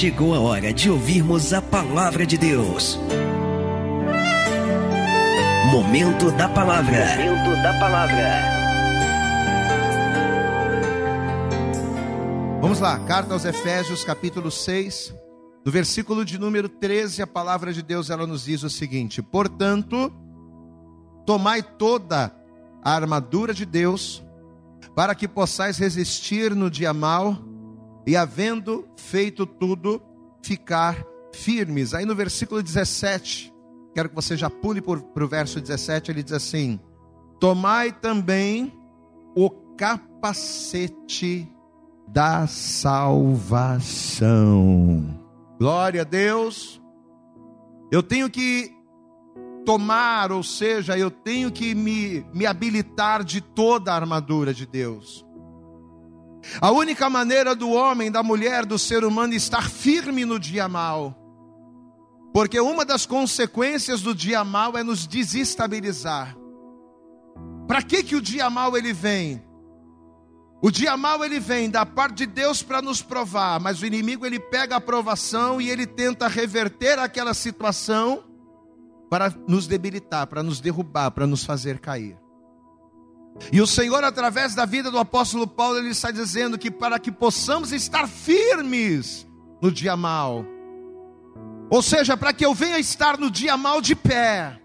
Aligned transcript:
chegou 0.00 0.34
a 0.34 0.40
hora 0.40 0.72
de 0.72 0.90
ouvirmos 0.90 1.52
a 1.52 1.60
palavra 1.60 2.24
de 2.24 2.38
Deus. 2.38 2.98
Momento 5.70 6.30
da 6.30 6.48
palavra. 6.48 7.04
Momento 7.18 7.62
da 7.62 7.78
palavra. 7.78 8.40
Vamos 12.62 12.80
lá, 12.80 12.98
carta 13.00 13.34
aos 13.34 13.44
Efésios, 13.44 14.02
capítulo 14.02 14.50
6, 14.50 15.14
do 15.62 15.70
versículo 15.70 16.24
de 16.24 16.38
número 16.38 16.70
13, 16.70 17.20
a 17.20 17.26
palavra 17.26 17.70
de 17.70 17.82
Deus 17.82 18.08
ela 18.08 18.26
nos 18.26 18.46
diz 18.46 18.62
o 18.62 18.70
seguinte: 18.70 19.20
Portanto, 19.20 20.10
tomai 21.26 21.62
toda 21.62 22.34
a 22.82 22.94
armadura 22.94 23.52
de 23.52 23.66
Deus, 23.66 24.22
para 24.96 25.14
que 25.14 25.28
possais 25.28 25.76
resistir 25.76 26.54
no 26.54 26.70
dia 26.70 26.94
mau 26.94 27.49
e, 28.10 28.16
havendo 28.16 28.88
feito 28.96 29.46
tudo, 29.46 30.02
ficar 30.42 31.06
firmes. 31.32 31.94
Aí 31.94 32.04
no 32.04 32.16
versículo 32.16 32.60
17, 32.60 33.54
quero 33.94 34.08
que 34.08 34.14
você 34.16 34.36
já 34.36 34.50
pule 34.50 34.82
para 34.82 35.24
o 35.24 35.28
verso 35.28 35.60
17, 35.60 36.10
ele 36.10 36.24
diz 36.24 36.32
assim: 36.32 36.80
Tomai 37.38 37.92
também 37.92 38.76
o 39.36 39.48
capacete 39.78 41.48
da 42.08 42.48
salvação. 42.48 43.46
Glória 45.56 46.00
a 46.00 46.04
Deus. 46.04 46.82
Eu 47.92 48.02
tenho 48.02 48.28
que 48.28 48.74
tomar, 49.64 50.32
ou 50.32 50.42
seja, 50.42 50.98
eu 50.98 51.12
tenho 51.12 51.52
que 51.52 51.76
me, 51.76 52.26
me 52.34 52.44
habilitar 52.44 53.22
de 53.22 53.40
toda 53.40 53.92
a 53.92 53.94
armadura 53.94 54.52
de 54.52 54.66
Deus. 54.66 55.24
A 56.60 56.70
única 56.70 57.10
maneira 57.10 57.54
do 57.54 57.70
homem, 57.70 58.10
da 58.10 58.22
mulher, 58.22 58.64
do 58.64 58.78
ser 58.78 59.04
humano 59.04 59.34
estar 59.34 59.70
firme 59.70 60.24
no 60.24 60.38
dia 60.38 60.68
mal, 60.68 61.16
porque 62.32 62.60
uma 62.60 62.84
das 62.84 63.04
consequências 63.06 64.02
do 64.02 64.14
dia 64.14 64.44
mal 64.44 64.76
é 64.76 64.82
nos 64.82 65.06
desestabilizar. 65.06 66.36
Para 67.66 67.82
que 67.82 68.02
que 68.02 68.16
o 68.16 68.20
dia 68.20 68.48
mal 68.48 68.76
ele 68.76 68.92
vem? 68.92 69.42
O 70.62 70.70
dia 70.70 70.96
mal 70.96 71.24
ele 71.24 71.40
vem 71.40 71.70
da 71.70 71.86
parte 71.86 72.18
de 72.18 72.26
Deus 72.26 72.62
para 72.62 72.82
nos 72.82 73.00
provar, 73.00 73.58
mas 73.58 73.80
o 73.80 73.86
inimigo 73.86 74.26
ele 74.26 74.38
pega 74.38 74.76
a 74.76 74.80
provação 74.80 75.60
e 75.60 75.70
ele 75.70 75.86
tenta 75.86 76.28
reverter 76.28 76.98
aquela 76.98 77.32
situação 77.32 78.24
para 79.08 79.34
nos 79.48 79.66
debilitar, 79.66 80.26
para 80.26 80.42
nos 80.42 80.60
derrubar, 80.60 81.10
para 81.10 81.26
nos 81.26 81.44
fazer 81.44 81.78
cair. 81.80 82.16
E 83.52 83.60
o 83.60 83.66
Senhor, 83.66 84.04
através 84.04 84.54
da 84.54 84.64
vida 84.64 84.90
do 84.90 84.98
apóstolo 84.98 85.46
Paulo, 85.46 85.78
ele 85.78 85.90
está 85.90 86.10
dizendo 86.10 86.58
que 86.58 86.70
para 86.70 86.98
que 86.98 87.10
possamos 87.10 87.72
estar 87.72 88.06
firmes 88.06 89.26
no 89.62 89.70
dia 89.70 89.96
mal, 89.96 90.44
ou 91.70 91.82
seja, 91.82 92.16
para 92.16 92.32
que 92.32 92.44
eu 92.44 92.54
venha 92.54 92.78
estar 92.78 93.18
no 93.18 93.30
dia 93.30 93.56
mal 93.56 93.80
de 93.80 93.94
pé, 93.94 94.60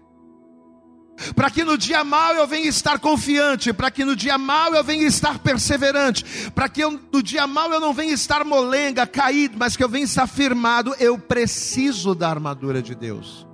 para 1.34 1.50
que 1.50 1.64
no 1.64 1.78
dia 1.78 2.04
mal 2.04 2.34
eu 2.34 2.46
venha 2.46 2.68
estar 2.68 2.98
confiante, 2.98 3.72
para 3.72 3.90
que 3.90 4.04
no 4.04 4.14
dia 4.14 4.36
mal 4.36 4.74
eu 4.74 4.84
venha 4.84 5.06
estar 5.06 5.38
perseverante, 5.38 6.50
para 6.50 6.68
que 6.68 6.82
eu, 6.82 7.00
no 7.12 7.22
dia 7.22 7.46
mal 7.46 7.72
eu 7.72 7.80
não 7.80 7.94
venha 7.94 8.12
estar 8.12 8.44
molenga, 8.44 9.06
caído, 9.06 9.56
mas 9.58 9.76
que 9.76 9.82
eu 9.82 9.88
venha 9.88 10.04
estar 10.04 10.26
firmado, 10.26 10.94
eu 10.98 11.18
preciso 11.18 12.14
da 12.14 12.28
armadura 12.28 12.82
de 12.82 12.94
Deus. 12.94 13.46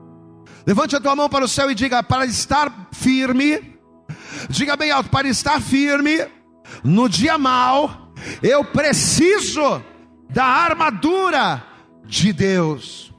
Levante 0.67 0.97
a 0.97 1.01
tua 1.01 1.15
mão 1.15 1.29
para 1.29 1.45
o 1.45 1.49
céu 1.49 1.71
e 1.71 1.75
diga: 1.75 2.03
para 2.03 2.25
estar 2.25 2.89
firme, 2.93 3.72
diga 4.49 4.77
bem 4.77 4.91
alto, 4.91 5.11
para 5.11 5.29
estar 5.29 5.61
firme 5.61 6.27
no 6.85 7.09
dia 7.09 7.39
mal, 7.39 8.13
eu 8.43 8.65
preciso 8.65 9.83
da 10.31 10.45
armadura 10.45 11.65
de 12.05 12.33
Deus. 12.33 13.13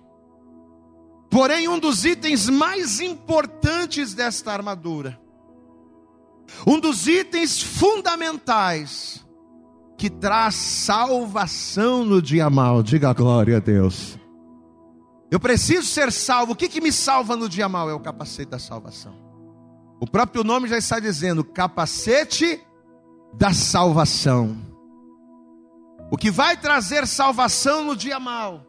Porém, 1.29 1.67
um 1.67 1.79
dos 1.79 2.05
itens 2.05 2.49
mais 2.49 2.99
importantes 2.99 4.13
desta 4.13 4.51
armadura, 4.51 5.19
um 6.65 6.79
dos 6.79 7.07
itens 7.07 7.61
fundamentais, 7.61 9.25
que 9.97 10.09
traz 10.09 10.55
salvação 10.55 12.03
no 12.05 12.21
dia 12.21 12.49
mal, 12.49 12.83
diga 12.83 13.13
glória 13.13 13.57
a 13.57 13.59
Deus 13.59 14.17
eu 15.33 15.39
preciso 15.39 15.87
ser 15.87 16.11
salvo. 16.11 16.51
O 16.51 16.55
que, 16.55 16.69
que 16.69 16.79
me 16.79 16.91
salva 16.91 17.35
no 17.35 17.49
dia 17.49 17.67
mal? 17.67 17.89
É 17.89 17.93
o 17.93 17.99
capacete 17.99 18.51
da 18.51 18.59
salvação. 18.59 19.15
O 20.03 20.05
próprio 20.05 20.43
nome 20.43 20.67
já 20.67 20.77
está 20.77 20.99
dizendo: 20.99 21.45
capacete 21.45 22.61
da 23.35 23.53
salvação. 23.53 24.57
O 26.11 26.17
que 26.17 26.29
vai 26.29 26.57
trazer 26.57 27.07
salvação 27.07 27.85
no 27.85 27.95
dia 27.95 28.19
mal. 28.19 28.67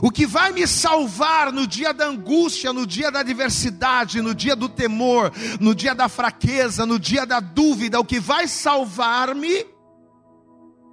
O 0.00 0.12
que 0.12 0.24
vai 0.24 0.52
me 0.52 0.64
salvar 0.64 1.52
no 1.52 1.66
dia 1.66 1.92
da 1.92 2.06
angústia, 2.06 2.72
no 2.72 2.86
dia 2.86 3.10
da 3.10 3.18
adversidade, 3.18 4.22
no 4.22 4.32
dia 4.32 4.54
do 4.54 4.68
temor, 4.68 5.32
no 5.58 5.74
dia 5.74 5.92
da 5.92 6.08
fraqueza, 6.08 6.86
no 6.86 7.00
dia 7.00 7.26
da 7.26 7.40
dúvida, 7.40 7.98
o 7.98 8.04
que 8.04 8.20
vai 8.20 8.46
salvar-me 8.46 9.66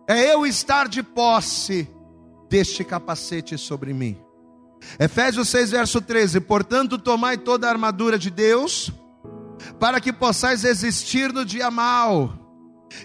é 0.08 0.34
eu 0.34 0.44
estar 0.44 0.88
de 0.88 1.04
posse 1.04 1.88
deste 2.50 2.84
capacete 2.84 3.60
sobre 3.60 3.94
mim. 3.94 4.18
Efésios 5.00 5.50
6, 5.50 5.70
verso 5.70 6.02
13: 6.02 6.40
Portanto, 6.40 6.98
tomai 6.98 7.38
toda 7.38 7.68
a 7.68 7.70
armadura 7.70 8.18
de 8.18 8.32
Deus, 8.32 8.92
para 9.80 10.02
que 10.02 10.12
possais 10.12 10.64
resistir 10.64 11.32
no 11.32 11.46
dia 11.46 11.72
mal. 11.72 12.34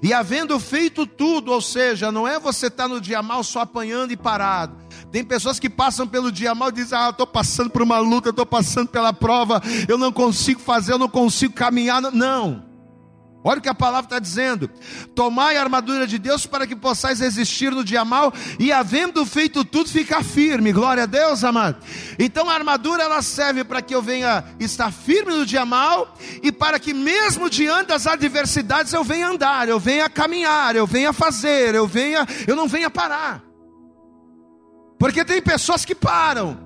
E 0.03 0.13
havendo 0.13 0.59
feito 0.59 1.07
tudo, 1.07 1.53
ou 1.53 1.61
seja, 1.61 2.11
não 2.11 2.27
é 2.27 2.39
você 2.39 2.67
estar 2.67 2.85
tá 2.85 2.89
no 2.89 3.01
dia 3.01 3.23
mal 3.23 3.45
só 3.45 3.61
apanhando 3.61 4.13
e 4.13 4.17
parado. 4.17 4.77
Tem 5.13 5.23
pessoas 5.23 5.61
que 5.61 5.69
passam 5.69 6.07
pelo 6.07 6.33
dia 6.33 6.55
mal 6.55 6.71
e 6.71 6.73
dizem: 6.73 6.99
Ah, 6.99 7.11
estou 7.11 7.27
passando 7.27 7.71
por 7.71 7.83
uma 7.83 7.99
luta, 7.99 8.31
estou 8.31 8.47
passando 8.47 8.89
pela 8.89 9.13
prova, 9.13 9.63
eu 9.87 9.99
não 9.99 10.11
consigo 10.11 10.61
fazer, 10.61 10.93
eu 10.93 10.99
não 10.99 11.09
consigo 11.09 11.55
caminhar. 11.55 12.01
Não. 12.01 12.74
Olha 13.47 13.59
o 13.59 13.63
que 13.63 13.69
a 13.69 13.75
palavra 13.75 14.07
está 14.07 14.19
dizendo: 14.19 14.71
tomai 15.15 15.59
a 15.59 15.61
armadura 15.61 16.07
de 16.07 16.19
Deus 16.19 16.47
para 16.47 16.67
que 16.67 16.75
possais 16.75 17.21
resistir 17.21 17.71
no 17.71 17.85
dia 17.85 18.03
mal 18.03 18.33
e, 18.59 18.73
havendo 18.73 19.27
feito 19.27 19.63
tudo, 19.67 19.91
ficar 19.91 20.25
firme. 20.25 20.73
Glória 20.73 21.03
a 21.03 21.07
Deus, 21.07 21.45
amado. 21.45 21.77
Então 22.19 22.49
a 22.49 22.55
armadura 22.55 23.03
ela 23.03 23.21
serve 23.21 23.63
para 23.63 23.83
que 23.83 23.95
eu 23.95 24.01
venha 24.01 24.43
estar 24.59 24.91
firme 24.91 25.35
no 25.35 25.45
dia 25.45 25.67
mal 25.67 26.17
e 26.43 26.51
para 26.51 26.79
que, 26.79 26.95
mesmo 26.95 27.51
diante 27.51 27.89
das 27.89 28.07
adversidades, 28.07 28.95
eu 28.95 29.05
venha 29.05 29.29
andar, 29.29 29.69
eu 29.69 29.79
venha 29.79 30.09
caminhar, 30.09 30.75
eu 30.75 30.87
venha 30.87 31.13
fazer, 31.13 31.75
eu 31.75 31.87
venha, 31.87 32.27
eu 32.47 32.57
não 32.57 32.67
venha 32.67 32.89
parar. 32.89 33.43
Porque 34.99 35.23
tem 35.23 35.43
pessoas 35.43 35.85
que 35.85 35.95
param, 35.95 36.59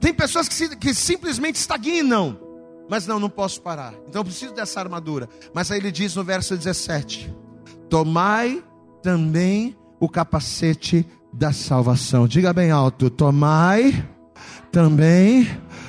tem 0.00 0.14
pessoas 0.14 0.48
que, 0.48 0.76
que 0.76 0.94
simplesmente 0.94 1.56
estagnam. 1.56 2.45
Mas 2.88 3.06
não, 3.06 3.18
não 3.18 3.28
posso 3.28 3.60
parar. 3.60 3.94
Então 4.08 4.20
eu 4.20 4.24
preciso 4.24 4.54
dessa 4.54 4.80
armadura. 4.80 5.28
Mas 5.54 5.70
aí 5.70 5.78
ele 5.78 5.90
diz 5.90 6.14
no 6.14 6.24
verso 6.24 6.56
17: 6.56 7.34
Tomai 7.88 8.62
também 9.02 9.76
o 9.98 10.08
capacete 10.08 11.06
da 11.32 11.52
salvação. 11.52 12.26
Diga 12.28 12.52
bem 12.52 12.70
alto: 12.70 13.10
Tomai 13.10 14.06
também 14.70 15.48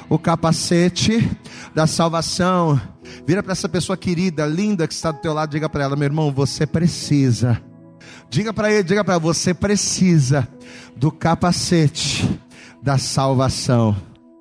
o 0.09 0.17
capacete 0.17 1.29
da 1.75 1.85
salvação. 1.85 2.79
Vira 3.25 3.43
para 3.43 3.51
essa 3.51 3.69
pessoa 3.69 3.97
querida, 3.97 4.45
linda 4.45 4.87
que 4.87 4.93
está 4.93 5.11
do 5.11 5.19
teu 5.19 5.33
lado, 5.33 5.51
diga 5.51 5.69
para 5.69 5.83
ela, 5.83 5.95
meu 5.95 6.05
irmão, 6.05 6.31
você 6.31 6.65
precisa. 6.65 7.61
Diga 8.29 8.53
para 8.53 8.71
ele, 8.71 8.83
diga 8.83 9.03
para 9.03 9.17
você 9.17 9.53
precisa 9.53 10.47
do 10.95 11.11
capacete 11.11 12.39
da 12.81 12.97
salvação. 12.97 13.95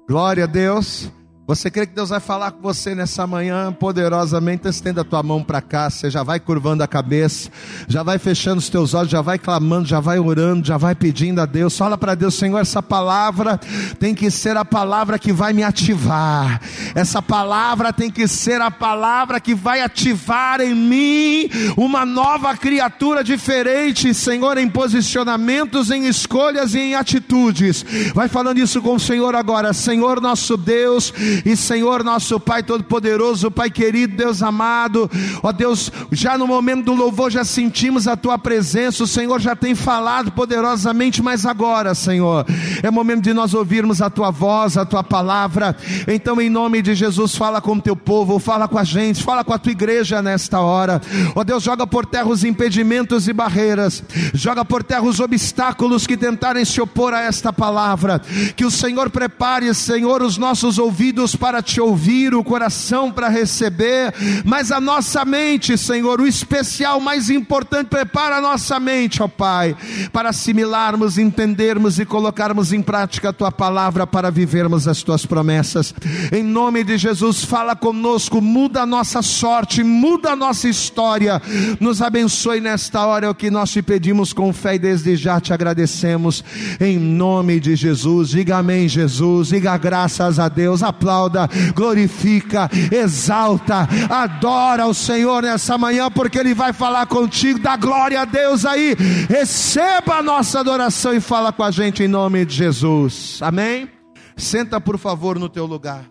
Glória 0.08 0.44
a 0.44 0.46
Deus. 0.46 1.10
Você 1.46 1.70
crê 1.70 1.86
que 1.86 1.94
Deus 1.94 2.08
vai 2.08 2.18
falar 2.18 2.50
com 2.50 2.60
você 2.60 2.92
nessa 2.92 3.24
manhã 3.24 3.72
poderosamente? 3.72 4.66
Estenda 4.66 5.02
a 5.02 5.04
tua 5.04 5.22
mão 5.22 5.44
para 5.44 5.62
cá, 5.62 5.88
você 5.88 6.10
já 6.10 6.24
vai 6.24 6.40
curvando 6.40 6.82
a 6.82 6.88
cabeça, 6.88 7.48
já 7.86 8.02
vai 8.02 8.18
fechando 8.18 8.58
os 8.58 8.68
teus 8.68 8.94
olhos, 8.94 9.12
já 9.12 9.22
vai 9.22 9.38
clamando, 9.38 9.86
já 9.86 10.00
vai 10.00 10.18
orando, 10.18 10.66
já 10.66 10.76
vai 10.76 10.96
pedindo 10.96 11.40
a 11.40 11.46
Deus. 11.46 11.78
Fala 11.78 11.96
para 11.96 12.16
Deus, 12.16 12.34
Senhor, 12.34 12.58
essa 12.58 12.82
palavra 12.82 13.60
tem 14.00 14.12
que 14.12 14.28
ser 14.28 14.56
a 14.56 14.64
palavra 14.64 15.20
que 15.20 15.32
vai 15.32 15.52
me 15.52 15.62
ativar. 15.62 16.60
Essa 16.96 17.22
palavra 17.22 17.92
tem 17.92 18.10
que 18.10 18.26
ser 18.26 18.60
a 18.60 18.70
palavra 18.70 19.38
que 19.38 19.54
vai 19.54 19.80
ativar 19.82 20.60
em 20.60 20.74
mim 20.74 21.48
uma 21.76 22.04
nova 22.04 22.56
criatura 22.56 23.22
diferente, 23.22 24.12
Senhor, 24.12 24.58
em 24.58 24.68
posicionamentos, 24.68 25.92
em 25.92 26.08
escolhas 26.08 26.74
e 26.74 26.80
em 26.80 26.94
atitudes. 26.96 27.86
Vai 28.12 28.26
falando 28.26 28.58
isso 28.58 28.82
com 28.82 28.96
o 28.96 29.00
Senhor 29.00 29.36
agora, 29.36 29.72
Senhor 29.72 30.20
nosso 30.20 30.56
Deus 30.56 31.12
E 31.44 31.56
Senhor, 31.56 32.02
nosso 32.04 32.38
Pai 32.38 32.62
Todo-Poderoso, 32.62 33.50
Pai 33.50 33.70
querido, 33.70 34.16
Deus 34.16 34.42
amado, 34.42 35.10
ó 35.42 35.52
Deus, 35.52 35.90
já 36.12 36.36
no 36.38 36.46
momento 36.46 36.86
do 36.86 36.94
louvor 36.94 37.30
já 37.30 37.44
sentimos 37.44 38.06
a 38.08 38.16
Tua 38.16 38.38
presença, 38.38 39.04
o 39.04 39.06
Senhor 39.06 39.40
já 39.40 39.54
tem 39.54 39.74
falado 39.74 40.32
poderosamente, 40.32 41.22
mas 41.22 41.44
agora, 41.46 41.94
Senhor, 41.94 42.46
é 42.82 42.90
momento 42.90 43.22
de 43.22 43.34
nós 43.34 43.54
ouvirmos 43.54 44.00
a 44.00 44.10
Tua 44.10 44.30
voz, 44.30 44.76
a 44.76 44.84
Tua 44.84 45.02
palavra. 45.02 45.76
Então, 46.06 46.40
em 46.40 46.48
nome 46.48 46.82
de 46.82 46.94
Jesus, 46.94 47.34
fala 47.36 47.60
com 47.60 47.72
o 47.72 47.80
Teu 47.80 47.96
povo, 47.96 48.38
fala 48.38 48.68
com 48.68 48.78
a 48.78 48.84
gente, 48.84 49.22
fala 49.22 49.44
com 49.44 49.52
a 49.52 49.58
Tua 49.58 49.72
igreja 49.72 50.22
nesta 50.22 50.60
hora. 50.60 51.00
Ó 51.34 51.42
Deus, 51.44 51.62
joga 51.62 51.86
por 51.86 52.06
terra 52.06 52.28
os 52.28 52.44
impedimentos 52.44 53.28
e 53.28 53.32
barreiras, 53.32 54.02
joga 54.34 54.64
por 54.64 54.82
terra 54.82 55.02
os 55.02 55.20
obstáculos 55.20 56.06
que 56.06 56.16
tentarem 56.16 56.64
se 56.64 56.80
opor 56.80 57.12
a 57.14 57.22
esta 57.22 57.52
palavra. 57.52 58.20
Que 58.54 58.64
o 58.64 58.70
Senhor 58.70 59.10
prepare, 59.10 59.72
Senhor, 59.74 60.22
os 60.22 60.38
nossos 60.38 60.78
ouvidos 60.78 61.25
para 61.34 61.62
te 61.62 61.80
ouvir, 61.80 62.34
o 62.34 62.44
coração 62.44 63.10
para 63.10 63.28
receber, 63.28 64.14
mas 64.44 64.70
a 64.70 64.80
nossa 64.80 65.24
mente, 65.24 65.76
Senhor, 65.76 66.20
o 66.20 66.26
especial 66.26 67.00
mais 67.00 67.30
importante, 67.30 67.88
prepara 67.88 68.36
a 68.36 68.40
nossa 68.40 68.78
mente, 68.78 69.22
ó 69.22 69.28
Pai, 69.28 69.76
para 70.12 70.28
assimilarmos, 70.28 71.18
entendermos 71.18 71.98
e 71.98 72.04
colocarmos 72.04 72.72
em 72.72 72.82
prática 72.82 73.30
a 73.30 73.32
tua 73.32 73.50
palavra 73.50 74.06
para 74.06 74.30
vivermos 74.30 74.86
as 74.86 75.02
tuas 75.02 75.26
promessas. 75.26 75.94
Em 76.32 76.42
nome 76.42 76.84
de 76.84 76.96
Jesus, 76.98 77.44
fala 77.44 77.74
conosco, 77.74 78.40
muda 78.40 78.82
a 78.82 78.86
nossa 78.86 79.22
sorte, 79.22 79.82
muda 79.82 80.32
a 80.32 80.36
nossa 80.36 80.68
história. 80.68 81.40
Nos 81.80 82.02
abençoe 82.02 82.60
nesta 82.60 83.06
hora, 83.06 83.26
é 83.26 83.30
o 83.30 83.34
que 83.34 83.50
nós 83.50 83.70
te 83.70 83.82
pedimos 83.82 84.32
com 84.32 84.52
fé 84.52 84.74
e 84.74 84.78
desde 84.78 85.16
já 85.16 85.40
te 85.40 85.52
agradecemos. 85.52 86.44
Em 86.80 86.98
nome 86.98 87.60
de 87.60 87.74
Jesus, 87.74 88.30
diga 88.30 88.58
amém, 88.58 88.88
Jesus, 88.88 89.48
diga 89.48 89.76
graças 89.76 90.38
a 90.38 90.48
Deus, 90.48 90.82
aplauda, 91.16 91.48
glorifica, 91.74 92.68
exalta, 92.92 93.88
adora 94.10 94.86
o 94.86 94.94
Senhor 94.94 95.42
nessa 95.42 95.78
manhã, 95.78 96.10
porque 96.10 96.38
Ele 96.38 96.54
vai 96.54 96.72
falar 96.72 97.06
contigo, 97.06 97.58
dá 97.58 97.76
glória 97.76 98.20
a 98.20 98.24
Deus 98.24 98.64
aí, 98.64 98.94
receba 99.28 100.16
a 100.16 100.22
nossa 100.22 100.60
adoração 100.60 101.14
e 101.14 101.20
fala 101.20 101.52
com 101.52 101.62
a 101.62 101.70
gente 101.70 102.02
em 102.02 102.08
nome 102.08 102.44
de 102.44 102.54
Jesus, 102.54 103.38
amém? 103.40 103.90
Senta 104.36 104.80
por 104.80 104.98
favor 104.98 105.38
no 105.38 105.48
teu 105.48 105.64
lugar. 105.64 106.04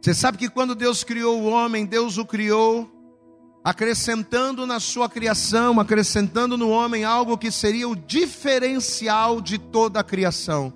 Você 0.00 0.14
sabe 0.14 0.38
que 0.38 0.48
quando 0.48 0.74
Deus 0.74 1.02
criou 1.02 1.40
o 1.40 1.46
homem, 1.46 1.86
Deus 1.86 2.18
o 2.18 2.24
criou 2.24 2.90
acrescentando 3.64 4.66
na 4.66 4.78
sua 4.78 5.08
criação, 5.08 5.80
acrescentando 5.80 6.56
no 6.58 6.68
homem 6.68 7.02
algo 7.02 7.38
que 7.38 7.50
seria 7.50 7.88
o 7.88 7.96
diferencial 7.96 9.40
de 9.40 9.56
toda 9.56 10.00
a 10.00 10.04
criação. 10.04 10.72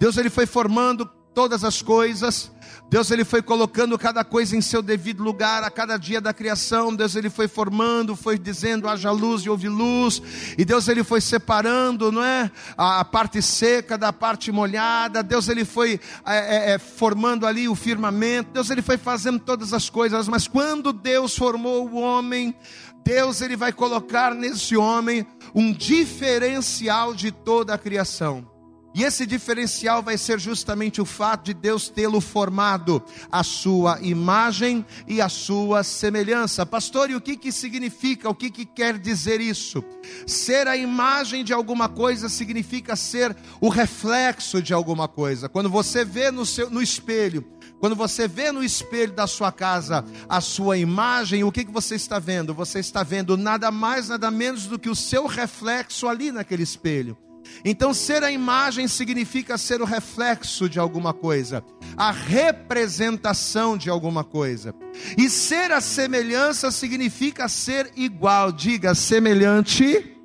Deus 0.00 0.16
ele 0.16 0.28
foi 0.28 0.44
formando 0.44 1.08
todas 1.36 1.64
as 1.64 1.82
coisas. 1.82 2.50
Deus 2.88 3.10
ele 3.10 3.22
foi 3.22 3.42
colocando 3.42 3.98
cada 3.98 4.24
coisa 4.24 4.56
em 4.56 4.62
seu 4.62 4.80
devido 4.80 5.22
lugar 5.22 5.62
a 5.62 5.70
cada 5.70 5.98
dia 5.98 6.18
da 6.18 6.32
criação. 6.32 6.96
Deus 6.96 7.14
ele 7.14 7.28
foi 7.28 7.46
formando, 7.46 8.16
foi 8.16 8.38
dizendo 8.38 8.88
haja 8.88 9.10
luz 9.10 9.42
e 9.42 9.50
houve 9.50 9.68
luz. 9.68 10.22
E 10.56 10.64
Deus 10.64 10.88
ele 10.88 11.04
foi 11.04 11.20
separando, 11.20 12.10
não 12.10 12.24
é, 12.24 12.50
a, 12.74 13.04
parte 13.04 13.42
seca 13.42 13.98
da 13.98 14.14
parte 14.14 14.50
molhada. 14.50 15.22
Deus 15.22 15.46
ele 15.50 15.66
foi 15.66 16.00
é, 16.24 16.36
é, 16.36 16.70
é, 16.72 16.78
formando 16.78 17.46
ali 17.46 17.68
o 17.68 17.74
firmamento. 17.74 18.52
Deus 18.52 18.70
ele 18.70 18.80
foi 18.80 18.96
fazendo 18.96 19.38
todas 19.38 19.74
as 19.74 19.90
coisas. 19.90 20.28
Mas 20.28 20.48
quando 20.48 20.90
Deus 20.90 21.36
formou 21.36 21.86
o 21.86 21.96
homem, 21.96 22.56
Deus 23.04 23.42
ele 23.42 23.56
vai 23.56 23.74
colocar 23.74 24.34
nesse 24.34 24.74
homem 24.74 25.26
um 25.54 25.70
diferencial 25.70 27.12
de 27.12 27.30
toda 27.30 27.74
a 27.74 27.78
criação. 27.78 28.55
E 28.96 29.04
esse 29.04 29.26
diferencial 29.26 30.02
vai 30.02 30.16
ser 30.16 30.40
justamente 30.40 31.02
o 31.02 31.04
fato 31.04 31.44
de 31.44 31.52
Deus 31.52 31.86
tê-lo 31.86 32.18
formado 32.18 33.02
a 33.30 33.44
sua 33.44 33.98
imagem 34.00 34.86
e 35.06 35.20
a 35.20 35.28
sua 35.28 35.84
semelhança. 35.84 36.64
Pastor, 36.64 37.10
e 37.10 37.14
o 37.14 37.20
que 37.20 37.36
que 37.36 37.52
significa? 37.52 38.30
O 38.30 38.34
que 38.34 38.50
que 38.50 38.64
quer 38.64 38.96
dizer 38.96 39.38
isso? 39.38 39.84
Ser 40.26 40.66
a 40.66 40.78
imagem 40.78 41.44
de 41.44 41.52
alguma 41.52 41.90
coisa 41.90 42.30
significa 42.30 42.96
ser 42.96 43.36
o 43.60 43.68
reflexo 43.68 44.62
de 44.62 44.72
alguma 44.72 45.06
coisa. 45.06 45.46
Quando 45.46 45.68
você 45.68 46.02
vê 46.02 46.30
no 46.30 46.46
seu 46.46 46.70
no 46.70 46.80
espelho, 46.80 47.44
quando 47.78 47.94
você 47.94 48.26
vê 48.26 48.50
no 48.50 48.64
espelho 48.64 49.12
da 49.12 49.26
sua 49.26 49.52
casa 49.52 50.06
a 50.26 50.40
sua 50.40 50.78
imagem, 50.78 51.44
o 51.44 51.52
que, 51.52 51.66
que 51.66 51.70
você 51.70 51.96
está 51.96 52.18
vendo? 52.18 52.54
Você 52.54 52.78
está 52.78 53.02
vendo 53.02 53.36
nada 53.36 53.70
mais, 53.70 54.08
nada 54.08 54.30
menos 54.30 54.66
do 54.66 54.78
que 54.78 54.88
o 54.88 54.96
seu 54.96 55.26
reflexo 55.26 56.08
ali 56.08 56.32
naquele 56.32 56.62
espelho. 56.62 57.14
Então, 57.64 57.92
ser 57.92 58.22
a 58.22 58.30
imagem 58.30 58.86
significa 58.88 59.58
ser 59.58 59.80
o 59.80 59.84
reflexo 59.84 60.68
de 60.68 60.78
alguma 60.78 61.12
coisa, 61.12 61.64
a 61.96 62.10
representação 62.10 63.76
de 63.76 63.90
alguma 63.90 64.22
coisa. 64.22 64.74
E 65.16 65.28
ser 65.28 65.72
a 65.72 65.80
semelhança 65.80 66.70
significa 66.70 67.48
ser 67.48 67.90
igual. 67.96 68.52
Diga, 68.52 68.94
semelhante 68.94 70.16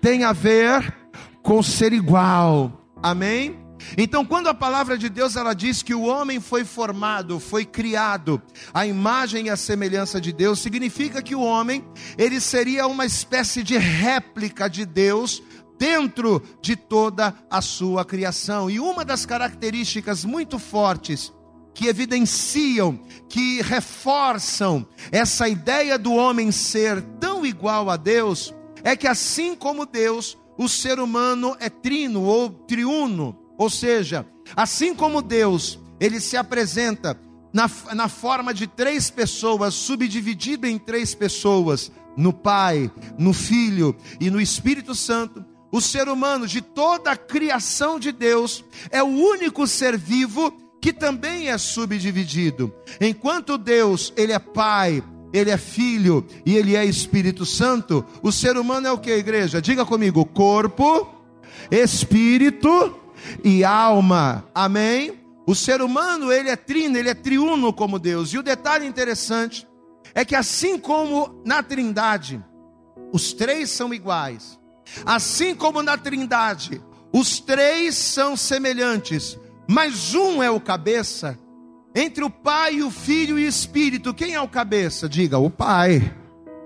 tem 0.00 0.24
a 0.24 0.32
ver 0.32 0.94
com 1.42 1.62
ser 1.62 1.92
igual. 1.92 2.86
Amém? 3.02 3.62
Então, 3.96 4.24
quando 4.24 4.48
a 4.48 4.54
palavra 4.54 4.96
de 4.96 5.08
Deus 5.08 5.36
ela 5.36 5.54
diz 5.54 5.82
que 5.82 5.94
o 5.94 6.02
homem 6.02 6.40
foi 6.40 6.64
formado, 6.64 7.38
foi 7.38 7.64
criado 7.64 8.40
à 8.72 8.86
imagem 8.86 9.46
e 9.46 9.50
à 9.50 9.56
semelhança 9.56 10.20
de 10.20 10.32
Deus, 10.32 10.60
significa 10.60 11.22
que 11.22 11.34
o 11.34 11.40
homem 11.40 11.84
ele 12.16 12.40
seria 12.40 12.86
uma 12.86 13.04
espécie 13.04 13.62
de 13.62 13.76
réplica 13.76 14.68
de 14.68 14.86
Deus 14.86 15.42
dentro 15.82 16.40
de 16.60 16.76
toda 16.76 17.34
a 17.50 17.60
sua 17.60 18.04
criação. 18.04 18.70
E 18.70 18.78
uma 18.78 19.04
das 19.04 19.26
características 19.26 20.24
muito 20.24 20.56
fortes 20.56 21.32
que 21.74 21.88
evidenciam, 21.88 23.00
que 23.28 23.60
reforçam 23.62 24.86
essa 25.10 25.48
ideia 25.48 25.98
do 25.98 26.12
homem 26.12 26.52
ser 26.52 27.02
tão 27.18 27.44
igual 27.44 27.90
a 27.90 27.96
Deus, 27.96 28.54
é 28.84 28.94
que 28.94 29.08
assim 29.08 29.56
como 29.56 29.84
Deus, 29.84 30.38
o 30.56 30.68
ser 30.68 31.00
humano 31.00 31.56
é 31.58 31.68
trino 31.68 32.22
ou 32.22 32.48
triuno, 32.48 33.36
ou 33.58 33.68
seja, 33.68 34.24
assim 34.54 34.94
como 34.94 35.20
Deus, 35.20 35.80
ele 35.98 36.20
se 36.20 36.36
apresenta 36.36 37.18
na, 37.52 37.68
na 37.92 38.08
forma 38.08 38.54
de 38.54 38.68
três 38.68 39.10
pessoas, 39.10 39.74
subdividido 39.74 40.64
em 40.64 40.78
três 40.78 41.12
pessoas, 41.12 41.90
no 42.16 42.32
Pai, 42.32 42.88
no 43.18 43.32
Filho 43.32 43.96
e 44.20 44.30
no 44.30 44.40
Espírito 44.40 44.94
Santo, 44.94 45.44
o 45.72 45.80
ser 45.80 46.06
humano, 46.08 46.46
de 46.46 46.60
toda 46.60 47.10
a 47.10 47.16
criação 47.16 47.98
de 47.98 48.12
Deus, 48.12 48.62
é 48.90 49.02
o 49.02 49.06
único 49.06 49.66
ser 49.66 49.96
vivo 49.96 50.52
que 50.82 50.92
também 50.92 51.48
é 51.48 51.56
subdividido. 51.56 52.72
Enquanto 53.00 53.56
Deus, 53.56 54.12
ele 54.14 54.32
é 54.32 54.38
Pai, 54.38 55.02
ele 55.32 55.50
é 55.50 55.56
Filho 55.56 56.26
e 56.44 56.56
ele 56.56 56.76
é 56.76 56.84
Espírito 56.84 57.46
Santo, 57.46 58.04
o 58.22 58.30
ser 58.30 58.58
humano 58.58 58.86
é 58.86 58.92
o 58.92 58.98
que, 58.98 59.10
igreja? 59.10 59.62
Diga 59.62 59.86
comigo: 59.86 60.26
corpo, 60.26 61.08
espírito 61.70 62.94
e 63.42 63.64
alma. 63.64 64.44
Amém? 64.54 65.20
O 65.46 65.54
ser 65.54 65.80
humano, 65.80 66.30
ele 66.30 66.50
é 66.50 66.56
trino, 66.56 66.98
ele 66.98 67.08
é 67.08 67.14
triuno 67.14 67.72
como 67.72 67.98
Deus. 67.98 68.32
E 68.32 68.38
o 68.38 68.42
detalhe 68.42 68.86
interessante 68.86 69.66
é 70.14 70.24
que 70.24 70.36
assim 70.36 70.78
como 70.78 71.42
na 71.44 71.62
Trindade, 71.62 72.44
os 73.12 73.32
três 73.32 73.70
são 73.70 73.92
iguais, 73.92 74.58
Assim 75.04 75.54
como 75.54 75.82
na 75.82 75.96
Trindade, 75.96 76.82
os 77.12 77.40
três 77.40 77.94
são 77.94 78.36
semelhantes, 78.36 79.38
mas 79.68 80.14
um 80.14 80.42
é 80.42 80.50
o 80.50 80.60
cabeça. 80.60 81.38
Entre 81.94 82.24
o 82.24 82.30
Pai, 82.30 82.80
o 82.80 82.90
Filho 82.90 83.38
e 83.38 83.44
o 83.44 83.48
Espírito, 83.48 84.14
quem 84.14 84.34
é 84.34 84.40
o 84.40 84.48
cabeça? 84.48 85.08
Diga, 85.08 85.38
o 85.38 85.50
Pai. 85.50 86.14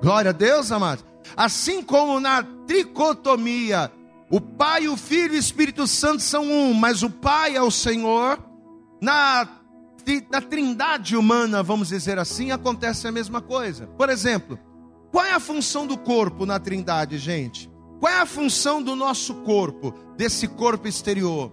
Glória 0.00 0.30
a 0.30 0.32
Deus, 0.32 0.70
amados. 0.70 1.04
Assim 1.36 1.82
como 1.82 2.20
na 2.20 2.44
tricotomia, 2.66 3.90
o 4.30 4.40
Pai, 4.40 4.86
o 4.86 4.96
Filho 4.96 5.34
e 5.34 5.36
o 5.36 5.40
Espírito 5.40 5.86
Santo 5.86 6.22
são 6.22 6.44
um, 6.44 6.72
mas 6.72 7.02
o 7.02 7.10
Pai 7.10 7.56
é 7.56 7.62
o 7.62 7.70
Senhor. 7.70 8.38
Na, 9.00 9.48
na 10.30 10.40
trindade 10.40 11.16
humana, 11.16 11.62
vamos 11.62 11.88
dizer 11.88 12.18
assim, 12.18 12.52
acontece 12.52 13.08
a 13.08 13.12
mesma 13.12 13.40
coisa. 13.40 13.88
Por 13.98 14.08
exemplo, 14.08 14.58
qual 15.10 15.24
é 15.24 15.32
a 15.32 15.40
função 15.40 15.86
do 15.86 15.96
corpo 15.96 16.46
na 16.46 16.58
trindade, 16.58 17.18
gente? 17.18 17.70
Qual 17.98 18.12
é 18.12 18.20
a 18.20 18.26
função 18.26 18.82
do 18.82 18.94
nosso 18.94 19.34
corpo, 19.36 19.94
desse 20.16 20.46
corpo 20.46 20.86
exterior? 20.86 21.50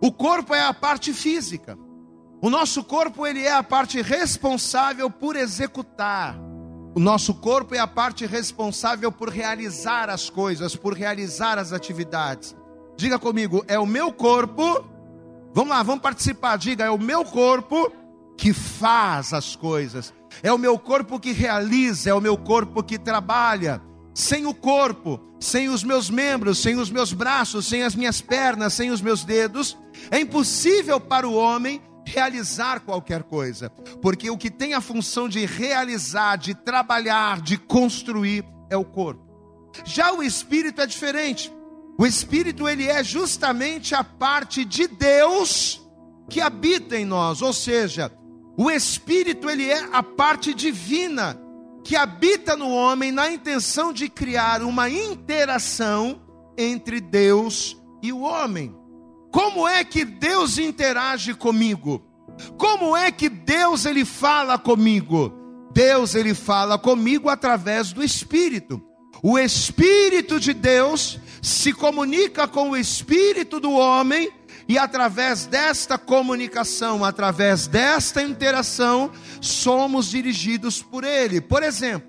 O 0.00 0.12
corpo 0.12 0.54
é 0.54 0.62
a 0.62 0.74
parte 0.74 1.12
física. 1.12 1.78
O 2.42 2.50
nosso 2.50 2.82
corpo 2.84 3.26
ele 3.26 3.42
é 3.42 3.52
a 3.52 3.62
parte 3.62 4.02
responsável 4.02 5.08
por 5.08 5.36
executar. 5.36 6.38
O 6.94 7.00
nosso 7.00 7.34
corpo 7.34 7.74
é 7.74 7.78
a 7.78 7.86
parte 7.86 8.26
responsável 8.26 9.10
por 9.10 9.28
realizar 9.28 10.10
as 10.10 10.28
coisas, 10.28 10.76
por 10.76 10.94
realizar 10.94 11.58
as 11.58 11.72
atividades. 11.72 12.54
Diga 12.96 13.18
comigo, 13.18 13.64
é 13.66 13.78
o 13.78 13.86
meu 13.86 14.12
corpo. 14.12 14.84
Vamos 15.52 15.70
lá, 15.70 15.82
vamos 15.82 16.02
participar. 16.02 16.56
Diga, 16.56 16.84
é 16.84 16.90
o 16.90 16.98
meu 16.98 17.24
corpo 17.24 17.90
que 18.36 18.52
faz 18.52 19.32
as 19.32 19.56
coisas. 19.56 20.12
É 20.42 20.52
o 20.52 20.58
meu 20.58 20.78
corpo 20.78 21.18
que 21.18 21.32
realiza, 21.32 22.10
é 22.10 22.14
o 22.14 22.20
meu 22.20 22.36
corpo 22.36 22.82
que 22.82 22.98
trabalha 22.98 23.80
sem 24.14 24.46
o 24.46 24.54
corpo, 24.54 25.20
sem 25.40 25.68
os 25.68 25.82
meus 25.82 26.08
membros, 26.08 26.58
sem 26.58 26.76
os 26.76 26.88
meus 26.88 27.12
braços, 27.12 27.66
sem 27.66 27.82
as 27.82 27.96
minhas 27.96 28.20
pernas, 28.20 28.72
sem 28.72 28.90
os 28.90 29.00
meus 29.00 29.24
dedos, 29.24 29.76
é 30.10 30.20
impossível 30.20 31.00
para 31.00 31.28
o 31.28 31.34
homem 31.34 31.82
realizar 32.06 32.80
qualquer 32.80 33.24
coisa, 33.24 33.70
porque 34.00 34.30
o 34.30 34.38
que 34.38 34.50
tem 34.50 34.74
a 34.74 34.80
função 34.80 35.28
de 35.28 35.44
realizar, 35.44 36.36
de 36.36 36.54
trabalhar, 36.54 37.40
de 37.40 37.58
construir 37.58 38.44
é 38.70 38.76
o 38.76 38.84
corpo. 38.84 39.24
Já 39.84 40.12
o 40.12 40.22
espírito 40.22 40.80
é 40.80 40.86
diferente. 40.86 41.52
O 41.98 42.06
espírito 42.06 42.68
ele 42.68 42.86
é 42.86 43.02
justamente 43.02 43.94
a 43.94 44.04
parte 44.04 44.64
de 44.64 44.86
Deus 44.86 45.80
que 46.28 46.40
habita 46.40 46.96
em 46.96 47.04
nós, 47.04 47.42
ou 47.42 47.52
seja, 47.52 48.12
o 48.56 48.70
espírito 48.70 49.50
ele 49.50 49.68
é 49.68 49.88
a 49.92 50.02
parte 50.02 50.54
divina 50.54 51.40
que 51.84 51.94
habita 51.94 52.56
no 52.56 52.70
homem 52.70 53.12
na 53.12 53.30
intenção 53.30 53.92
de 53.92 54.08
criar 54.08 54.62
uma 54.62 54.88
interação 54.88 56.20
entre 56.56 56.98
Deus 56.98 57.76
e 58.02 58.10
o 58.10 58.20
homem. 58.20 58.74
Como 59.30 59.68
é 59.68 59.84
que 59.84 60.04
Deus 60.04 60.56
interage 60.56 61.34
comigo? 61.34 62.02
Como 62.56 62.96
é 62.96 63.12
que 63.12 63.28
Deus 63.28 63.84
ele 63.84 64.04
fala 64.04 64.58
comigo? 64.58 65.32
Deus 65.72 66.14
ele 66.14 66.32
fala 66.32 66.78
comigo 66.78 67.28
através 67.28 67.92
do 67.92 68.02
espírito. 68.02 68.80
O 69.22 69.38
espírito 69.38 70.40
de 70.40 70.54
Deus 70.54 71.18
se 71.42 71.72
comunica 71.72 72.48
com 72.48 72.70
o 72.70 72.76
espírito 72.76 73.60
do 73.60 73.72
homem 73.72 74.30
e 74.68 74.78
através 74.78 75.46
desta 75.46 75.98
comunicação, 75.98 77.04
através 77.04 77.66
desta 77.66 78.22
interação, 78.22 79.10
somos 79.40 80.10
dirigidos 80.10 80.82
por 80.82 81.04
Ele. 81.04 81.40
Por 81.40 81.62
exemplo, 81.62 82.08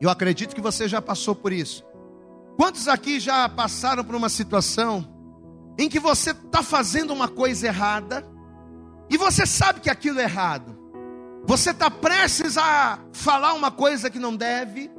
eu 0.00 0.10
acredito 0.10 0.54
que 0.54 0.60
você 0.60 0.86
já 0.88 1.00
passou 1.00 1.34
por 1.34 1.52
isso. 1.52 1.84
Quantos 2.56 2.88
aqui 2.88 3.18
já 3.18 3.48
passaram 3.48 4.04
por 4.04 4.14
uma 4.14 4.28
situação 4.28 5.08
em 5.78 5.88
que 5.88 5.98
você 5.98 6.32
está 6.32 6.62
fazendo 6.62 7.12
uma 7.12 7.28
coisa 7.28 7.66
errada 7.66 8.26
e 9.08 9.16
você 9.16 9.46
sabe 9.46 9.80
que 9.80 9.88
aquilo 9.88 10.20
é 10.20 10.24
errado? 10.24 10.78
Você 11.46 11.70
está 11.70 11.90
prestes 11.90 12.58
a 12.58 12.98
falar 13.12 13.54
uma 13.54 13.70
coisa 13.70 14.10
que 14.10 14.18
não 14.18 14.36
deve, 14.36 14.90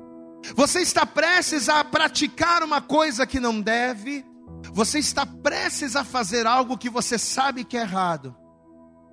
você 0.55 0.79
está 0.79 1.05
prestes 1.05 1.69
a 1.69 1.83
praticar 1.83 2.63
uma 2.63 2.81
coisa 2.81 3.27
que 3.27 3.39
não 3.39 3.61
deve, 3.61 4.25
você 4.73 4.99
está 4.99 5.25
prestes 5.25 5.95
a 5.95 6.03
fazer 6.03 6.45
algo 6.45 6.77
que 6.77 6.89
você 6.89 7.17
sabe 7.17 7.63
que 7.63 7.77
é 7.77 7.81
errado. 7.81 8.35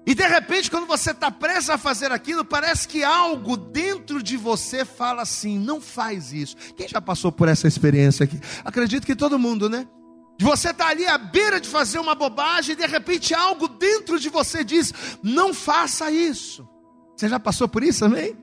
E 0.06 0.14
de 0.14 0.26
repente, 0.26 0.70
quando 0.70 0.86
você 0.86 1.10
está 1.10 1.30
prestes 1.30 1.68
a 1.68 1.76
fazer 1.76 2.10
aquilo, 2.10 2.42
parece 2.44 2.88
que 2.88 3.04
algo 3.04 3.56
dentro 3.56 4.22
de 4.22 4.38
você 4.38 4.84
fala 4.84 5.22
assim: 5.22 5.58
não 5.58 5.80
faz 5.80 6.32
isso. 6.32 6.56
Quem 6.76 6.88
já 6.88 7.00
passou 7.00 7.30
por 7.30 7.46
essa 7.46 7.68
experiência 7.68 8.24
aqui? 8.24 8.40
Acredito 8.64 9.06
que 9.06 9.14
todo 9.14 9.38
mundo, 9.38 9.68
né? 9.68 9.86
Você 10.40 10.70
está 10.70 10.88
ali 10.88 11.06
à 11.06 11.18
beira 11.18 11.60
de 11.60 11.68
fazer 11.68 11.98
uma 11.98 12.14
bobagem 12.14 12.72
e 12.72 12.76
de 12.76 12.86
repente 12.86 13.34
algo 13.34 13.68
dentro 13.68 14.18
de 14.18 14.30
você 14.30 14.64
diz: 14.64 14.94
não 15.22 15.52
faça 15.52 16.10
isso. 16.10 16.66
Você 17.14 17.28
já 17.28 17.38
passou 17.38 17.68
por 17.68 17.82
isso 17.82 18.00
também? 18.00 18.34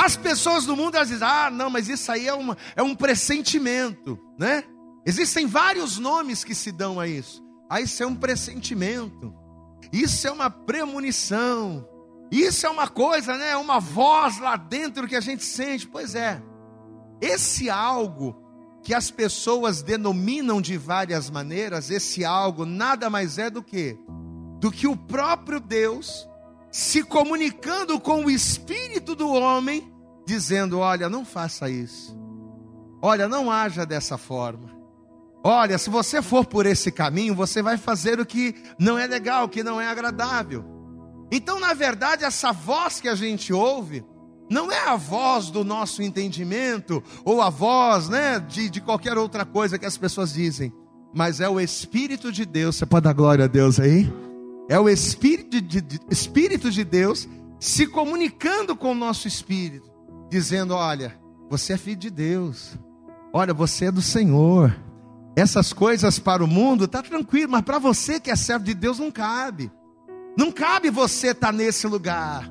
As 0.00 0.16
pessoas 0.16 0.66
do 0.66 0.74
mundo 0.74 0.96
elas 0.96 1.08
dizem: 1.08 1.28
ah, 1.28 1.48
não, 1.48 1.70
mas 1.70 1.88
isso 1.88 2.10
aí 2.10 2.26
é, 2.26 2.34
uma, 2.34 2.56
é 2.74 2.82
um 2.82 2.94
pressentimento, 2.94 4.18
né? 4.36 4.64
Existem 5.04 5.46
vários 5.46 5.98
nomes 5.98 6.44
que 6.44 6.54
se 6.54 6.70
dão 6.70 7.00
a 7.00 7.06
isso. 7.06 7.42
Ah, 7.68 7.80
isso 7.80 8.02
é 8.02 8.06
um 8.06 8.14
pressentimento. 8.14 9.34
Isso 9.92 10.26
é 10.28 10.30
uma 10.30 10.50
premonição. 10.50 11.88
Isso 12.30 12.66
é 12.66 12.70
uma 12.70 12.88
coisa, 12.88 13.36
né? 13.36 13.56
Uma 13.56 13.80
voz 13.80 14.38
lá 14.38 14.56
dentro 14.56 15.08
que 15.08 15.16
a 15.16 15.20
gente 15.20 15.44
sente. 15.44 15.86
Pois 15.86 16.14
é. 16.14 16.42
Esse 17.20 17.68
algo 17.68 18.36
que 18.82 18.94
as 18.94 19.10
pessoas 19.10 19.82
denominam 19.82 20.60
de 20.60 20.76
várias 20.76 21.30
maneiras, 21.30 21.90
esse 21.90 22.24
algo 22.24 22.64
nada 22.64 23.08
mais 23.08 23.38
é 23.38 23.48
do 23.48 23.62
que 23.62 23.98
do 24.58 24.70
que 24.70 24.86
o 24.86 24.96
próprio 24.96 25.58
Deus 25.58 26.28
se 26.70 27.02
comunicando 27.02 27.98
com 28.00 28.24
o 28.24 28.30
espírito 28.30 29.14
do 29.14 29.28
homem, 29.28 29.92
dizendo: 30.26 30.78
"Olha, 30.78 31.08
não 31.08 31.24
faça 31.24 31.68
isso. 31.68 32.16
Olha, 33.02 33.28
não 33.28 33.50
haja 33.50 33.84
dessa 33.84 34.16
forma. 34.16 34.71
Olha, 35.44 35.76
se 35.76 35.90
você 35.90 36.22
for 36.22 36.46
por 36.46 36.66
esse 36.66 36.92
caminho, 36.92 37.34
você 37.34 37.62
vai 37.62 37.76
fazer 37.76 38.20
o 38.20 38.26
que 38.26 38.54
não 38.78 38.96
é 38.96 39.06
legal, 39.06 39.44
o 39.44 39.48
que 39.48 39.64
não 39.64 39.80
é 39.80 39.88
agradável. 39.88 40.64
Então, 41.32 41.58
na 41.58 41.74
verdade, 41.74 42.24
essa 42.24 42.52
voz 42.52 43.00
que 43.00 43.08
a 43.08 43.14
gente 43.14 43.52
ouve, 43.52 44.04
não 44.48 44.70
é 44.70 44.86
a 44.86 44.96
voz 44.96 45.50
do 45.50 45.64
nosso 45.64 46.02
entendimento, 46.02 47.02
ou 47.24 47.40
a 47.40 47.50
voz 47.50 48.08
né, 48.08 48.38
de, 48.38 48.68
de 48.68 48.80
qualquer 48.80 49.18
outra 49.18 49.44
coisa 49.44 49.78
que 49.78 49.86
as 49.86 49.96
pessoas 49.96 50.32
dizem, 50.32 50.72
mas 51.14 51.40
é 51.40 51.48
o 51.48 51.58
Espírito 51.58 52.30
de 52.30 52.44
Deus. 52.44 52.76
Você 52.76 52.86
pode 52.86 53.04
dar 53.04 53.12
glória 53.12 53.46
a 53.46 53.48
Deus 53.48 53.80
aí? 53.80 54.12
É 54.68 54.78
o 54.78 54.88
Espírito 54.88 55.60
de, 55.60 55.80
de, 55.80 56.00
Espírito 56.10 56.70
de 56.70 56.84
Deus 56.84 57.28
se 57.58 57.86
comunicando 57.86 58.76
com 58.76 58.92
o 58.92 58.94
nosso 58.94 59.26
espírito, 59.26 59.88
dizendo: 60.28 60.74
Olha, 60.74 61.18
você 61.48 61.74
é 61.74 61.76
filho 61.76 61.96
de 61.96 62.10
Deus, 62.10 62.76
olha, 63.32 63.54
você 63.54 63.86
é 63.86 63.92
do 63.92 64.02
Senhor. 64.02 64.74
Essas 65.34 65.72
coisas 65.72 66.18
para 66.18 66.44
o 66.44 66.46
mundo 66.46 66.86
tá 66.86 67.02
tranquilo, 67.02 67.52
mas 67.52 67.62
para 67.62 67.78
você 67.78 68.20
que 68.20 68.30
é 68.30 68.36
servo 68.36 68.64
de 68.64 68.74
Deus 68.74 68.98
não 68.98 69.10
cabe. 69.10 69.70
Não 70.36 70.50
cabe 70.50 70.90
você 70.90 71.28
estar 71.28 71.48
tá 71.48 71.52
nesse 71.52 71.86
lugar. 71.86 72.50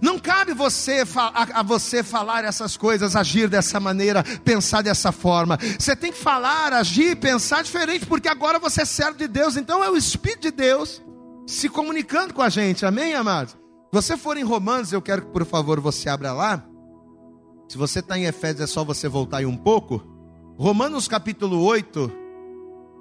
Não 0.00 0.18
cabe 0.18 0.54
você 0.54 1.04
a, 1.16 1.60
a, 1.60 1.62
você 1.62 2.02
falar 2.02 2.44
essas 2.44 2.76
coisas, 2.76 3.14
agir 3.14 3.48
dessa 3.48 3.78
maneira, 3.78 4.24
pensar 4.44 4.82
dessa 4.82 5.12
forma. 5.12 5.58
Você 5.78 5.94
tem 5.94 6.12
que 6.12 6.18
falar, 6.18 6.72
agir, 6.72 7.16
pensar 7.16 7.62
diferente, 7.62 8.06
porque 8.06 8.28
agora 8.28 8.58
você 8.58 8.82
é 8.82 8.86
servo 8.86 9.18
de 9.18 9.28
Deus. 9.28 9.56
Então 9.56 9.84
é 9.84 9.90
o 9.90 9.96
Espírito 9.96 10.42
de 10.42 10.50
Deus 10.50 11.02
se 11.46 11.68
comunicando 11.68 12.32
com 12.32 12.40
a 12.40 12.48
gente. 12.48 12.86
Amém, 12.86 13.14
amados? 13.14 13.52
Se 13.52 13.92
você 13.92 14.16
for 14.16 14.38
em 14.38 14.44
Romanos, 14.44 14.92
eu 14.92 15.02
quero 15.02 15.22
que 15.22 15.32
por 15.32 15.44
favor 15.44 15.78
você 15.80 16.08
abra 16.08 16.32
lá. 16.32 16.64
Se 17.68 17.76
você 17.76 17.98
está 17.98 18.18
em 18.18 18.24
Efésios, 18.24 18.62
é 18.62 18.66
só 18.66 18.84
você 18.84 19.08
voltar 19.08 19.38
aí 19.38 19.46
um 19.46 19.56
pouco. 19.56 20.02
Romanos 20.56 21.08
capítulo 21.08 21.62
8. 21.62 22.21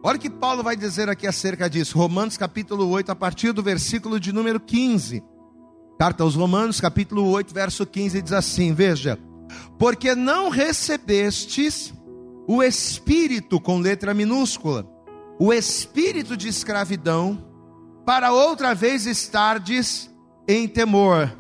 Olha 0.04 0.18
o 0.18 0.20
que 0.20 0.32
Paulo 0.32 0.64
vai 0.64 0.76
dizer 0.76 1.10
aqui 1.10 1.28
acerca 1.28 1.70
disso. 1.70 1.96
Romanos 1.96 2.36
capítulo 2.36 2.90
8, 2.90 3.12
a 3.12 3.16
partir 3.16 3.52
do 3.52 3.62
versículo 3.62 4.20
de 4.20 4.34
número 4.34 4.60
15. 4.60 5.24
Carta 6.00 6.24
aos 6.24 6.34
Romanos, 6.34 6.82
capítulo 6.82 7.30
8, 7.30 7.54
verso 7.54 7.86
15, 7.86 8.20
diz 8.20 8.34
assim: 8.34 8.74
Veja, 8.74 9.20
porque 9.78 10.16
não 10.16 10.50
recebestes 10.50 11.94
o 12.48 12.64
espírito 12.64 13.62
com 13.62 13.78
letra 13.78 14.12
minúscula, 14.12 14.90
o 15.40 15.54
espírito 15.54 16.36
de 16.36 16.48
escravidão, 16.48 17.38
para 18.04 18.32
outra 18.32 18.74
vez 18.74 19.06
estardes 19.06 20.10
em 20.48 20.68
temor, 20.68 21.32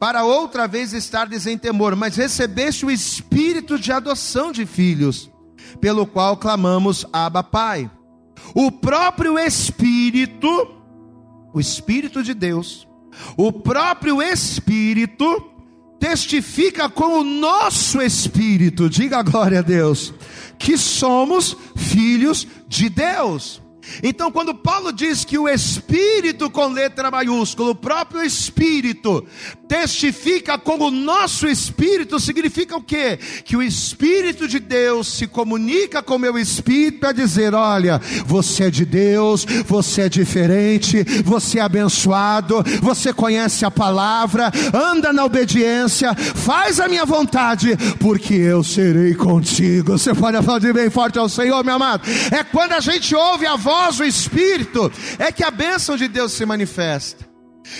para 0.00 0.24
outra 0.24 0.66
vez 0.66 0.94
estardes 0.94 1.46
em 1.46 1.58
temor, 1.58 1.94
mas 1.94 2.16
recebeste 2.16 2.86
o 2.86 2.90
espírito 2.90 3.78
de 3.78 3.92
adoção 3.92 4.50
de 4.50 4.64
filhos, 4.64 5.30
pelo 5.78 6.06
qual 6.06 6.38
clamamos 6.38 7.04
Abba 7.12 7.42
Pai. 7.42 7.90
O 8.54 8.70
próprio 8.70 9.38
Espírito, 9.38 10.48
o 11.52 11.60
Espírito 11.60 12.22
de 12.22 12.34
Deus, 12.34 12.86
o 13.36 13.52
próprio 13.52 14.22
Espírito 14.22 15.50
testifica 15.98 16.88
com 16.88 17.20
o 17.20 17.24
nosso 17.24 18.00
espírito, 18.00 18.88
diga 18.88 19.22
glória 19.22 19.58
a 19.58 19.62
Deus, 19.62 20.14
que 20.58 20.78
somos 20.78 21.56
filhos 21.76 22.46
de 22.68 22.88
Deus. 22.88 23.60
Então, 24.02 24.30
quando 24.30 24.54
Paulo 24.54 24.92
diz 24.92 25.24
que 25.24 25.38
o 25.38 25.48
Espírito 25.48 26.50
com 26.50 26.66
letra 26.68 27.10
maiúscula, 27.10 27.70
o 27.70 27.74
próprio 27.74 28.22
Espírito, 28.22 29.26
testifica 29.68 30.58
com 30.58 30.78
o 30.78 30.90
nosso 30.90 31.46
Espírito, 31.46 32.18
significa 32.18 32.76
o 32.76 32.82
quê? 32.82 33.18
Que 33.44 33.56
o 33.56 33.62
Espírito 33.62 34.48
de 34.48 34.58
Deus 34.58 35.08
se 35.08 35.26
comunica 35.26 36.02
com 36.02 36.16
o 36.16 36.18
meu 36.18 36.38
Espírito 36.38 37.06
a 37.06 37.12
dizer: 37.12 37.54
olha, 37.54 38.00
você 38.26 38.64
é 38.64 38.70
de 38.70 38.84
Deus, 38.84 39.44
você 39.66 40.02
é 40.02 40.08
diferente, 40.08 41.04
você 41.24 41.58
é 41.58 41.62
abençoado, 41.62 42.64
você 42.82 43.12
conhece 43.12 43.64
a 43.64 43.70
palavra, 43.70 44.50
anda 44.72 45.12
na 45.12 45.24
obediência, 45.24 46.14
faz 46.14 46.80
a 46.80 46.88
minha 46.88 47.04
vontade, 47.04 47.76
porque 47.98 48.34
eu 48.34 48.62
serei 48.62 49.14
contigo. 49.14 49.98
Você 49.98 50.14
pode 50.14 50.36
aplaudir 50.36 50.72
bem 50.72 50.90
forte 50.90 51.18
ao 51.18 51.28
Senhor, 51.28 51.64
meu 51.64 51.74
amado. 51.74 52.08
É 52.30 52.42
quando 52.42 52.72
a 52.72 52.80
gente 52.80 53.14
ouve 53.14 53.46
a 53.46 53.56
voz 53.56 53.77
voz, 53.78 54.00
o 54.00 54.04
Espírito, 54.04 54.90
é 55.18 55.30
que 55.30 55.44
a 55.44 55.50
bênção 55.50 55.96
de 55.96 56.08
Deus 56.08 56.32
se 56.32 56.44
manifesta. 56.44 57.28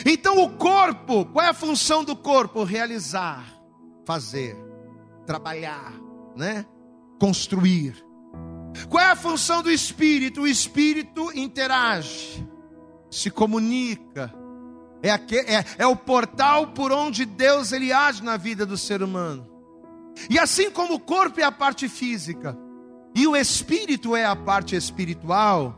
Então, 0.04 0.42
o 0.42 0.50
corpo, 0.50 1.24
qual 1.26 1.44
é 1.44 1.48
a 1.48 1.54
função 1.54 2.04
do 2.04 2.14
corpo? 2.14 2.62
Realizar, 2.62 3.44
fazer, 4.06 4.56
trabalhar, 5.26 5.92
né? 6.36 6.64
Construir. 7.18 7.96
Qual 8.88 9.02
é 9.02 9.10
a 9.10 9.16
função 9.16 9.62
do 9.62 9.70
espírito? 9.70 10.42
O 10.42 10.46
espírito 10.46 11.32
interage, 11.34 12.46
se 13.10 13.30
comunica, 13.30 14.32
é, 15.02 15.10
é, 15.10 15.64
é 15.78 15.86
o 15.86 15.96
portal 15.96 16.68
por 16.68 16.92
onde 16.92 17.24
Deus 17.24 17.72
ele 17.72 17.92
age 17.92 18.22
na 18.22 18.36
vida 18.36 18.64
do 18.64 18.76
ser 18.76 19.02
humano. 19.02 19.48
E 20.28 20.38
assim 20.38 20.70
como 20.70 20.94
o 20.94 21.00
corpo 21.00 21.40
é 21.40 21.44
a 21.44 21.52
parte 21.52 21.88
física 21.88 22.56
e 23.14 23.26
o 23.26 23.36
espírito 23.36 24.14
é 24.14 24.24
a 24.24 24.36
parte 24.36 24.76
espiritual, 24.76 25.77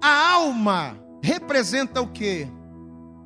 a 0.00 0.32
alma 0.32 0.98
representa 1.22 2.00
o 2.00 2.06
que? 2.06 2.48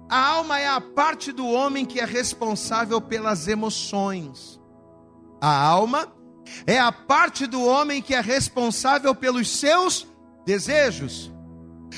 A 0.09 0.27
alma 0.27 0.59
é 0.59 0.69
a 0.69 0.81
parte 0.81 1.31
do 1.31 1.47
homem 1.47 1.85
que 1.85 2.01
é 2.01 2.05
responsável 2.05 3.01
pelas 3.01 3.47
emoções. 3.47 4.61
A 5.41 5.55
alma 5.63 6.13
é 6.67 6.79
a 6.79 6.91
parte 6.91 7.47
do 7.47 7.65
homem 7.65 8.03
que 8.03 8.15
é 8.15 8.21
responsável 8.21 9.15
pelos 9.15 9.49
seus 9.49 10.07
desejos. 10.45 11.33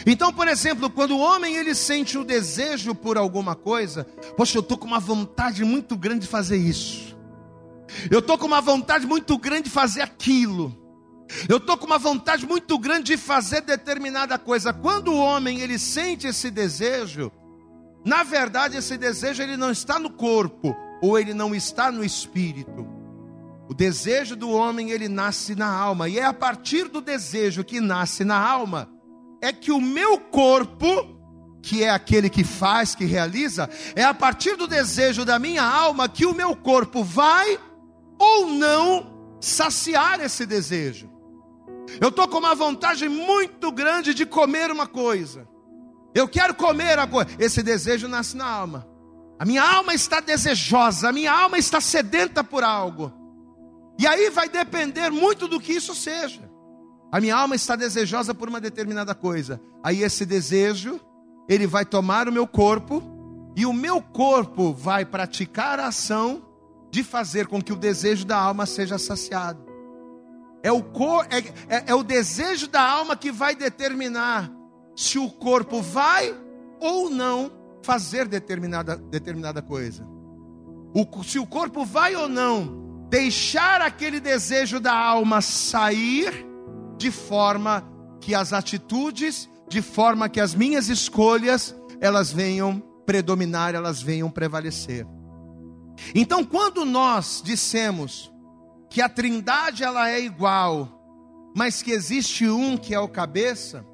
Então, 0.06 0.32
por 0.32 0.48
exemplo, 0.48 0.90
quando 0.90 1.12
o 1.12 1.20
homem 1.20 1.56
ele 1.56 1.74
sente 1.74 2.18
o 2.18 2.24
desejo 2.24 2.94
por 2.94 3.16
alguma 3.16 3.54
coisa, 3.54 4.04
poxa, 4.36 4.58
eu 4.58 4.62
estou 4.62 4.76
com 4.76 4.86
uma 4.86 5.00
vontade 5.00 5.64
muito 5.64 5.96
grande 5.96 6.20
de 6.20 6.26
fazer 6.26 6.56
isso. 6.56 7.16
Eu 8.10 8.20
estou 8.20 8.38
com 8.38 8.46
uma 8.46 8.60
vontade 8.60 9.06
muito 9.06 9.36
grande 9.36 9.64
de 9.64 9.70
fazer 9.70 10.00
aquilo. 10.02 10.81
Eu 11.48 11.56
estou 11.58 11.76
com 11.76 11.86
uma 11.86 11.98
vontade 11.98 12.46
muito 12.46 12.78
grande 12.78 13.12
de 13.12 13.16
fazer 13.16 13.62
determinada 13.62 14.38
coisa. 14.38 14.72
Quando 14.72 15.12
o 15.12 15.18
homem 15.18 15.60
ele 15.60 15.78
sente 15.78 16.26
esse 16.26 16.50
desejo, 16.50 17.30
na 18.04 18.22
verdade 18.22 18.76
esse 18.76 18.96
desejo 18.96 19.42
ele 19.42 19.56
não 19.56 19.70
está 19.70 19.98
no 19.98 20.10
corpo 20.10 20.74
ou 21.02 21.18
ele 21.18 21.34
não 21.34 21.54
está 21.54 21.90
no 21.90 22.04
espírito. 22.04 22.86
O 23.68 23.74
desejo 23.74 24.36
do 24.36 24.50
homem 24.50 24.90
ele 24.90 25.08
nasce 25.08 25.54
na 25.54 25.70
alma 25.70 26.08
e 26.08 26.18
é 26.18 26.24
a 26.24 26.32
partir 26.32 26.88
do 26.88 27.00
desejo 27.00 27.64
que 27.64 27.80
nasce 27.80 28.24
na 28.24 28.38
alma 28.38 28.88
é 29.40 29.52
que 29.52 29.72
o 29.72 29.80
meu 29.80 30.18
corpo, 30.18 30.86
que 31.60 31.82
é 31.82 31.90
aquele 31.90 32.30
que 32.30 32.44
faz, 32.44 32.94
que 32.94 33.04
realiza, 33.04 33.68
é 33.96 34.04
a 34.04 34.14
partir 34.14 34.56
do 34.56 34.68
desejo 34.68 35.24
da 35.24 35.38
minha 35.38 35.64
alma 35.64 36.08
que 36.08 36.24
o 36.24 36.34
meu 36.34 36.54
corpo 36.54 37.02
vai 37.02 37.58
ou 38.18 38.46
não 38.46 39.36
saciar 39.40 40.20
esse 40.20 40.46
desejo. 40.46 41.11
Eu 42.00 42.08
estou 42.08 42.28
com 42.28 42.38
uma 42.38 42.54
vontade 42.54 43.08
muito 43.08 43.70
grande 43.70 44.14
de 44.14 44.26
comer 44.26 44.70
uma 44.70 44.86
coisa. 44.86 45.48
Eu 46.14 46.28
quero 46.28 46.54
comer 46.54 46.98
a 46.98 47.06
coisa. 47.06 47.30
Esse 47.38 47.62
desejo 47.62 48.08
nasce 48.08 48.36
na 48.36 48.46
alma. 48.46 48.86
A 49.38 49.44
minha 49.44 49.62
alma 49.62 49.94
está 49.94 50.20
desejosa, 50.20 51.08
a 51.08 51.12
minha 51.12 51.32
alma 51.32 51.58
está 51.58 51.80
sedenta 51.80 52.44
por 52.44 52.62
algo. 52.62 53.12
E 53.98 54.06
aí 54.06 54.30
vai 54.30 54.48
depender 54.48 55.10
muito 55.10 55.48
do 55.48 55.58
que 55.58 55.72
isso 55.72 55.94
seja. 55.94 56.50
A 57.10 57.20
minha 57.20 57.36
alma 57.36 57.54
está 57.54 57.74
desejosa 57.74 58.34
por 58.34 58.48
uma 58.48 58.60
determinada 58.60 59.14
coisa. 59.14 59.60
Aí 59.82 60.02
esse 60.02 60.24
desejo, 60.24 61.00
ele 61.48 61.66
vai 61.66 61.84
tomar 61.84 62.28
o 62.28 62.32
meu 62.32 62.46
corpo 62.46 63.02
e 63.56 63.66
o 63.66 63.72
meu 63.72 64.00
corpo 64.00 64.72
vai 64.72 65.04
praticar 65.04 65.80
a 65.80 65.88
ação 65.88 66.42
de 66.90 67.02
fazer 67.02 67.46
com 67.46 67.60
que 67.60 67.72
o 67.72 67.76
desejo 67.76 68.24
da 68.24 68.36
alma 68.36 68.64
seja 68.64 68.98
saciado. 68.98 69.71
É 70.62 70.70
o, 70.70 70.82
cor, 70.82 71.26
é, 71.30 71.38
é, 71.74 71.84
é 71.88 71.94
o 71.94 72.02
desejo 72.02 72.68
da 72.68 72.82
alma 72.82 73.16
que 73.16 73.32
vai 73.32 73.54
determinar 73.54 74.50
se 74.96 75.18
o 75.18 75.28
corpo 75.28 75.82
vai 75.82 76.34
ou 76.80 77.10
não 77.10 77.50
fazer 77.82 78.28
determinada, 78.28 78.96
determinada 78.96 79.60
coisa. 79.60 80.06
O, 80.94 81.24
se 81.24 81.38
o 81.38 81.46
corpo 81.46 81.84
vai 81.84 82.14
ou 82.14 82.28
não 82.28 83.06
deixar 83.08 83.82
aquele 83.82 84.20
desejo 84.20 84.80
da 84.80 84.94
alma 84.94 85.40
sair 85.40 86.46
de 86.96 87.10
forma 87.10 87.86
que 88.20 88.34
as 88.34 88.52
atitudes, 88.52 89.48
de 89.68 89.82
forma 89.82 90.28
que 90.28 90.40
as 90.40 90.54
minhas 90.54 90.88
escolhas, 90.88 91.74
elas 92.00 92.32
venham 92.32 92.82
predominar, 93.04 93.74
elas 93.74 94.00
venham 94.00 94.30
prevalecer. 94.30 95.06
Então, 96.14 96.44
quando 96.44 96.84
nós 96.84 97.42
dissemos 97.44 98.31
que 98.92 99.00
a 99.00 99.08
Trindade 99.08 99.82
ela 99.82 100.10
é 100.10 100.20
igual, 100.20 100.86
mas 101.56 101.80
que 101.80 101.92
existe 101.92 102.46
um 102.46 102.76
que 102.76 102.94
é 102.94 103.00
o 103.00 103.08
cabeça, 103.08 103.86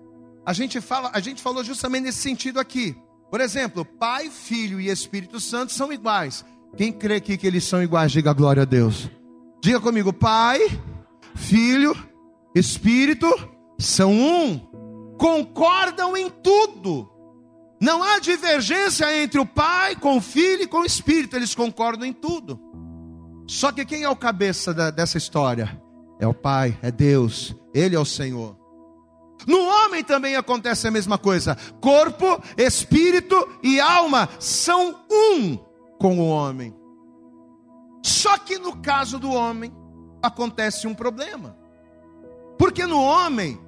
a 0.44 0.52
gente 0.52 0.80
fala, 0.80 1.12
a 1.14 1.20
gente 1.20 1.40
falou 1.40 1.62
justamente 1.62 2.02
nesse 2.02 2.18
sentido 2.18 2.58
aqui. 2.58 2.96
Por 3.30 3.40
exemplo, 3.40 3.84
Pai, 3.84 4.28
Filho 4.28 4.80
e 4.80 4.88
Espírito 4.88 5.38
Santo 5.38 5.72
são 5.72 5.92
iguais. 5.92 6.44
Quem 6.76 6.92
crê 6.92 7.16
aqui 7.16 7.36
que 7.36 7.46
eles 7.46 7.62
são 7.62 7.80
iguais, 7.80 8.10
diga 8.10 8.32
glória 8.32 8.62
a 8.62 8.66
Deus. 8.66 9.08
Diga 9.62 9.78
comigo, 9.78 10.12
Pai, 10.12 10.58
Filho 11.36 11.96
Espírito 12.52 13.28
são 13.78 14.12
um, 14.12 14.58
concordam 15.16 16.16
em 16.16 16.28
tudo. 16.28 17.08
Não 17.80 18.02
há 18.02 18.18
divergência 18.18 19.22
entre 19.22 19.38
o 19.38 19.46
Pai 19.46 19.94
com 19.94 20.16
o 20.16 20.20
Filho 20.20 20.64
e 20.64 20.66
com 20.66 20.78
o 20.78 20.86
Espírito, 20.86 21.36
eles 21.36 21.54
concordam 21.54 22.04
em 22.04 22.12
tudo. 22.12 22.67
Só 23.48 23.72
que 23.72 23.84
quem 23.86 24.02
é 24.02 24.08
o 24.08 24.14
cabeça 24.14 24.74
da, 24.74 24.90
dessa 24.90 25.16
história? 25.16 25.80
É 26.20 26.26
o 26.26 26.34
Pai, 26.34 26.78
é 26.82 26.90
Deus, 26.90 27.56
Ele 27.72 27.96
é 27.96 27.98
o 27.98 28.04
Senhor. 28.04 28.56
No 29.46 29.58
homem 29.58 30.04
também 30.04 30.36
acontece 30.36 30.86
a 30.86 30.90
mesma 30.90 31.16
coisa. 31.16 31.56
Corpo, 31.80 32.42
espírito 32.58 33.37
e 33.62 33.80
alma 33.80 34.28
são 34.38 35.00
um 35.11 35.56
com 35.98 36.18
o 36.18 36.28
homem. 36.28 36.76
Só 38.02 38.37
que 38.37 38.58
no 38.58 38.76
caso 38.82 39.18
do 39.18 39.30
homem 39.30 39.72
acontece 40.22 40.87
um 40.87 40.94
problema. 40.94 41.56
Porque 42.58 42.84
no 42.84 43.00
homem, 43.00 43.58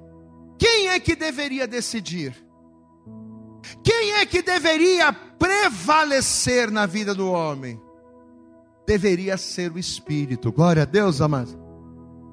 quem 0.59 0.89
é 0.89 0.99
que 0.99 1.15
deveria 1.15 1.65
decidir? 1.65 2.35
Quem 3.83 4.13
é 4.13 4.25
que 4.27 4.43
deveria 4.43 5.11
prevalecer 5.11 6.69
na 6.69 6.85
vida 6.85 7.15
do 7.15 7.31
homem? 7.31 7.81
Deveria 8.85 9.37
ser 9.37 9.71
o 9.71 9.79
espírito. 9.79 10.51
Glória 10.51 10.83
a 10.83 10.85
Deus, 10.85 11.21
amados. 11.21 11.57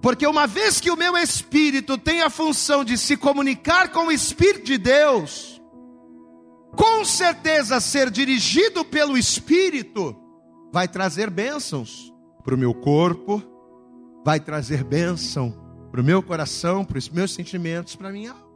Porque 0.00 0.26
uma 0.26 0.46
vez 0.46 0.80
que 0.80 0.90
o 0.90 0.96
meu 0.96 1.16
espírito 1.16 1.98
tem 1.98 2.22
a 2.22 2.30
função 2.30 2.84
de 2.84 2.96
se 2.96 3.16
comunicar 3.16 3.90
com 3.90 4.06
o 4.06 4.12
espírito 4.12 4.64
de 4.64 4.78
Deus, 4.78 5.61
com 6.76 7.04
certeza 7.04 7.80
ser 7.80 8.11
dirigido 8.11 8.84
pelo 8.84 9.18
espírito 9.18 10.16
vai 10.72 10.87
trazer 10.87 11.30
bênçãos 11.30 12.12
para 12.44 12.54
o 12.54 12.58
meu 12.58 12.72
corpo, 12.74 13.42
vai 14.24 14.38
trazer 14.38 14.84
bênção 14.84 15.52
para 15.90 16.00
o 16.00 16.04
meu 16.04 16.22
coração, 16.22 16.84
para 16.84 16.98
os 16.98 17.08
meus 17.08 17.32
sentimentos, 17.32 17.96
para 17.96 18.08
a 18.08 18.12
minha 18.12 18.32
alma. 18.32 18.48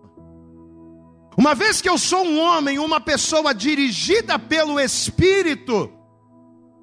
Uma 1.37 1.55
vez 1.55 1.81
que 1.81 1.89
eu 1.89 1.97
sou 1.97 2.25
um 2.25 2.39
homem, 2.39 2.79
uma 2.79 3.01
pessoa 3.01 3.55
dirigida 3.55 4.39
pelo 4.39 4.79
Espírito, 4.79 5.91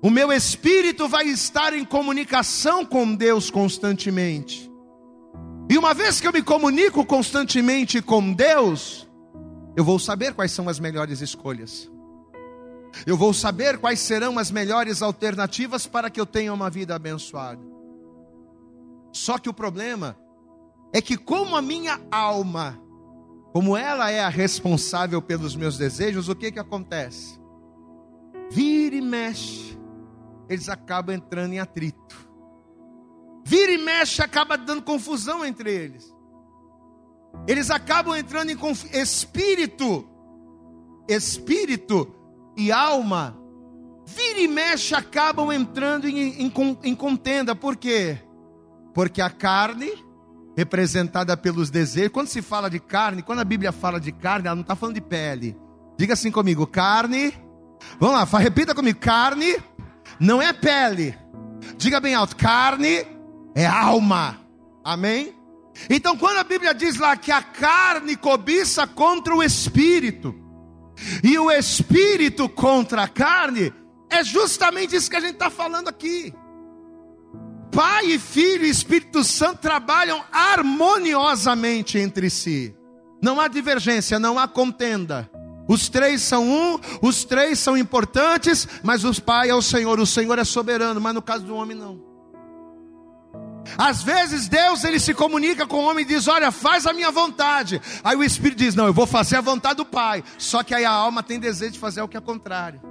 o 0.02 0.10
meu 0.10 0.32
espírito 0.32 1.08
vai 1.08 1.28
estar 1.28 1.74
em 1.74 1.84
comunicação 1.84 2.86
com 2.86 3.16
Deus 3.16 3.50
constantemente. 3.50 4.70
E 5.70 5.78
uma 5.78 5.94
vez 5.94 6.20
que 6.20 6.28
eu 6.28 6.34
me 6.34 6.42
comunico 6.42 7.06
constantemente 7.06 8.02
com 8.02 8.34
Deus, 8.34 9.08
eu 9.76 9.84
vou 9.84 10.00
saber 10.00 10.34
quais 10.34 10.52
são 10.52 10.68
as 10.68 10.80
melhores 10.80 11.22
escolhas. 11.22 11.90
Eu 13.06 13.16
vou 13.16 13.34
saber 13.34 13.78
quais 13.78 14.00
serão 14.00 14.40
as 14.40 14.52
melhores 14.52 15.02
alternativas 15.02 15.86
para 15.86 16.10
que 16.10 16.20
eu 16.20 16.26
tenha 16.26 16.54
uma 16.54 16.70
vida 16.70 16.96
abençoada. 16.96 17.62
Só 19.12 19.38
que 19.38 19.50
o 19.50 19.54
problema 19.54 20.18
é 20.94 21.02
que, 21.02 21.18
como 21.18 21.56
a 21.56 21.62
minha 21.62 22.00
alma, 22.12 22.80
como 23.54 23.78
ela 23.78 24.10
é 24.10 24.22
a 24.22 24.30
responsável 24.30 25.22
pelos 25.22 25.56
meus 25.56 25.78
desejos, 25.78 26.30
o 26.30 26.36
que 26.36 26.52
que 26.52 26.60
acontece? 26.60 27.40
Vira 28.52 28.96
e 28.96 29.02
mexe, 29.02 29.79
eles 30.50 30.68
acabam 30.68 31.16
entrando 31.16 31.54
em 31.54 31.60
atrito. 31.60 32.28
Vira 33.46 33.72
e 33.72 33.78
mexe, 33.78 34.22
acaba 34.22 34.58
dando 34.58 34.82
confusão 34.82 35.46
entre 35.46 35.72
eles. 35.72 36.14
Eles 37.48 37.70
acabam 37.70 38.16
entrando 38.16 38.50
em 38.50 38.58
conf... 38.58 38.86
espírito, 38.94 40.08
espírito 41.08 42.14
e 42.58 42.72
alma. 42.72 43.38
Vira 44.06 44.40
e 44.40 44.48
mexe, 44.48 44.96
acabam 44.96 45.52
entrando 45.52 46.08
em, 46.08 46.44
em, 46.48 46.54
em 46.84 46.96
contenda. 46.96 47.56
Por 47.56 47.76
quê? 47.76 48.18
Porque 48.94 49.22
a 49.22 49.30
carne 49.30 49.92
representada 50.58 51.38
pelos 51.38 51.70
desejos. 51.70 52.12
Quando 52.12 52.28
se 52.28 52.42
fala 52.42 52.70
de 52.70 52.80
carne, 52.80 53.22
quando 53.22 53.40
a 53.40 53.46
Bíblia 53.46 53.72
fala 53.72 54.00
de 54.00 54.12
carne, 54.12 54.48
ela 54.48 54.56
não 54.56 54.64
está 54.64 54.76
falando 54.76 54.96
de 54.96 55.02
pele. 55.02 55.56
Diga 55.98 56.14
assim 56.14 56.32
comigo: 56.32 56.66
carne. 56.66 57.34
Vamos 58.00 58.16
lá, 58.16 58.40
repita 58.40 58.76
comigo: 58.76 59.00
carne 59.00 59.56
não 60.20 60.42
é 60.42 60.52
pele. 60.54 61.18
Diga 61.78 62.00
bem 62.00 62.14
alto: 62.14 62.36
carne 62.36 63.06
é 63.56 63.66
alma. 63.66 64.40
Amém? 64.84 65.36
Então, 65.90 66.18
quando 66.18 66.38
a 66.38 66.44
Bíblia 66.44 66.74
diz 66.74 66.98
lá 66.98 67.16
que 67.16 67.32
a 67.32 67.42
carne 67.42 68.16
cobiça 68.16 68.86
contra 68.86 69.36
o 69.36 69.44
espírito, 69.44 70.36
e 71.24 71.38
o 71.38 71.50
espírito 71.50 72.50
contra 72.50 73.04
a 73.04 73.08
carne, 73.08 73.74
é 74.10 74.24
justamente 74.24 74.96
isso 74.96 75.10
que 75.10 75.16
a 75.16 75.22
gente 75.22 75.34
está 75.34 75.50
falando 75.50 75.88
aqui. 75.88 76.34
Pai, 77.72 78.18
Filho 78.18 78.66
e 78.66 78.70
Espírito 78.70 79.24
Santo 79.24 79.60
trabalham 79.60 80.24
harmoniosamente 80.32 81.98
entre 81.98 82.30
si. 82.30 82.76
Não 83.22 83.40
há 83.40 83.48
divergência, 83.48 84.18
não 84.18 84.40
há 84.40 84.48
contenda. 84.48 85.30
Os 85.70 85.88
três 85.88 86.24
são 86.24 86.50
um, 86.50 86.80
os 87.00 87.24
três 87.24 87.60
são 87.60 87.78
importantes, 87.78 88.68
mas 88.82 89.04
o 89.04 89.22
Pai 89.22 89.52
é 89.52 89.54
o 89.56 89.62
Senhor, 89.62 90.00
o 90.00 90.06
Senhor 90.06 90.40
é 90.40 90.44
soberano, 90.44 91.00
mas 91.00 91.14
no 91.14 91.22
caso 91.22 91.46
do 91.46 91.56
homem 91.56 91.78
não. 91.78 92.02
Às 93.78 94.02
vezes 94.02 94.48
Deus 94.48 94.84
ele 94.84 95.00
se 95.00 95.14
comunica 95.14 95.68
com 95.68 95.78
o 95.78 95.88
homem 95.88 96.04
e 96.04 96.08
diz: 96.08 96.28
Olha, 96.28 96.52
faz 96.52 96.88
a 96.88 96.94
minha 96.94 97.12
vontade. 97.12 97.80
Aí 98.04 98.18
o 98.18 98.24
Espírito 98.24 98.58
diz: 98.58 98.74
Não, 98.74 98.88
eu 98.88 98.94
vou 98.94 99.06
fazer 99.06 99.36
a 99.36 99.42
vontade 99.42 99.76
do 99.76 99.86
Pai. 99.86 100.24
Só 100.40 100.64
que 100.64 100.74
aí 100.74 100.86
a 100.86 100.92
alma 100.92 101.22
tem 101.22 101.40
desejo 101.40 101.74
de 101.74 101.80
fazer 101.80 102.02
o 102.02 102.08
que 102.08 102.18
é 102.18 102.22
contrário. 102.22 102.82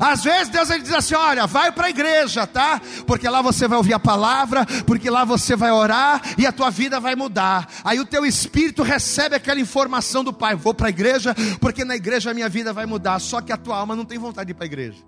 Às 0.00 0.24
vezes 0.24 0.48
Deus 0.48 0.70
ele 0.70 0.82
diz 0.82 0.92
assim: 0.92 1.14
olha, 1.14 1.46
vai 1.46 1.70
para 1.70 1.86
a 1.86 1.90
igreja, 1.90 2.46
tá? 2.46 2.80
Porque 3.06 3.28
lá 3.28 3.42
você 3.42 3.68
vai 3.68 3.76
ouvir 3.76 3.94
a 3.94 3.98
palavra, 3.98 4.64
porque 4.86 5.10
lá 5.10 5.24
você 5.24 5.54
vai 5.54 5.70
orar 5.70 6.22
e 6.38 6.46
a 6.46 6.52
tua 6.52 6.70
vida 6.70 6.98
vai 6.98 7.14
mudar. 7.14 7.68
Aí 7.84 8.00
o 8.00 8.06
teu 8.06 8.24
espírito 8.24 8.82
recebe 8.82 9.36
aquela 9.36 9.60
informação 9.60 10.24
do 10.24 10.32
Pai: 10.32 10.54
vou 10.54 10.72
para 10.72 10.86
a 10.86 10.90
igreja, 10.90 11.34
porque 11.60 11.84
na 11.84 11.94
igreja 11.94 12.30
a 12.30 12.34
minha 12.34 12.48
vida 12.48 12.72
vai 12.72 12.86
mudar. 12.86 13.18
Só 13.20 13.40
que 13.40 13.52
a 13.52 13.56
tua 13.56 13.76
alma 13.76 13.94
não 13.94 14.04
tem 14.04 14.18
vontade 14.18 14.46
de 14.46 14.52
ir 14.52 14.54
para 14.54 14.64
a 14.64 14.66
igreja. 14.66 14.98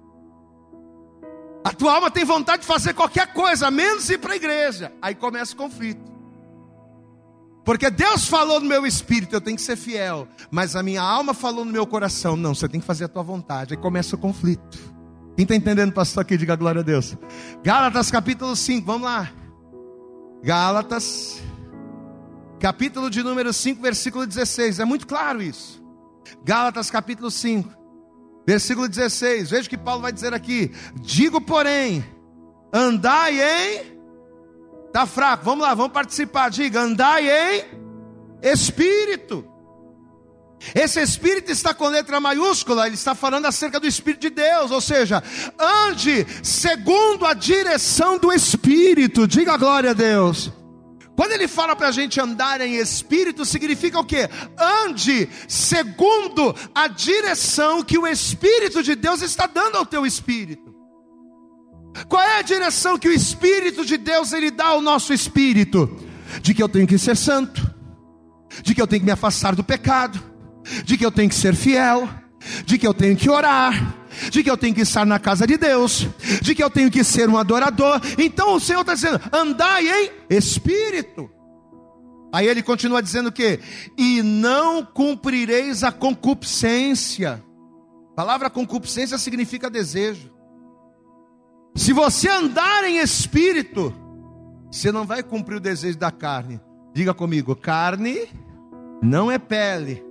A 1.65 1.73
tua 1.73 1.95
alma 1.95 2.11
tem 2.11 2.25
vontade 2.25 2.63
de 2.63 2.69
fazer 2.69 2.95
qualquer 2.95 3.33
coisa, 3.33 3.71
menos 3.71 4.09
ir 4.09 4.19
para 4.19 4.33
a 4.33 4.37
igreja. 4.37 4.93
Aí 5.03 5.15
começa 5.15 5.55
o 5.55 5.57
conflito. 5.57 6.18
Porque 7.69 7.91
Deus 7.91 8.27
falou 8.27 8.61
no 8.61 8.67
meu 8.67 8.87
espírito, 8.87 9.37
eu 9.37 9.43
tenho 9.43 9.55
que 9.55 9.63
ser 9.63 9.77
fiel. 9.77 10.27
Mas 10.51 10.75
a 10.75 10.83
minha 10.83 11.03
alma 11.03 11.35
falou 11.35 11.67
no 11.67 11.71
meu 11.71 11.87
coração, 11.87 12.35
não, 12.35 12.55
você 12.55 12.67
tem 12.67 12.81
que 12.81 12.87
fazer 12.87 13.05
a 13.05 13.09
tua 13.09 13.23
vontade. 13.23 13.75
Aí 13.75 13.77
começa 13.79 14.17
o 14.17 14.19
conflito. 14.19 14.79
Quem 15.37 15.43
está 15.43 15.55
entendendo, 15.55 15.93
pastor, 15.93 16.23
aqui, 16.23 16.39
diga 16.39 16.57
glória 16.57 16.81
a 16.81 16.83
Deus. 16.83 17.15
Gálatas 17.63 18.11
capítulo 18.11 18.57
5, 18.57 18.87
vamos 18.87 19.03
lá. 19.03 19.31
Gálatas, 20.43 21.43
capítulo 22.59 23.11
de 23.11 23.23
número 23.23 23.53
5, 23.53 23.83
versículo 23.83 24.27
16. 24.27 24.81
É 24.81 24.87
muito 24.87 25.07
claro 25.07 25.43
isso. 25.43 25.85
Gálatas 26.43 26.91
capítulo 26.91 27.31
5, 27.31 27.69
versículo 28.47 28.89
16. 28.89 29.51
Veja 29.51 29.67
o 29.67 29.69
que 29.69 29.77
Paulo 29.77 30.01
vai 30.01 30.11
dizer 30.11 30.33
aqui. 30.33 30.73
Digo, 31.03 31.39
porém, 31.39 32.03
andai 32.73 33.39
em 33.43 33.98
Está 34.89 35.07
fraco, 35.07 35.45
vamos 35.45 35.67
lá, 35.67 35.75
vamos 35.75 35.93
participar. 35.93 36.51
Diga, 36.51 36.81
andai 36.81 37.29
em 37.31 37.65
espírito. 38.43 39.45
Esse 40.75 41.01
espírito 41.01 41.53
está 41.53 41.73
com 41.73 41.87
letra 41.87 42.19
maiúscula, 42.19 42.87
ele 42.87 42.97
está 42.97 43.15
falando 43.15 43.47
acerca 43.47 43.79
do 43.79 43.87
Espírito 43.87 44.23
de 44.23 44.31
Deus, 44.31 44.73
ou 44.73 44.81
seja, 44.81 45.23
ande 45.57 46.27
segundo 46.43 47.25
a 47.25 47.33
direção 47.33 48.19
do 48.19 48.33
Espírito, 48.33 49.29
diga 49.29 49.57
glória 49.57 49.91
a 49.91 49.95
Deus. 49.95 50.53
Quando 51.15 51.33
ele 51.33 51.49
fala 51.49 51.75
para 51.75 51.89
a 51.89 51.93
gente 51.93 52.21
andar 52.21 52.61
em 52.61 52.77
espírito, 52.77 53.45
significa 53.45 53.99
o 53.99 54.05
que? 54.05 54.29
Ande 54.57 55.29
segundo 55.49 56.55
a 56.73 56.87
direção 56.87 57.83
que 57.83 57.99
o 57.99 58.07
Espírito 58.07 58.83
de 58.85 58.95
Deus 58.95 59.21
está 59.23 59.47
dando 59.47 59.77
ao 59.77 59.87
teu 59.87 60.07
espírito. 60.07 60.68
Qual 62.09 62.23
é 62.23 62.39
a 62.39 62.43
direção 62.43 62.99
que 62.99 63.09
o 63.09 63.13
Espírito 63.13 63.85
de 63.85 63.97
Deus 63.97 64.33
ele 64.33 64.51
dá 64.51 64.69
ao 64.69 64.81
nosso 64.81 65.13
espírito? 65.13 65.99
De 66.43 66.55
que 66.55 66.63
eu 66.63 66.69
tenho 66.69 66.87
que 66.87 66.99
ser 66.99 67.17
santo, 67.17 67.69
de 68.63 68.75
que 68.75 68.83
eu 68.83 68.87
tenho 68.87 69.01
que 69.01 69.07
me 69.07 69.13
afastar 69.13 69.55
do 69.55 69.65
pecado, 69.65 70.23
de 70.85 70.97
que 70.97 71.05
eu 71.05 71.11
tenho 71.11 71.29
que 71.29 71.35
ser 71.35 71.55
fiel, 71.55 72.09
de 72.65 72.79
que 72.79 72.87
eu 72.87 72.95
tenho 72.95 73.17
que 73.17 73.31
orar, 73.31 73.97
de 74.31 74.43
que 74.43 74.51
eu 74.51 74.57
tenho 74.57 74.75
que 74.75 74.83
estar 74.83 75.07
na 75.07 75.19
casa 75.19 75.47
de 75.47 75.57
Deus, 75.57 76.07
de 76.43 76.55
que 76.55 76.63
eu 76.63 76.71
tenho 76.71 76.91
que 76.91 77.03
ser 77.03 77.29
um 77.29 77.39
adorador. 77.39 78.01
Então 78.19 78.55
o 78.55 78.61
Senhor 78.61 78.81
está 78.81 78.95
dizendo: 78.95 79.21
andai 79.33 79.89
em 79.89 80.37
espírito. 80.37 81.31
Aí 82.33 82.47
ele 82.47 82.63
continua 82.63 83.03
dizendo 83.03 83.33
que 83.33 83.59
e 83.97 84.23
não 84.23 84.85
cumprireis 84.85 85.83
a 85.83 85.91
concupiscência. 85.91 87.43
A 88.13 88.15
palavra 88.15 88.51
concupiscência 88.51 89.17
significa 89.17 89.71
desejo. 89.71 90.31
Se 91.79 91.93
você 91.93 92.29
andar 92.29 92.83
em 92.83 92.99
espírito, 92.99 93.95
você 94.69 94.91
não 94.91 95.07
vai 95.07 95.23
cumprir 95.23 95.59
o 95.59 95.61
desejo 95.61 95.97
da 95.97 96.11
carne. 96.11 96.61
Diga 96.93 97.15
comigo: 97.15 97.55
carne 97.55 98.29
não 99.01 99.31
é 99.31 99.39
pele, 99.39 100.05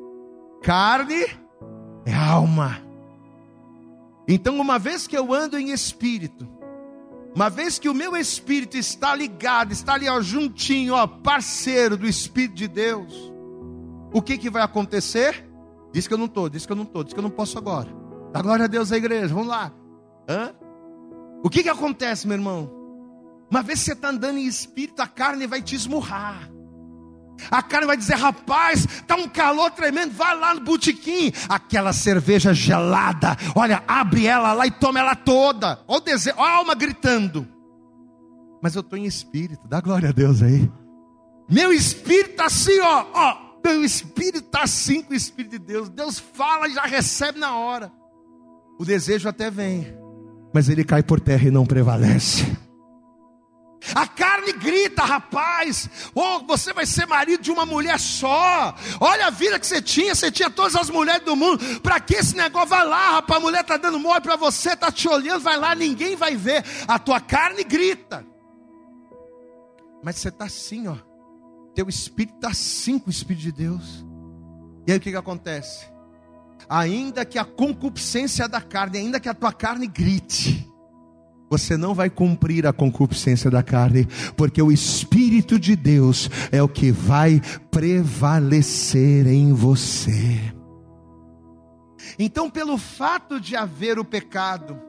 carne 0.63 1.25
é 2.05 2.13
alma. 2.13 2.81
Então, 4.25 4.57
uma 4.57 4.79
vez 4.79 5.07
que 5.07 5.17
eu 5.17 5.33
ando 5.33 5.59
em 5.59 5.71
espírito, 5.71 6.47
uma 7.35 7.49
vez 7.49 7.77
que 7.77 7.89
o 7.89 7.93
meu 7.93 8.15
espírito 8.15 8.77
está 8.77 9.13
ligado, 9.13 9.73
está 9.73 9.95
ali 9.95 10.07
ó, 10.07 10.21
juntinho, 10.21 10.93
ó, 10.93 11.05
parceiro 11.05 11.97
do 11.97 12.07
Espírito 12.07 12.55
de 12.55 12.69
Deus, 12.69 13.13
o 14.13 14.21
que, 14.21 14.37
que 14.37 14.49
vai 14.49 14.63
acontecer? 14.63 15.45
Diz 15.91 16.07
que 16.07 16.13
eu 16.13 16.17
não 16.17 16.25
estou, 16.27 16.47
diz 16.47 16.65
que 16.65 16.71
eu 16.71 16.77
não 16.77 16.83
estou, 16.83 17.03
diz 17.03 17.13
que 17.13 17.19
eu 17.19 17.23
não 17.23 17.29
posso 17.29 17.57
agora. 17.57 17.89
Dá 18.31 18.41
glória 18.41 18.65
a 18.65 18.69
Deus 18.69 18.89
a 18.93 18.97
igreja, 18.97 19.33
vamos 19.33 19.49
lá. 19.49 19.73
Hã? 20.29 20.53
O 21.43 21.49
que, 21.49 21.63
que 21.63 21.69
acontece, 21.69 22.27
meu 22.27 22.37
irmão? 22.37 22.71
Uma 23.49 23.61
vez 23.61 23.79
que 23.79 23.85
você 23.85 23.93
está 23.93 24.09
andando 24.09 24.37
em 24.37 24.45
espírito, 24.45 25.01
a 25.01 25.07
carne 25.07 25.47
vai 25.47 25.61
te 25.61 25.75
esmurrar. 25.75 26.49
A 27.51 27.61
carne 27.61 27.85
vai 27.87 27.95
dizer, 27.95 28.15
rapaz, 28.15 28.85
está 28.85 29.15
um 29.15 29.29
calor 29.29 29.71
tremendo, 29.71 30.11
vai 30.13 30.35
lá 30.35 30.55
no 30.55 30.61
botequim, 30.61 31.31
aquela 31.47 31.93
cerveja 31.93 32.53
gelada, 32.53 33.37
olha, 33.55 33.83
abre 33.87 34.25
ela 34.25 34.53
lá 34.53 34.65
e 34.65 34.71
toma 34.71 34.99
ela 34.99 35.15
toda. 35.15 35.79
Olha, 35.87 35.97
o 35.97 36.01
desejo, 36.01 36.35
olha 36.37 36.51
a 36.51 36.55
alma 36.55 36.75
gritando. 36.75 37.47
Mas 38.61 38.75
eu 38.75 38.81
estou 38.81 38.97
em 38.97 39.05
espírito, 39.05 39.67
dá 39.67 39.79
glória 39.79 40.09
a 40.09 40.11
Deus 40.11 40.41
aí. 40.41 40.69
Meu 41.49 41.71
espírito 41.71 42.31
está 42.31 42.45
assim, 42.47 42.79
ó, 42.79 43.05
ó, 43.13 43.47
meu 43.63 43.83
espírito 43.83 44.45
está 44.45 44.63
assim 44.63 45.01
com 45.01 45.13
o 45.13 45.15
Espírito 45.15 45.51
de 45.51 45.59
Deus. 45.59 45.89
Deus 45.89 46.19
fala 46.19 46.67
e 46.67 46.73
já 46.73 46.83
recebe 46.83 47.37
na 47.39 47.55
hora. 47.55 47.91
O 48.79 48.85
desejo 48.85 49.27
até 49.27 49.51
vem, 49.51 49.97
mas 50.53 50.69
ele 50.69 50.83
cai 50.83 51.03
por 51.03 51.19
terra 51.19 51.47
e 51.47 51.51
não 51.51 51.65
prevalece. 51.65 52.45
A 53.93 54.07
carne 54.07 54.51
grita, 54.53 55.03
rapaz, 55.03 55.89
oh, 56.13 56.39
você 56.45 56.73
vai 56.73 56.85
ser 56.85 57.05
marido 57.05 57.41
de 57.41 57.51
uma 57.51 57.65
mulher 57.65 57.99
só. 57.99 58.75
Olha 58.99 59.27
a 59.27 59.29
vida 59.29 59.59
que 59.59 59.67
você 59.67 59.81
tinha, 59.81 60.13
você 60.13 60.31
tinha 60.31 60.49
todas 60.49 60.75
as 60.75 60.89
mulheres 60.89 61.23
do 61.23 61.35
mundo. 61.35 61.79
Para 61.81 61.99
que 61.99 62.15
esse 62.15 62.35
negócio? 62.35 62.69
Vai 62.69 62.85
lá, 62.85 63.11
rapaz, 63.11 63.39
a 63.39 63.41
mulher 63.41 63.61
está 63.61 63.77
dando 63.77 63.99
mole 63.99 64.21
para 64.21 64.35
você, 64.35 64.73
está 64.73 64.91
te 64.91 65.07
olhando, 65.07 65.41
vai 65.41 65.57
lá, 65.57 65.73
ninguém 65.75 66.15
vai 66.15 66.35
ver. 66.35 66.65
A 66.87 66.99
tua 66.99 67.19
carne 67.19 67.63
grita. 67.63 68.25
Mas 70.03 70.17
você 70.17 70.29
está 70.29 70.45
assim, 70.45 70.87
ó. 70.87 70.95
Teu 71.73 71.87
espírito 71.87 72.35
está 72.35 72.49
assim 72.49 72.97
com 72.97 73.07
o 73.07 73.11
Espírito 73.11 73.43
de 73.43 73.51
Deus. 73.51 74.03
E 74.87 74.91
aí 74.91 74.97
o 74.97 75.01
que, 75.01 75.11
que 75.11 75.17
acontece? 75.17 75.85
Ainda 76.69 77.25
que 77.25 77.37
a 77.37 77.45
concupiscência 77.45 78.47
da 78.47 78.61
carne, 78.61 78.97
ainda 78.99 79.19
que 79.19 79.29
a 79.29 79.33
tua 79.33 79.53
carne 79.53 79.87
grite, 79.87 80.67
você 81.49 81.77
não 81.77 81.93
vai 81.93 82.09
cumprir 82.09 82.67
a 82.67 82.73
concupiscência 82.73 83.49
da 83.49 83.63
carne, 83.63 84.05
porque 84.35 84.61
o 84.61 84.71
Espírito 84.71 85.57
de 85.57 85.75
Deus 85.75 86.29
é 86.51 86.61
o 86.61 86.67
que 86.67 86.91
vai 86.91 87.41
prevalecer 87.71 89.27
em 89.27 89.53
você. 89.53 90.53
Então, 92.19 92.49
pelo 92.49 92.77
fato 92.77 93.39
de 93.39 93.55
haver 93.55 93.97
o 93.97 94.05
pecado, 94.05 94.81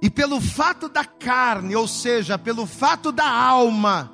e 0.00 0.10
pelo 0.10 0.40
fato 0.40 0.88
da 0.88 1.04
carne, 1.04 1.76
ou 1.76 1.86
seja, 1.86 2.36
pelo 2.36 2.66
fato 2.66 3.12
da 3.12 3.28
alma, 3.28 4.12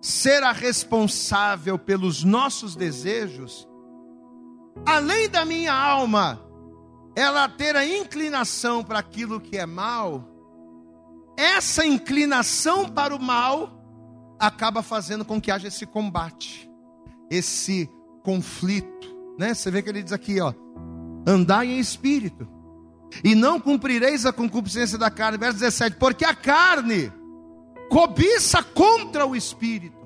ser 0.00 0.42
a 0.42 0.50
responsável 0.50 1.78
pelos 1.78 2.24
nossos 2.24 2.74
desejos, 2.74 3.68
além 4.86 5.28
da 5.28 5.44
minha 5.44 5.72
alma, 5.72 6.40
ela 7.14 7.48
ter 7.48 7.76
a 7.76 7.86
inclinação 7.86 8.82
para 8.82 8.98
aquilo 8.98 9.40
que 9.40 9.58
é 9.58 9.66
mal, 9.66 10.28
essa 11.36 11.84
inclinação 11.84 12.88
para 12.88 13.14
o 13.14 13.22
mal 13.22 13.78
acaba 14.38 14.82
fazendo 14.82 15.24
com 15.24 15.40
que 15.40 15.50
haja 15.50 15.68
esse 15.68 15.86
combate, 15.86 16.70
esse 17.30 17.88
conflito, 18.22 19.08
né? 19.38 19.54
Você 19.54 19.70
vê 19.70 19.82
que 19.82 19.88
ele 19.88 20.02
diz 20.02 20.12
aqui, 20.12 20.40
ó: 20.40 20.52
andai 21.26 21.68
em 21.68 21.78
espírito, 21.78 22.48
e 23.22 23.34
não 23.34 23.60
cumprireis 23.60 24.26
a 24.26 24.32
concupiscência 24.32 24.98
da 24.98 25.10
carne, 25.10 25.38
verso 25.38 25.58
17, 25.58 25.96
porque 25.96 26.24
a 26.24 26.34
carne 26.34 27.12
cobiça 27.90 28.62
contra 28.62 29.26
o 29.26 29.36
espírito. 29.36 30.00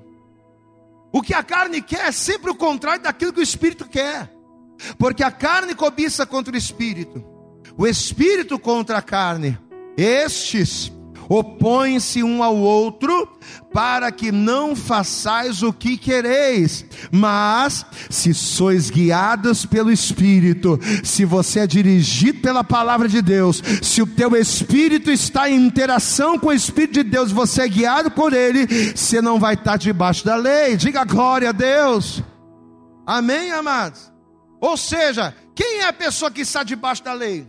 O 1.11 1.21
que 1.21 1.33
a 1.33 1.41
carne 1.41 1.81
quer 1.81 2.07
é 2.07 2.11
sempre 2.11 2.51
o 2.51 2.55
contrário 2.55 3.01
daquilo 3.01 3.33
que 3.33 3.39
o 3.39 3.43
espírito 3.43 3.87
quer. 3.87 4.36
Porque 4.97 5.23
a 5.23 5.31
carne 5.31 5.75
cobiça 5.75 6.25
contra 6.25 6.53
o 6.53 6.57
espírito, 6.57 7.23
o 7.77 7.87
espírito 7.87 8.57
contra 8.59 8.97
a 8.97 9.01
carne. 9.01 9.57
Estes 9.97 10.91
opõem-se 11.29 12.23
um 12.23 12.41
ao 12.41 12.55
outro, 12.55 13.27
para 13.73 14.11
que 14.11 14.31
não 14.31 14.75
façais 14.75 15.61
o 15.61 15.73
que 15.73 15.97
quereis. 15.97 16.85
Mas, 17.11 17.85
se 18.09 18.33
sois 18.33 18.89
guiados 18.89 19.65
pelo 19.65 19.91
Espírito, 19.91 20.79
se 21.03 21.25
você 21.25 21.61
é 21.61 21.67
dirigido 21.67 22.39
pela 22.39 22.63
palavra 22.63 23.07
de 23.07 23.21
Deus, 23.21 23.61
se 23.81 24.01
o 24.01 24.07
teu 24.07 24.35
espírito 24.35 25.11
está 25.11 25.49
em 25.49 25.65
interação 25.65 26.39
com 26.39 26.47
o 26.47 26.53
Espírito 26.53 26.93
de 26.93 27.03
Deus, 27.03 27.31
você 27.31 27.63
é 27.63 27.67
guiado 27.67 28.11
por 28.11 28.33
Ele, 28.33 28.65
você 28.95 29.21
não 29.21 29.39
vai 29.39 29.55
estar 29.55 29.77
debaixo 29.77 30.25
da 30.25 30.35
lei. 30.35 30.77
Diga 30.77 31.03
glória 31.03 31.49
a 31.49 31.53
Deus. 31.53 32.23
Amém, 33.05 33.51
amados? 33.51 34.16
Ou 34.59 34.75
seja, 34.75 35.35
quem 35.55 35.79
é 35.79 35.87
a 35.87 35.93
pessoa 35.93 36.31
que 36.31 36.41
está 36.41 36.63
debaixo 36.63 37.03
da 37.03 37.13
lei? 37.13 37.47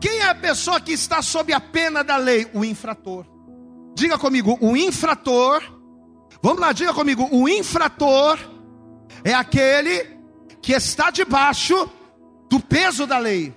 Quem 0.00 0.18
é 0.18 0.28
a 0.28 0.34
pessoa 0.34 0.80
que 0.80 0.92
está 0.92 1.20
sob 1.20 1.52
a 1.52 1.60
pena 1.60 2.02
da 2.02 2.16
lei? 2.16 2.48
O 2.54 2.64
infrator. 2.64 3.26
Diga 3.94 4.18
comigo, 4.18 4.58
o 4.60 4.76
infrator. 4.76 5.62
Vamos 6.42 6.60
lá, 6.60 6.72
diga 6.72 6.92
comigo, 6.92 7.28
o 7.30 7.48
infrator 7.48 8.38
é 9.22 9.32
aquele 9.32 10.18
que 10.60 10.72
está 10.72 11.10
debaixo 11.10 11.88
do 12.50 12.60
peso 12.60 13.06
da 13.06 13.18
lei. 13.18 13.54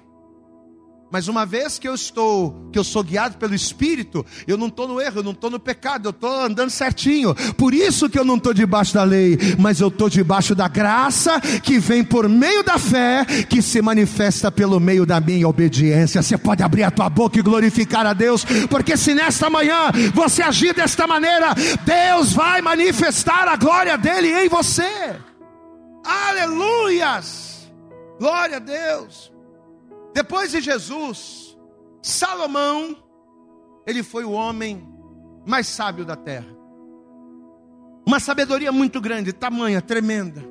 Mas 1.10 1.30
uma 1.30 1.46
vez 1.46 1.80
que 1.80 1.88
eu 1.88 1.96
estou, 1.96 2.70
que 2.72 2.78
eu 2.78 2.84
sou 2.84 3.02
guiado 3.02 3.38
pelo 3.38 3.56
Espírito, 3.56 4.26
eu 4.46 4.58
não 4.58 4.68
estou 4.68 4.88
no 4.88 5.00
erro, 5.00 5.20
eu 5.20 5.24
não 5.24 5.32
estou 5.32 5.50
no 5.50 5.60
pecado, 5.60 6.08
eu 6.08 6.10
estou 6.10 6.42
andando 6.42 6.70
certinho. 6.70 7.34
Por 7.58 7.74
isso 7.74 8.10
que 8.10 8.20
eu 8.20 8.26
não 8.26 8.36
estou 8.36 8.54
debaixo 8.54 8.94
da 8.94 9.04
lei, 9.04 9.38
mas 9.58 9.80
eu 9.80 9.88
estou 9.88 10.10
debaixo 10.10 10.54
da 10.54 10.68
graça 10.68 11.40
que 11.40 11.80
vem 11.80 12.04
por 12.04 12.28
meio 12.28 12.62
da 12.62 12.78
fé, 12.78 13.24
que 13.50 13.62
se 13.62 13.82
manifesta 13.82 14.52
pelo 14.52 14.82
meio 14.82 15.06
da 15.06 15.22
minha 15.22 15.48
obediência. 15.48 16.22
Você 16.22 16.38
pode 16.38 16.62
abrir 16.62 16.84
a 16.84 16.92
tua 16.92 17.10
boca 17.10 17.40
e 17.40 17.42
glorificar 17.42 18.06
a 18.06 18.12
Deus, 18.12 18.44
porque 18.70 18.98
se 18.98 19.14
nesta 19.14 19.50
manhã 19.50 19.92
você 20.14 20.42
agir 20.42 20.74
desta 20.74 21.08
maneira, 21.08 21.54
Deus 21.86 22.34
vai 22.34 22.62
manifestar 22.62 23.48
a 23.48 23.56
glória 23.56 23.98
dele 23.98 24.34
em 24.34 24.50
você. 24.50 25.16
Aleluias! 26.04 27.72
Glória 28.20 28.58
a 28.58 28.60
Deus. 28.60 29.37
Depois 30.18 30.50
de 30.50 30.60
Jesus, 30.62 31.56
Salomão, 32.02 32.98
ele 33.86 34.02
foi 34.02 34.26
o 34.26 34.32
homem 34.32 34.84
mais 35.46 35.68
sábio 35.68 36.04
da 36.04 36.16
terra. 36.16 36.48
Uma 38.04 38.20
sabedoria 38.20 38.72
muito 38.72 39.00
grande, 39.00 39.32
tamanha, 39.32 39.80
tremenda. 39.80 40.44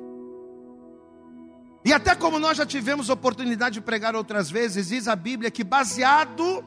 E 1.83 1.91
até 1.91 2.15
como 2.15 2.39
nós 2.39 2.55
já 2.55 2.65
tivemos 2.65 3.09
oportunidade 3.09 3.73
de 3.73 3.81
pregar 3.81 4.15
outras 4.15 4.49
vezes, 4.49 4.87
diz 4.87 5.05
a 5.05 5.17
Bíblia 5.17 5.51
que 5.51 5.65
baseado 5.65 6.63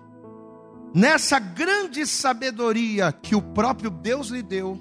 nessa 0.95 1.39
grande 1.39 2.07
sabedoria 2.07 3.11
que 3.13 3.35
o 3.35 3.41
próprio 3.41 3.89
Deus 3.89 4.29
lhe 4.29 4.43
deu, 4.43 4.79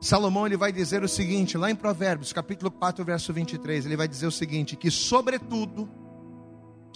Salomão 0.00 0.46
ele 0.46 0.56
vai 0.56 0.70
dizer 0.70 1.02
o 1.02 1.08
seguinte, 1.08 1.58
lá 1.58 1.68
em 1.68 1.74
Provérbios, 1.74 2.32
capítulo 2.32 2.70
4, 2.70 3.04
verso 3.04 3.32
23, 3.32 3.86
ele 3.86 3.96
vai 3.96 4.06
dizer 4.06 4.28
o 4.28 4.30
seguinte, 4.30 4.76
que 4.76 4.88
sobretudo 4.88 6.06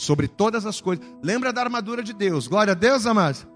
sobre 0.03 0.27
todas 0.27 0.67
as 0.67 0.81
coisas. 0.81 1.05
Lembra 1.23 1.53
da 1.53 1.61
armadura 1.61 2.03
de 2.03 2.13
Deus. 2.13 2.49
Glória 2.49 2.73
a 2.73 2.75
Deus, 2.75 3.07
amados. 3.07 3.47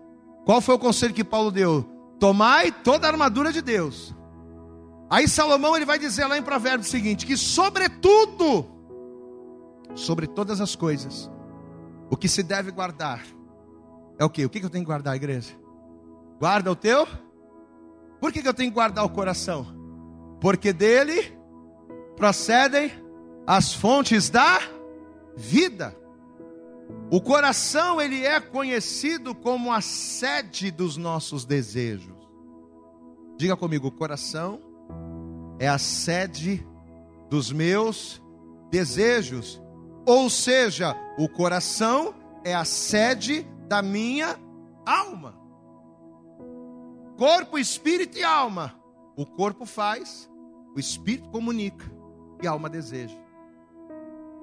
Qual 0.45 0.61
foi 0.61 0.77
o 0.77 0.79
conselho 0.79 1.13
que 1.13 1.25
Paulo 1.25 1.51
deu? 1.51 1.83
Tomai 2.21 2.71
toda 2.71 3.07
a 3.07 3.11
armadura 3.11 3.53
de 3.53 3.61
Deus. 3.61 4.15
Aí 5.11 5.27
Salomão 5.29 5.75
ele 5.75 5.85
vai 5.85 5.99
dizer 5.99 6.25
lá 6.27 6.39
em 6.39 6.43
Provérbios 6.43 6.87
o 6.87 6.91
seguinte: 6.91 7.27
que 7.27 7.37
sobretudo, 7.37 8.65
sobre 9.95 10.29
todas 10.29 10.61
as 10.61 10.77
coisas, 10.77 11.29
o 12.09 12.17
que 12.17 12.29
se 12.29 12.45
deve 12.45 12.71
guardar 12.71 13.25
é 14.17 14.25
o 14.25 14.31
que? 14.31 14.45
O 14.45 14.49
que 14.49 14.65
eu 14.65 14.71
tenho 14.71 14.85
que 14.85 14.91
guardar, 14.91 15.17
igreja? 15.17 15.53
Guarda 16.39 16.71
o 16.71 16.77
teu? 16.77 17.09
Por 18.21 18.33
que 18.33 18.47
eu 18.47 18.55
tenho 18.55 18.71
que 18.71 18.75
guardar 18.75 19.05
o 19.05 19.11
coração? 19.11 19.67
Porque 20.41 20.73
dele 20.73 21.37
procedem 22.17 22.93
as 23.47 23.75
fontes 23.75 24.31
da 24.31 24.61
vida. 25.37 26.06
O 27.11 27.21
coração 27.21 28.01
ele 28.01 28.25
é 28.25 28.41
conhecido 28.41 29.35
como 29.35 29.73
a 29.73 29.81
sede 29.81 30.71
dos 30.71 30.97
nossos 30.97 31.45
desejos. 31.45 32.17
Diga 33.37 33.57
comigo, 33.57 33.89
o 33.89 33.93
coração 33.93 34.61
é 35.59 35.69
a 35.69 35.79
sede 35.79 36.67
dos 37.31 37.53
meus 37.53 38.23
desejos. 38.71 39.63
Ou 40.07 40.29
seja, 40.31 40.97
o 41.19 41.29
coração 41.29 42.15
é 42.45 42.55
a 42.55 42.65
sede 42.65 43.47
da 43.69 43.83
minha 43.83 44.39
alma. 44.85 45.39
Corpo, 47.17 47.59
espírito 47.59 48.19
e 48.19 48.25
alma. 48.25 48.75
O 49.17 49.25
corpo 49.25 49.65
faz, 49.65 50.31
o 50.75 50.79
espírito 50.79 51.29
comunica 51.31 51.91
e 52.43 52.47
a 52.47 52.51
alma 52.51 52.69
deseja. 52.69 53.17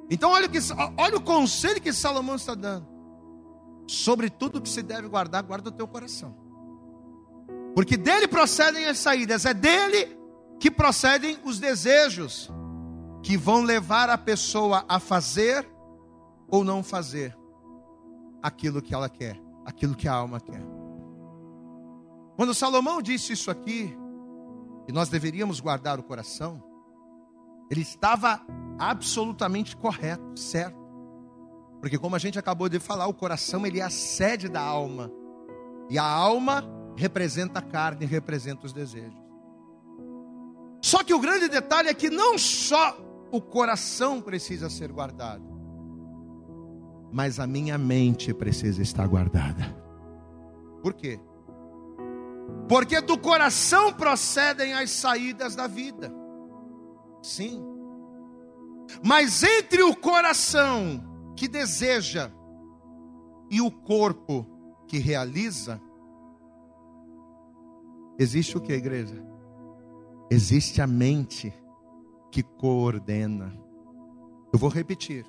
Então, 0.10 0.32
olha, 0.32 0.48
que, 0.48 0.60
olha 0.98 1.18
o 1.18 1.22
conselho 1.22 1.82
que 1.82 1.94
Salomão 1.94 2.36
está 2.36 2.56
dando. 2.56 2.88
Sobre 3.88 4.30
tudo 4.30 4.62
que 4.62 4.70
se 4.70 4.82
deve 4.82 5.08
guardar, 5.08 5.44
guarda 5.44 5.70
o 5.70 5.72
teu 5.72 5.88
coração. 5.88 6.36
Porque 7.76 7.98
dele 7.98 8.28
procedem 8.28 8.86
as 8.86 9.00
saídas, 9.00 9.46
é 9.46 9.54
dele 9.54 10.18
que 10.60 10.70
procedem 10.70 11.38
os 11.44 11.60
desejos 11.60 12.50
que 13.22 13.36
vão 13.36 13.64
levar 13.64 14.10
a 14.10 14.18
pessoa 14.18 14.86
a 14.88 15.00
fazer 15.00 15.68
ou 16.48 16.64
não 16.64 16.84
fazer 16.84 17.38
aquilo 18.42 18.82
que 18.82 18.94
ela 18.94 19.10
quer, 19.10 19.42
aquilo 19.66 19.96
que 19.96 20.08
a 20.08 20.14
alma 20.14 20.40
quer. 20.40 20.62
Quando 22.36 22.54
Salomão 22.54 23.02
disse 23.02 23.34
isso 23.34 23.50
aqui, 23.50 23.98
que 24.86 24.92
nós 24.92 25.10
deveríamos 25.10 25.60
guardar 25.60 26.00
o 26.00 26.04
coração, 26.04 26.62
ele 27.72 27.82
estava 27.82 28.42
absolutamente 28.78 29.76
correto, 29.76 30.38
certo. 30.38 30.78
Porque 31.80 31.98
como 31.98 32.16
a 32.16 32.20
gente 32.20 32.40
acabou 32.40 32.70
de 32.70 32.80
falar, 32.80 33.08
o 33.08 33.14
coração 33.14 33.66
ele 33.66 33.80
é 33.80 33.84
a 33.84 33.90
sede 33.90 34.48
da 34.48 34.62
alma. 34.62 35.12
E 35.90 35.98
a 35.98 36.04
alma 36.06 36.64
representa 36.96 37.60
a 37.60 37.62
carne, 37.62 38.06
representa 38.06 38.66
os 38.66 38.74
desejos. 38.74 39.22
Só 40.82 41.04
que 41.04 41.14
o 41.14 41.20
grande 41.20 41.48
detalhe 41.48 41.90
é 41.90 41.94
que 41.94 42.10
não 42.10 42.38
só 42.38 42.98
o 43.32 43.42
coração 43.42 44.22
precisa 44.22 44.70
ser 44.70 44.92
guardado, 44.92 45.44
mas 47.12 47.40
a 47.40 47.48
minha 47.48 47.78
mente 47.78 48.34
precisa 48.34 48.82
estar 48.82 49.08
guardada. 49.08 49.64
Por 50.82 50.94
quê? 50.94 51.20
Porque 52.68 53.00
do 53.02 53.18
coração 53.18 53.94
procedem 53.94 54.74
as 54.74 54.90
saídas 54.90 55.56
da 55.56 55.68
vida. 55.68 56.14
Sim. 57.22 57.73
Mas 59.02 59.44
entre 59.44 59.82
o 59.84 59.96
coração 59.96 61.34
que 61.36 61.48
deseja 61.48 62.32
e 63.50 63.62
o 63.62 63.72
corpo 63.72 64.46
que 64.88 64.98
realiza, 64.98 65.82
existe 68.20 68.58
o 68.58 68.62
que, 68.62 68.74
igreja? 68.74 69.24
Existe 70.30 70.82
a 70.82 70.88
mente 70.88 71.54
que 72.32 72.44
coordena. 72.44 73.58
Eu 74.52 74.60
vou 74.60 74.70
repetir. 74.70 75.26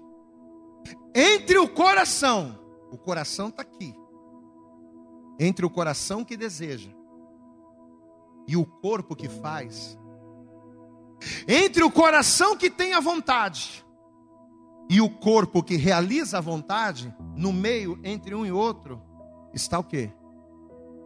Entre 1.14 1.58
o 1.58 1.68
coração, 1.68 2.58
o 2.90 2.98
coração 2.98 3.48
está 3.48 3.62
aqui. 3.62 3.94
Entre 5.38 5.64
o 5.64 5.70
coração 5.70 6.24
que 6.24 6.36
deseja 6.36 6.90
e 8.46 8.56
o 8.56 8.64
corpo 8.64 9.16
que 9.16 9.28
faz, 9.28 9.98
entre 11.46 11.82
o 11.82 11.90
coração 11.90 12.56
que 12.56 12.70
tem 12.70 12.92
a 12.94 13.00
vontade 13.00 13.84
e 14.88 15.00
o 15.00 15.08
corpo 15.08 15.62
que 15.62 15.76
realiza 15.76 16.38
a 16.38 16.40
vontade, 16.40 17.14
no 17.36 17.52
meio 17.52 17.98
entre 18.04 18.34
um 18.34 18.44
e 18.44 18.52
outro, 18.52 19.02
está 19.52 19.78
o 19.78 19.84
que? 19.84 20.10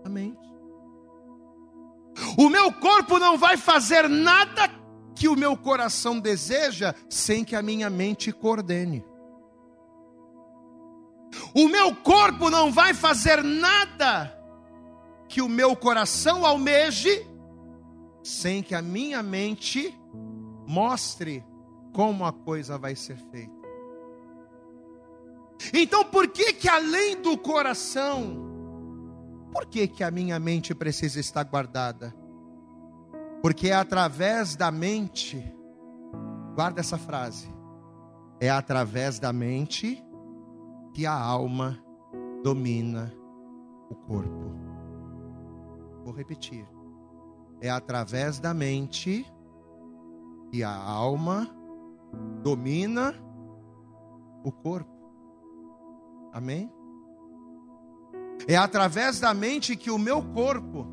A 0.05 0.09
mente. 0.09 0.49
O 2.37 2.49
meu 2.49 2.73
corpo 2.73 3.19
não 3.19 3.39
vai 3.39 3.57
fazer 3.57 4.09
nada 4.09 4.71
que 5.15 5.29
o 5.29 5.37
meu 5.37 5.57
coração 5.57 6.19
deseja 6.19 6.95
sem 7.09 7.45
que 7.45 7.55
a 7.55 7.63
minha 7.63 7.89
mente 7.89 8.33
coordene. 8.33 9.05
O 11.55 11.69
meu 11.69 11.95
corpo 11.95 12.51
não 12.51 12.73
vai 12.73 12.95
fazer 12.95 13.43
nada 13.43 14.35
que 15.29 15.43
o 15.43 15.49
meu 15.49 15.77
coração 15.77 16.45
almeje 16.47 17.27
sem 18.23 18.63
que 18.63 18.75
a 18.75 18.83
minha 18.83 19.23
mente 19.23 19.95
mostre 20.69 21.43
como 21.95 22.27
a 22.27 22.33
coisa 22.33 22.77
vai 22.77 22.95
ser 22.95 23.17
feita. 23.17 23.57
Então, 25.73 26.05
por 26.05 26.29
que 26.29 26.53
que 26.53 26.69
além 26.69 27.21
do 27.21 27.39
coração, 27.39 28.37
por 29.51 29.65
que 29.67 29.89
que 29.89 30.05
a 30.05 30.11
minha 30.11 30.39
mente 30.39 30.75
precisa 30.75 31.19
estar 31.19 31.43
guardada? 31.45 32.15
Porque 33.41 33.69
é 33.69 33.75
através 33.75 34.57
da 34.57 34.71
mente, 34.71 35.43
guarda 36.55 36.81
essa 36.81 36.99
frase, 36.99 37.49
é 38.39 38.51
através 38.51 39.19
da 39.19 39.33
mente 39.33 40.05
que 40.93 41.07
a 41.07 41.15
alma 41.19 41.83
domina 42.45 43.13
o 43.89 43.95
corpo. 43.95 44.55
Vou 46.05 46.13
repetir. 46.13 46.69
É 47.61 47.71
através 47.71 48.39
da 48.39 48.55
mente 48.55 49.27
e 50.53 50.63
a 50.63 50.75
alma 50.75 51.49
domina 52.43 53.15
o 54.43 54.53
corpo. 54.53 54.91
Amém? 56.33 56.73
É 58.47 58.57
através 58.57 59.21
da 59.21 59.35
mente 59.35 59.77
que 59.77 59.91
o 59.91 59.99
meu 59.99 60.23
corpo 60.33 60.87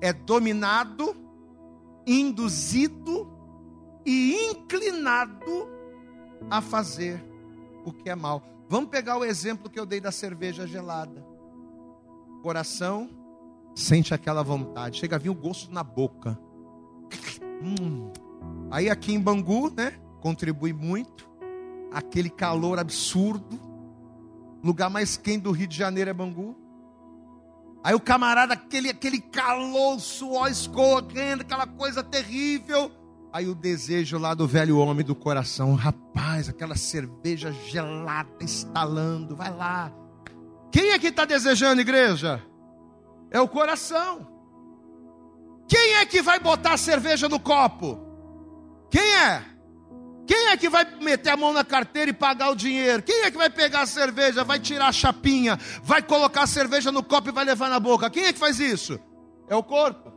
é 0.00 0.12
dominado, 0.12 1.16
induzido 2.06 3.32
e 4.04 4.50
inclinado 4.50 5.68
a 6.50 6.60
fazer 6.60 7.24
o 7.84 7.92
que 7.92 8.10
é 8.10 8.14
mal. 8.14 8.42
Vamos 8.68 8.90
pegar 8.90 9.16
o 9.16 9.24
exemplo 9.24 9.70
que 9.70 9.78
eu 9.78 9.86
dei 9.86 10.00
da 10.00 10.12
cerveja 10.12 10.66
gelada. 10.66 11.24
Coração 12.42 13.08
sente 13.74 14.12
aquela 14.12 14.42
vontade, 14.42 14.98
chega 14.98 15.16
a 15.16 15.18
vir 15.18 15.30
o 15.30 15.34
gosto 15.34 15.72
na 15.72 15.82
boca. 15.82 16.38
Hum. 17.62 18.10
Aí 18.70 18.90
aqui 18.90 19.12
em 19.14 19.20
Bangu, 19.20 19.70
né? 19.70 19.94
Contribui 20.20 20.72
muito. 20.72 21.28
Aquele 21.92 22.30
calor 22.30 22.78
absurdo. 22.78 23.60
Lugar 24.62 24.90
mais 24.90 25.16
quente 25.16 25.42
do 25.42 25.52
Rio 25.52 25.66
de 25.66 25.76
Janeiro 25.76 26.10
é 26.10 26.12
Bangu. 26.12 26.56
Aí 27.84 27.94
o 27.94 28.00
camarada, 28.00 28.54
aquele, 28.54 28.90
aquele 28.90 29.20
calor, 29.20 30.00
suor 30.00 30.50
escorrendo, 30.50 31.42
aquela 31.42 31.66
coisa 31.66 32.02
terrível. 32.02 32.90
Aí 33.32 33.46
o 33.46 33.54
desejo 33.54 34.18
lá 34.18 34.34
do 34.34 34.46
velho 34.46 34.78
homem 34.78 35.04
do 35.04 35.14
coração, 35.14 35.74
rapaz, 35.74 36.48
aquela 36.48 36.74
cerveja 36.74 37.52
gelada 37.52 38.30
instalando, 38.40 39.36
vai 39.36 39.54
lá. 39.54 39.92
Quem 40.72 40.90
é 40.90 40.98
que 40.98 41.08
está 41.08 41.24
desejando, 41.24 41.80
igreja? 41.80 42.42
É 43.30 43.40
o 43.40 43.46
coração. 43.46 44.26
Quem 45.68 45.94
é 45.96 46.06
que 46.06 46.22
vai 46.22 46.40
botar 46.40 46.72
a 46.72 46.78
cerveja 46.78 47.28
no 47.28 47.38
copo? 47.38 48.05
Quem 48.90 49.14
é? 49.16 49.44
Quem 50.26 50.48
é 50.48 50.56
que 50.56 50.68
vai 50.68 50.84
meter 51.00 51.30
a 51.30 51.36
mão 51.36 51.52
na 51.52 51.64
carteira 51.64 52.10
e 52.10 52.14
pagar 52.14 52.50
o 52.50 52.56
dinheiro? 52.56 53.02
Quem 53.02 53.22
é 53.22 53.30
que 53.30 53.36
vai 53.36 53.48
pegar 53.48 53.82
a 53.82 53.86
cerveja, 53.86 54.42
vai 54.42 54.58
tirar 54.58 54.88
a 54.88 54.92
chapinha, 54.92 55.58
vai 55.82 56.02
colocar 56.02 56.42
a 56.42 56.46
cerveja 56.46 56.90
no 56.90 57.02
copo 57.02 57.28
e 57.28 57.32
vai 57.32 57.44
levar 57.44 57.68
na 57.68 57.78
boca? 57.78 58.10
Quem 58.10 58.24
é 58.24 58.32
que 58.32 58.38
faz 58.38 58.58
isso? 58.58 58.98
É 59.48 59.54
o 59.54 59.62
corpo. 59.62 60.12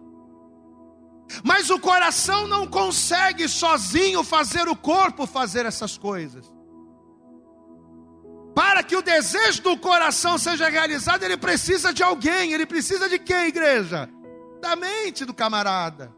Mas 1.44 1.70
o 1.70 1.80
coração 1.80 2.48
não 2.48 2.66
consegue 2.66 3.48
sozinho 3.48 4.24
fazer 4.24 4.68
o 4.68 4.76
corpo 4.76 5.28
fazer 5.28 5.66
essas 5.66 5.96
coisas. 5.96 6.52
Para 8.56 8.82
que 8.82 8.96
o 8.96 9.02
desejo 9.02 9.62
do 9.62 9.78
coração 9.78 10.40
seja 10.40 10.68
realizado, 10.70 11.24
ele 11.24 11.38
precisa 11.38 11.94
de 11.94 12.02
alguém. 12.02 12.52
Ele 12.52 12.66
precisa 12.66 13.08
de 13.08 13.20
quem, 13.20 13.48
igreja? 13.48 14.10
Da 14.60 14.76
mente 14.76 15.24
do 15.24 15.34
camarada. 15.34 16.12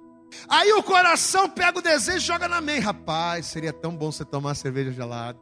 Aí 0.48 0.72
o 0.74 0.84
coração 0.84 1.50
pega 1.50 1.80
o 1.80 1.82
desejo 1.82 2.18
e 2.18 2.20
joga 2.20 2.48
na 2.48 2.62
mente. 2.62 2.82
Rapaz, 2.82 3.48
seria 3.48 3.74
tão 3.74 3.96
bom 3.96 4.12
você 4.12 4.26
tomar 4.26 4.50
uma 4.50 4.56
cerveja 4.56 4.92
gelada. 4.92 5.40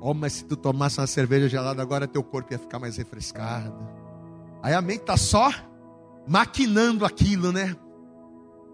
Oh, 0.00 0.14
mas 0.14 0.34
se 0.34 0.44
tu 0.44 0.56
tomasse 0.56 0.98
uma 0.98 1.06
cerveja 1.06 1.48
gelada, 1.48 1.82
agora 1.82 2.08
teu 2.08 2.22
corpo 2.22 2.52
ia 2.52 2.58
ficar 2.58 2.78
mais 2.78 2.96
refrescado. 2.96 3.74
Aí 4.62 4.72
a 4.72 4.80
mente 4.80 5.00
está 5.00 5.16
só 5.16 5.50
maquinando 6.26 7.04
aquilo, 7.04 7.52
né? 7.52 7.76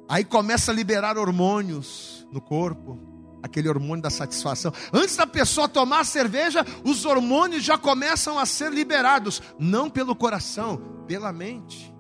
Aí 0.09 0.25
começa 0.25 0.71
a 0.71 0.75
liberar 0.75 1.19
hormônios 1.19 2.27
no 2.31 2.41
corpo, 2.41 2.97
aquele 3.43 3.69
hormônio 3.69 4.03
da 4.03 4.11
satisfação. 4.11 4.73
Antes 4.93 5.17
da 5.17 5.27
pessoa 5.27 5.69
tomar 5.69 6.01
a 6.01 6.05
cerveja, 6.05 6.65
os 6.85 7.05
hormônios 7.05 7.65
já 7.65 7.77
começam 7.77 8.39
a 8.39 8.47
ser 8.47 8.73
liberados, 8.73 9.43
não 9.59 9.91
pelo 9.91 10.15
coração, 10.15 11.05
pela 11.09 11.33
mente. 11.33 11.96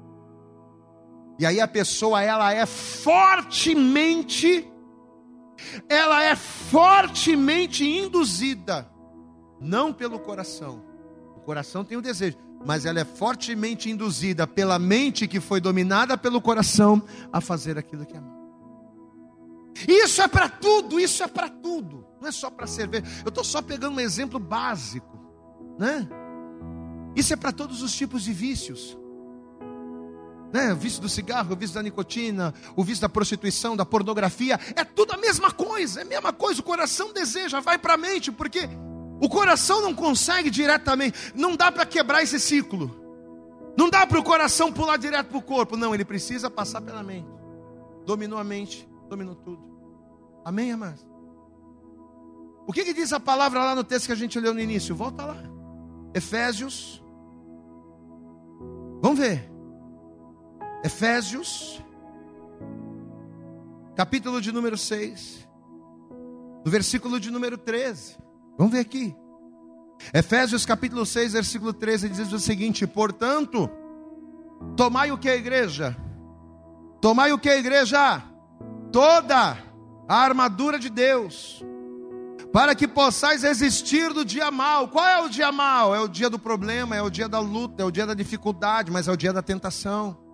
E 1.38 1.46
aí 1.46 1.60
a 1.60 1.68
pessoa 1.68 2.22
ela 2.22 2.52
é 2.52 2.64
fortemente 2.64 4.70
ela 5.88 6.22
é 6.22 6.36
fortemente 6.36 7.84
induzida 7.84 8.88
não 9.60 9.92
pelo 9.92 10.18
coração. 10.18 10.84
O 11.36 11.40
coração 11.40 11.84
tem 11.84 11.96
o 11.96 12.02
desejo, 12.02 12.36
mas 12.64 12.84
ela 12.84 13.00
é 13.00 13.04
fortemente 13.04 13.90
induzida 13.90 14.46
pela 14.46 14.78
mente 14.78 15.26
que 15.26 15.40
foi 15.40 15.60
dominada 15.60 16.16
pelo 16.16 16.40
coração 16.40 17.02
a 17.32 17.40
fazer 17.40 17.78
aquilo 17.78 18.04
que 18.04 18.16
é 18.16 18.20
mal. 18.20 18.36
Isso 19.88 20.22
é 20.22 20.28
para 20.28 20.48
tudo, 20.48 20.98
isso 20.98 21.22
é 21.22 21.26
para 21.26 21.48
tudo. 21.48 22.06
Não 22.20 22.28
é 22.28 22.32
só 22.32 22.50
para 22.50 22.66
cerveja. 22.66 23.04
Eu 23.24 23.28
estou 23.28 23.44
só 23.44 23.60
pegando 23.60 23.96
um 23.96 24.00
exemplo 24.00 24.38
básico, 24.38 25.18
né? 25.78 26.08
Isso 27.14 27.32
é 27.32 27.36
para 27.36 27.52
todos 27.52 27.82
os 27.82 27.94
tipos 27.94 28.24
de 28.24 28.32
vícios. 28.32 28.96
Né? 30.56 30.72
O 30.72 30.76
vício 30.76 31.02
do 31.02 31.08
cigarro, 31.08 31.52
o 31.52 31.56
vício 31.56 31.74
da 31.74 31.82
nicotina, 31.82 32.54
o 32.74 32.82
vício 32.82 33.02
da 33.02 33.10
prostituição, 33.10 33.76
da 33.76 33.84
pornografia, 33.84 34.58
é 34.74 34.82
tudo 34.84 35.12
a 35.12 35.18
mesma 35.18 35.52
coisa, 35.52 36.00
é 36.00 36.02
a 36.02 36.06
mesma 36.06 36.32
coisa. 36.32 36.60
O 36.62 36.64
coração 36.64 37.12
deseja, 37.12 37.60
vai 37.60 37.76
para 37.76 37.92
a 37.92 37.96
mente, 37.98 38.32
porque 38.32 38.66
o 39.20 39.28
coração 39.28 39.82
não 39.82 39.94
consegue 39.94 40.48
diretamente, 40.48 41.34
não 41.34 41.54
dá 41.54 41.70
para 41.70 41.84
quebrar 41.84 42.22
esse 42.22 42.40
ciclo. 42.40 43.04
Não 43.76 43.90
dá 43.90 44.06
para 44.06 44.18
o 44.18 44.22
coração 44.22 44.72
pular 44.72 44.96
direto 44.96 45.26
para 45.26 45.36
o 45.36 45.42
corpo, 45.42 45.76
não, 45.76 45.94
ele 45.94 46.06
precisa 46.06 46.48
passar 46.48 46.80
pela 46.80 47.02
mente. 47.02 47.28
Dominou 48.06 48.38
a 48.38 48.44
mente, 48.44 48.88
dominou 49.10 49.34
tudo. 49.34 49.62
Amém, 50.42 50.72
amados? 50.72 51.06
O 52.66 52.72
que, 52.72 52.82
que 52.82 52.94
diz 52.94 53.12
a 53.12 53.20
palavra 53.20 53.62
lá 53.62 53.74
no 53.74 53.84
texto 53.84 54.06
que 54.06 54.12
a 54.12 54.16
gente 54.16 54.40
leu 54.40 54.54
no 54.54 54.60
início? 54.60 54.96
Volta 54.96 55.22
lá. 55.22 55.36
Efésios. 56.14 57.04
Vamos 59.02 59.18
ver. 59.18 59.55
Efésios, 60.86 61.82
capítulo 63.96 64.40
de 64.40 64.52
número 64.52 64.78
6, 64.78 65.48
no 66.64 66.70
versículo 66.70 67.18
de 67.18 67.28
número 67.28 67.58
13. 67.58 68.16
Vamos 68.56 68.72
ver 68.72 68.78
aqui. 68.82 69.12
Efésios 70.14 70.64
capítulo 70.64 71.04
6, 71.04 71.32
versículo 71.32 71.72
13 71.72 72.08
diz 72.08 72.32
o 72.32 72.38
seguinte: 72.38 72.86
Portanto, 72.86 73.68
tomai 74.76 75.10
o 75.10 75.18
que 75.18 75.28
a 75.28 75.34
igreja? 75.34 75.96
Tomai 77.00 77.32
o 77.32 77.38
que 77.38 77.48
a 77.48 77.56
igreja? 77.56 78.22
Toda 78.92 79.58
a 80.08 80.14
armadura 80.14 80.78
de 80.78 80.88
Deus, 80.88 81.64
para 82.52 82.76
que 82.76 82.86
possais 82.86 83.42
resistir 83.42 84.12
do 84.12 84.24
dia 84.24 84.52
mal. 84.52 84.86
Qual 84.86 85.04
é 85.04 85.20
o 85.20 85.28
dia 85.28 85.50
mal? 85.50 85.92
É 85.92 86.00
o 86.00 86.06
dia 86.06 86.30
do 86.30 86.38
problema, 86.38 86.94
é 86.94 87.02
o 87.02 87.10
dia 87.10 87.28
da 87.28 87.40
luta, 87.40 87.82
é 87.82 87.84
o 87.84 87.90
dia 87.90 88.06
da 88.06 88.14
dificuldade, 88.14 88.92
mas 88.92 89.08
é 89.08 89.10
o 89.10 89.16
dia 89.16 89.32
da 89.32 89.42
tentação. 89.42 90.24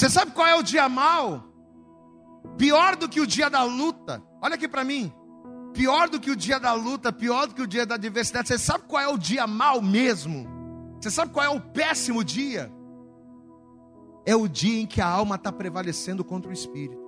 Você 0.00 0.08
sabe 0.08 0.32
qual 0.32 0.46
é 0.46 0.54
o 0.54 0.62
dia 0.62 0.88
mal? 0.88 1.44
Pior 2.56 2.96
do 2.96 3.06
que 3.06 3.20
o 3.20 3.26
dia 3.26 3.50
da 3.50 3.62
luta. 3.64 4.22
Olha 4.40 4.54
aqui 4.54 4.66
para 4.66 4.82
mim. 4.82 5.12
Pior 5.74 6.08
do 6.08 6.18
que 6.18 6.30
o 6.30 6.36
dia 6.36 6.58
da 6.58 6.72
luta, 6.72 7.12
pior 7.12 7.46
do 7.46 7.54
que 7.54 7.60
o 7.60 7.66
dia 7.66 7.84
da 7.84 7.96
adversidade. 7.96 8.48
Você 8.48 8.56
sabe 8.56 8.84
qual 8.88 9.02
é 9.02 9.08
o 9.08 9.18
dia 9.18 9.46
mal 9.46 9.82
mesmo? 9.82 10.48
Você 10.98 11.10
sabe 11.10 11.34
qual 11.34 11.44
é 11.44 11.50
o 11.50 11.60
péssimo 11.60 12.24
dia? 12.24 12.72
É 14.24 14.34
o 14.34 14.48
dia 14.48 14.80
em 14.80 14.86
que 14.86 15.02
a 15.02 15.06
alma 15.06 15.34
está 15.34 15.52
prevalecendo 15.52 16.24
contra 16.24 16.50
o 16.50 16.54
espírito. 16.54 16.98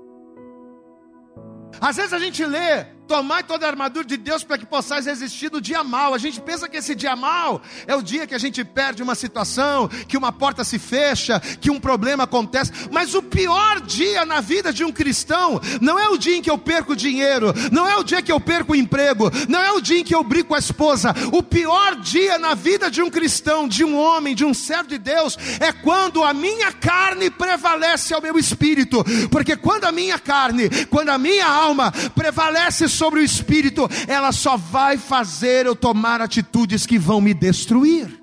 Às 1.81 1.96
vezes 1.96 2.12
a 2.12 2.18
gente 2.18 2.44
lê, 2.44 2.85
tomai 3.07 3.43
toda 3.43 3.67
a 3.67 3.69
armadura 3.69 4.05
de 4.05 4.17
Deus 4.17 4.45
para 4.45 4.59
que 4.59 4.67
possais 4.67 5.07
resistir 5.07 5.51
no 5.51 5.61
dia 5.61 5.83
mal. 5.85 6.15
A 6.15 6.19
gente 6.19 6.41
pensa 6.41 6.69
que 6.69 6.77
esse 6.77 6.95
dia 6.95 7.15
mal 7.15 7.61
é 7.87 7.95
o 7.95 8.03
dia 8.03 8.27
que 8.27 8.35
a 8.35 8.38
gente 8.38 8.65
perde 8.65 9.03
uma 9.03 9.15
situação, 9.15 9.88
que 10.09 10.17
uma 10.17 10.33
porta 10.33 10.65
se 10.65 10.79
fecha, 10.79 11.41
que 11.41 11.71
um 11.71 11.81
problema 11.81 12.25
acontece. 12.25 12.73
Mas 12.91 13.15
o 13.15 13.23
pior 13.23 13.81
dia 13.81 14.25
na 14.25 14.41
vida 14.41 14.73
de 14.73 14.85
um 14.85 14.93
cristão 14.93 15.61
não 15.81 15.99
é 15.99 16.09
o 16.09 16.17
dia 16.17 16.37
em 16.37 16.43
que 16.43 16.51
eu 16.51 16.59
perco 16.59 16.97
dinheiro, 16.97 17.53
não 17.71 17.87
é 17.87 17.97
o 17.97 18.05
dia 18.05 18.23
que 18.23 18.33
eu 18.33 18.41
perco 18.41 18.73
o 18.73 18.77
emprego, 18.77 19.31
não 19.49 19.61
é 19.61 19.73
o 19.73 19.81
dia 19.81 20.01
em 20.01 20.05
que 20.05 20.15
eu 20.15 20.23
brigo 20.23 20.49
com 20.49 20.55
a 20.55 20.59
esposa. 20.59 21.15
O 21.33 21.43
pior 21.43 21.97
dia 21.97 22.38
na 22.38 22.55
vida 22.55 22.91
de 22.91 23.03
um 23.03 23.11
cristão, 23.11 23.67
de 23.67 23.85
um 23.85 23.99
homem, 23.99 24.35
de 24.35 24.45
um 24.45 24.55
servo 24.55 24.88
de 24.88 24.99
Deus, 24.99 25.37
é 25.61 25.73
quando 25.73 26.23
a 26.23 26.33
minha 26.33 26.73
carne 26.73 27.31
prevalece 27.31 28.15
ao 28.15 28.23
meu 28.23 28.38
espírito. 28.38 29.05
Porque 29.31 29.57
quando 29.57 29.85
a 29.85 29.93
minha 29.93 30.19
carne, 30.19 30.69
quando 30.87 31.11
a 31.11 31.19
minha 31.19 31.47
alma 31.47 31.93
prevalece 32.15 32.88
sobre 32.92 33.20
o 33.20 33.24
espírito, 33.24 33.88
ela 34.07 34.33
só 34.33 34.57
vai 34.57 34.96
fazer 34.96 35.66
eu 35.66 35.74
tomar 35.74 36.20
atitudes 36.20 36.87
que 36.87 36.98
vão 36.98 37.20
me 37.20 37.35
destruir. 37.35 38.22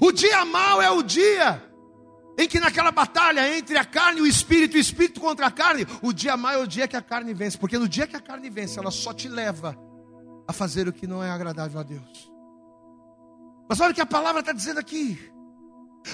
O 0.00 0.10
dia 0.10 0.44
mau 0.44 0.80
é 0.80 0.90
o 0.90 1.02
dia 1.02 1.62
em 2.38 2.48
que 2.48 2.58
naquela 2.58 2.90
batalha 2.90 3.56
entre 3.56 3.76
a 3.76 3.84
carne 3.84 4.20
e 4.20 4.22
o 4.22 4.26
espírito, 4.26 4.76
o 4.76 4.80
espírito 4.80 5.20
contra 5.20 5.46
a 5.46 5.50
carne, 5.50 5.86
o 6.02 6.12
dia 6.12 6.36
mau 6.36 6.52
é 6.52 6.58
o 6.58 6.66
dia 6.66 6.88
que 6.88 6.96
a 6.96 7.02
carne 7.02 7.34
vence, 7.34 7.58
porque 7.58 7.78
no 7.78 7.88
dia 7.88 8.06
que 8.06 8.16
a 8.16 8.20
carne 8.20 8.48
vence, 8.48 8.78
ela 8.78 8.90
só 8.90 9.12
te 9.12 9.28
leva 9.28 9.76
a 10.46 10.52
fazer 10.52 10.88
o 10.88 10.92
que 10.92 11.06
não 11.06 11.22
é 11.22 11.30
agradável 11.30 11.78
a 11.78 11.82
Deus. 11.82 12.32
Mas 13.68 13.80
olha 13.80 13.92
o 13.92 13.94
que 13.94 14.00
a 14.00 14.06
palavra 14.06 14.40
está 14.40 14.52
dizendo 14.52 14.80
aqui: 14.80 15.18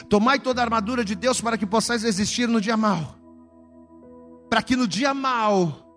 tomai 0.08 0.38
toda 0.38 0.60
a 0.60 0.64
armadura 0.64 1.04
de 1.04 1.14
Deus 1.14 1.40
para 1.40 1.56
que 1.56 1.66
possais 1.66 2.02
resistir 2.02 2.48
no 2.48 2.60
dia 2.60 2.76
mau, 2.76 3.16
para 4.50 4.62
que 4.62 4.76
no 4.76 4.86
dia 4.88 5.14
mau 5.14 5.87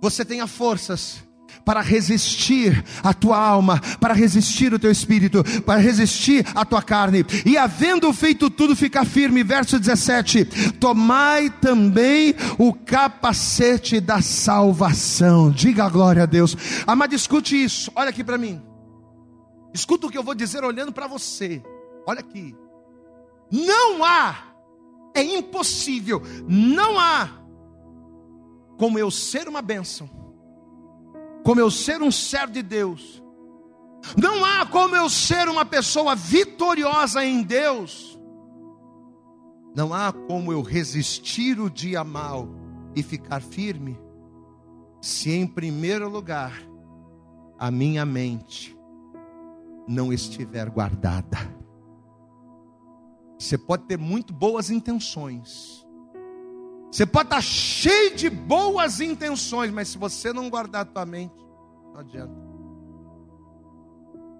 você 0.00 0.24
tenha 0.24 0.46
forças 0.46 1.22
para 1.64 1.80
resistir 1.80 2.84
a 3.02 3.12
tua 3.12 3.38
alma, 3.38 3.80
para 4.00 4.14
resistir 4.14 4.72
o 4.72 4.78
teu 4.78 4.90
espírito, 4.90 5.44
para 5.62 5.78
resistir 5.78 6.46
a 6.54 6.64
tua 6.64 6.82
carne. 6.82 7.24
E 7.44 7.56
havendo 7.56 8.12
feito 8.12 8.48
tudo, 8.48 8.74
ficar 8.74 9.04
firme. 9.04 9.42
Verso 9.42 9.78
17: 9.78 10.72
Tomai 10.78 11.50
também 11.50 12.34
o 12.58 12.72
capacete 12.72 14.00
da 14.00 14.22
salvação. 14.22 15.50
Diga 15.50 15.84
a 15.84 15.90
glória 15.90 16.22
a 16.22 16.26
Deus. 16.26 16.56
Amado, 16.86 17.14
escute 17.14 17.62
isso. 17.62 17.90
Olha 17.94 18.10
aqui 18.10 18.24
para 18.24 18.38
mim. 18.38 18.60
Escuta 19.72 20.06
o 20.06 20.10
que 20.10 20.18
eu 20.18 20.24
vou 20.24 20.34
dizer 20.34 20.64
olhando 20.64 20.92
para 20.92 21.06
você. 21.06 21.62
Olha 22.06 22.20
aqui. 22.20 22.54
Não 23.52 24.04
há, 24.04 24.36
é 25.14 25.22
impossível, 25.22 26.22
não 26.48 26.98
há 26.98 27.39
como 28.80 28.98
eu 28.98 29.10
ser 29.10 29.46
uma 29.46 29.60
bênção, 29.60 30.08
como 31.44 31.60
eu 31.60 31.70
ser 31.70 32.00
um 32.00 32.10
servo 32.10 32.54
de 32.54 32.62
Deus, 32.62 33.22
Não 34.16 34.44
há 34.44 34.66
como 34.66 34.96
eu 34.96 35.08
ser 35.10 35.48
uma 35.48 35.64
pessoa 35.64 36.14
vitoriosa 36.14 37.24
em 37.24 37.42
Deus. 37.42 38.18
Não 39.74 39.92
há 39.94 40.12
como 40.12 40.52
eu 40.52 40.62
resistir 40.62 41.60
o 41.60 41.70
dia 41.70 42.02
mal 42.02 42.48
e 42.96 43.02
ficar 43.02 43.40
firme, 43.40 44.00
se 45.00 45.30
em 45.30 45.46
primeiro 45.46 46.08
lugar 46.08 46.52
a 47.58 47.70
minha 47.70 48.04
mente 48.04 48.76
não 49.86 50.12
estiver 50.12 50.68
guardada. 50.70 51.36
Você 53.38 53.56
pode 53.56 53.84
ter 53.84 53.98
muito 53.98 54.32
boas 54.32 54.70
intenções. 54.70 55.79
Você 56.90 57.06
pode 57.06 57.28
estar 57.28 57.40
cheio 57.40 58.16
de 58.16 58.28
boas 58.28 59.00
intenções, 59.00 59.70
mas 59.70 59.86
se 59.88 59.98
você 59.98 60.32
não 60.32 60.50
guardar 60.50 60.82
a 60.82 60.84
tua 60.84 61.06
mente, 61.06 61.36
não 61.92 62.00
adianta. 62.00 62.34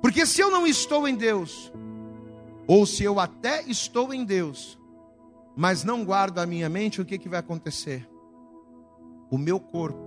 Porque 0.02 0.26
se 0.26 0.40
eu 0.40 0.50
não 0.50 0.66
estou 0.66 1.06
em 1.06 1.14
Deus, 1.14 1.72
ou 2.66 2.84
se 2.86 3.04
eu 3.04 3.20
até 3.20 3.62
estou 3.62 4.12
em 4.12 4.24
Deus, 4.24 4.76
mas 5.56 5.84
não 5.84 6.04
guardo 6.04 6.38
a 6.38 6.46
minha 6.46 6.68
mente, 6.68 7.00
o 7.00 7.04
que, 7.04 7.18
que 7.18 7.28
vai 7.28 7.38
acontecer? 7.38 8.10
O 9.30 9.38
meu 9.38 9.60
corpo, 9.60 10.00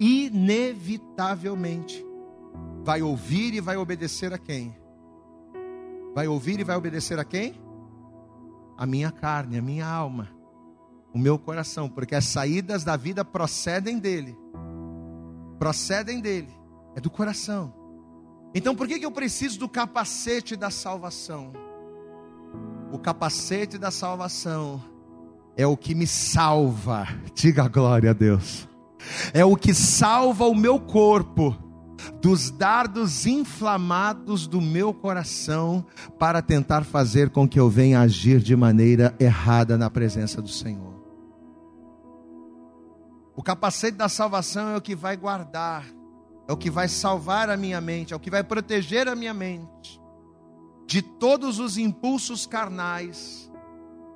inevitavelmente, 0.00 2.04
vai 2.82 3.02
ouvir 3.02 3.54
e 3.54 3.60
vai 3.60 3.76
obedecer 3.76 4.32
a 4.32 4.38
quem? 4.38 4.74
Vai 6.12 6.26
ouvir 6.26 6.58
e 6.58 6.64
vai 6.64 6.76
obedecer 6.76 7.20
a 7.20 7.24
quem? 7.24 7.54
A 8.76 8.84
minha 8.84 9.12
carne, 9.12 9.58
a 9.58 9.62
minha 9.62 9.86
alma, 9.86 10.39
o 11.12 11.18
meu 11.18 11.38
coração, 11.38 11.88
porque 11.88 12.14
as 12.14 12.26
saídas 12.26 12.84
da 12.84 12.96
vida 12.96 13.24
procedem 13.24 13.98
dele. 13.98 14.36
Procedem 15.58 16.20
dele, 16.20 16.48
é 16.94 17.00
do 17.00 17.10
coração. 17.10 17.74
Então 18.54 18.74
por 18.74 18.88
que, 18.88 18.98
que 18.98 19.06
eu 19.06 19.12
preciso 19.12 19.58
do 19.58 19.68
capacete 19.68 20.56
da 20.56 20.70
salvação? 20.70 21.52
O 22.92 22.98
capacete 22.98 23.78
da 23.78 23.90
salvação 23.90 24.82
é 25.56 25.66
o 25.66 25.76
que 25.76 25.94
me 25.94 26.06
salva, 26.06 27.06
diga 27.34 27.68
glória 27.68 28.10
a 28.10 28.14
Deus. 28.14 28.68
É 29.32 29.44
o 29.44 29.56
que 29.56 29.72
salva 29.72 30.46
o 30.46 30.54
meu 30.54 30.78
corpo 30.78 31.56
dos 32.20 32.50
dardos 32.50 33.26
inflamados 33.26 34.46
do 34.46 34.60
meu 34.60 34.92
coração 34.92 35.84
para 36.18 36.42
tentar 36.42 36.84
fazer 36.84 37.30
com 37.30 37.48
que 37.48 37.60
eu 37.60 37.68
venha 37.68 38.00
agir 38.00 38.40
de 38.40 38.56
maneira 38.56 39.14
errada 39.18 39.76
na 39.76 39.90
presença 39.90 40.40
do 40.40 40.48
Senhor. 40.48 40.99
O 43.34 43.42
capacete 43.42 43.96
da 43.96 44.08
salvação 44.08 44.70
é 44.70 44.76
o 44.76 44.80
que 44.80 44.94
vai 44.94 45.16
guardar 45.16 45.84
é 46.50 46.52
o 46.52 46.56
que 46.56 46.68
vai 46.68 46.88
salvar 46.88 47.48
a 47.48 47.56
minha 47.56 47.80
mente, 47.80 48.12
é 48.12 48.16
o 48.16 48.18
que 48.18 48.28
vai 48.28 48.42
proteger 48.42 49.06
a 49.06 49.14
minha 49.14 49.32
mente 49.32 50.02
de 50.84 51.00
todos 51.00 51.60
os 51.60 51.78
impulsos 51.78 52.44
carnais 52.44 53.48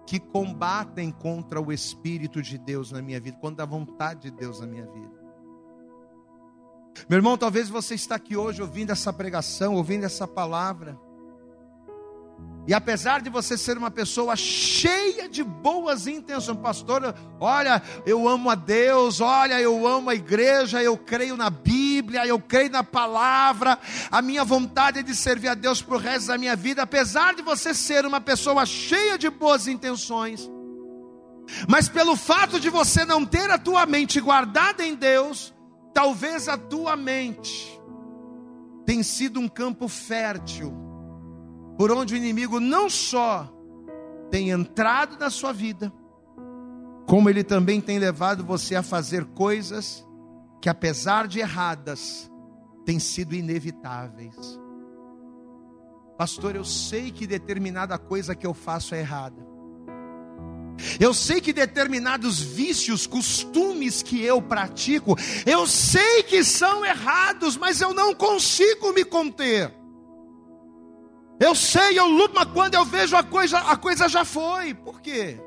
que 0.04 0.18
combatem 0.18 1.12
contra 1.12 1.60
o 1.60 1.72
Espírito 1.72 2.42
de 2.42 2.58
Deus 2.58 2.90
na 2.90 3.00
minha 3.00 3.20
vida, 3.20 3.38
contra 3.38 3.62
a 3.62 3.66
vontade 3.66 4.22
de 4.22 4.30
Deus 4.32 4.58
na 4.58 4.66
minha 4.66 4.84
vida. 4.84 5.14
Meu 7.08 7.18
irmão, 7.18 7.38
talvez 7.38 7.68
você 7.68 7.94
está 7.94 8.16
aqui 8.16 8.36
hoje 8.36 8.60
ouvindo 8.60 8.90
essa 8.90 9.12
pregação, 9.12 9.76
ouvindo 9.76 10.02
essa 10.02 10.26
palavra, 10.26 10.98
e 12.66 12.72
apesar 12.72 13.20
de 13.20 13.28
você 13.28 13.58
ser 13.58 13.76
uma 13.76 13.90
pessoa 13.90 14.34
cheia 14.36 15.28
de 15.28 15.44
boas 15.44 16.06
intenções, 16.06 16.56
pastor, 16.58 17.14
olha, 17.38 17.82
eu 18.06 18.26
amo 18.26 18.48
a 18.48 18.54
Deus, 18.54 19.20
olha, 19.20 19.60
eu 19.60 19.86
amo 19.86 20.08
a 20.08 20.14
igreja, 20.14 20.82
eu 20.82 20.96
creio 20.96 21.36
na 21.36 21.50
Bíblia, 21.50 22.26
eu 22.26 22.40
creio 22.40 22.70
na 22.70 22.82
palavra, 22.82 23.78
a 24.10 24.22
minha 24.22 24.44
vontade 24.44 25.00
é 25.00 25.02
de 25.02 25.14
servir 25.14 25.48
a 25.48 25.54
Deus 25.54 25.82
para 25.82 25.94
o 25.94 25.98
resto 25.98 26.28
da 26.28 26.38
minha 26.38 26.56
vida, 26.56 26.82
apesar 26.82 27.34
de 27.34 27.42
você 27.42 27.74
ser 27.74 28.06
uma 28.06 28.20
pessoa 28.20 28.64
cheia 28.64 29.18
de 29.18 29.28
boas 29.28 29.68
intenções, 29.68 30.50
mas 31.68 31.86
pelo 31.86 32.16
fato 32.16 32.58
de 32.58 32.70
você 32.70 33.04
não 33.04 33.26
ter 33.26 33.50
a 33.50 33.58
tua 33.58 33.84
mente 33.84 34.18
guardada 34.22 34.82
em 34.82 34.94
Deus, 34.94 35.52
talvez 35.92 36.48
a 36.48 36.56
tua 36.56 36.96
mente 36.96 37.78
tenha 38.86 39.04
sido 39.04 39.38
um 39.38 39.48
campo 39.48 39.86
fértil 39.86 40.83
por 41.76 41.90
onde 41.90 42.14
o 42.14 42.16
inimigo 42.16 42.60
não 42.60 42.88
só 42.88 43.52
tem 44.30 44.50
entrado 44.50 45.18
na 45.18 45.30
sua 45.30 45.52
vida, 45.52 45.92
como 47.06 47.28
ele 47.28 47.44
também 47.44 47.80
tem 47.80 47.98
levado 47.98 48.44
você 48.44 48.74
a 48.74 48.82
fazer 48.82 49.24
coisas 49.26 50.06
que, 50.60 50.68
apesar 50.68 51.28
de 51.28 51.40
erradas, 51.40 52.30
têm 52.84 52.98
sido 52.98 53.34
inevitáveis. 53.34 54.34
Pastor, 56.16 56.54
eu 56.54 56.64
sei 56.64 57.10
que 57.10 57.26
determinada 57.26 57.98
coisa 57.98 58.34
que 58.34 58.46
eu 58.46 58.54
faço 58.54 58.94
é 58.94 59.00
errada. 59.00 59.44
Eu 60.98 61.14
sei 61.14 61.40
que 61.40 61.52
determinados 61.52 62.40
vícios, 62.40 63.06
costumes 63.06 64.02
que 64.02 64.22
eu 64.22 64.40
pratico, 64.40 65.16
eu 65.46 65.66
sei 65.66 66.22
que 66.24 66.42
são 66.42 66.84
errados, 66.84 67.56
mas 67.56 67.80
eu 67.80 67.92
não 67.94 68.14
consigo 68.14 68.92
me 68.92 69.04
conter. 69.04 69.72
Eu 71.44 71.54
sei, 71.54 71.98
eu 71.98 72.06
luto, 72.06 72.34
mas 72.34 72.50
quando 72.54 72.72
eu 72.72 72.86
vejo 72.86 73.14
a 73.14 73.22
coisa, 73.22 73.58
a 73.58 73.76
coisa 73.76 74.08
já 74.08 74.24
foi. 74.24 74.72
Por 74.72 75.02
quê? 75.02 75.38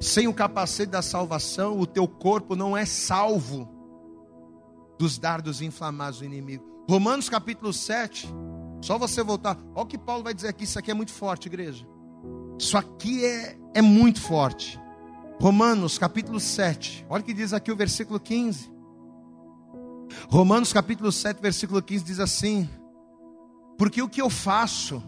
Sem 0.00 0.26
o 0.26 0.34
capacete 0.34 0.90
da 0.90 1.02
salvação, 1.02 1.78
o 1.78 1.86
teu 1.86 2.08
corpo 2.08 2.56
não 2.56 2.76
é 2.76 2.84
salvo 2.84 3.68
dos 4.98 5.18
dardos 5.18 5.62
inflamados 5.62 6.18
do 6.18 6.24
inimigo. 6.24 6.64
Romanos 6.88 7.28
capítulo 7.28 7.72
7, 7.72 8.28
só 8.82 8.98
você 8.98 9.22
voltar. 9.22 9.56
Olha 9.72 9.84
o 9.84 9.86
que 9.86 9.96
Paulo 9.96 10.24
vai 10.24 10.34
dizer 10.34 10.48
aqui, 10.48 10.64
isso 10.64 10.80
aqui 10.80 10.90
é 10.90 10.94
muito 10.94 11.12
forte, 11.12 11.46
igreja. 11.46 11.86
Isso 12.58 12.76
aqui 12.76 13.24
é, 13.24 13.56
é 13.74 13.80
muito 13.80 14.20
forte. 14.20 14.80
Romanos 15.40 15.96
capítulo 15.96 16.40
7, 16.40 17.06
olha 17.08 17.20
o 17.20 17.24
que 17.24 17.32
diz 17.32 17.52
aqui 17.52 17.70
o 17.70 17.76
versículo 17.76 18.18
15. 18.18 18.79
Romanos 20.28 20.72
capítulo 20.72 21.10
7, 21.10 21.40
versículo 21.40 21.82
15 21.82 22.04
diz 22.04 22.20
assim: 22.20 22.68
Porque 23.78 24.02
o 24.02 24.08
que 24.08 24.20
eu 24.20 24.30
faço, 24.30 25.02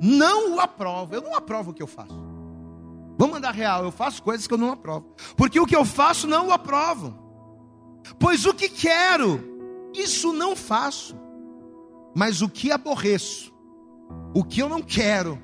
não 0.00 0.56
o 0.56 0.60
aprovo, 0.60 1.14
eu 1.14 1.22
não 1.22 1.34
aprovo 1.34 1.70
o 1.70 1.74
que 1.74 1.82
eu 1.82 1.86
faço. 1.86 2.14
Vamos 3.18 3.34
mandar 3.34 3.54
real, 3.54 3.84
eu 3.84 3.90
faço 3.90 4.22
coisas 4.22 4.46
que 4.46 4.52
eu 4.52 4.58
não 4.58 4.70
aprovo. 4.70 5.14
Porque 5.36 5.58
o 5.58 5.66
que 5.66 5.74
eu 5.74 5.84
faço, 5.84 6.26
não 6.26 6.48
o 6.48 6.52
aprovo. 6.52 7.16
Pois 8.18 8.44
o 8.44 8.52
que 8.52 8.68
quero, 8.68 9.42
isso 9.94 10.32
não 10.32 10.54
faço. 10.54 11.16
Mas 12.14 12.42
o 12.42 12.48
que 12.48 12.70
aborreço, 12.70 13.52
o 14.34 14.44
que 14.44 14.60
eu 14.60 14.68
não 14.68 14.82
quero, 14.82 15.38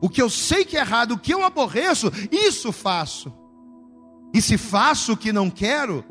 o 0.00 0.08
que 0.08 0.20
eu 0.20 0.30
sei 0.30 0.64
que 0.64 0.76
é 0.76 0.80
errado, 0.80 1.12
o 1.12 1.18
que 1.18 1.32
eu 1.32 1.44
aborreço, 1.44 2.10
isso 2.30 2.72
faço. 2.72 3.32
E 4.32 4.42
se 4.42 4.58
faço 4.58 5.14
o 5.14 5.16
que 5.16 5.32
não 5.32 5.50
quero, 5.50 6.04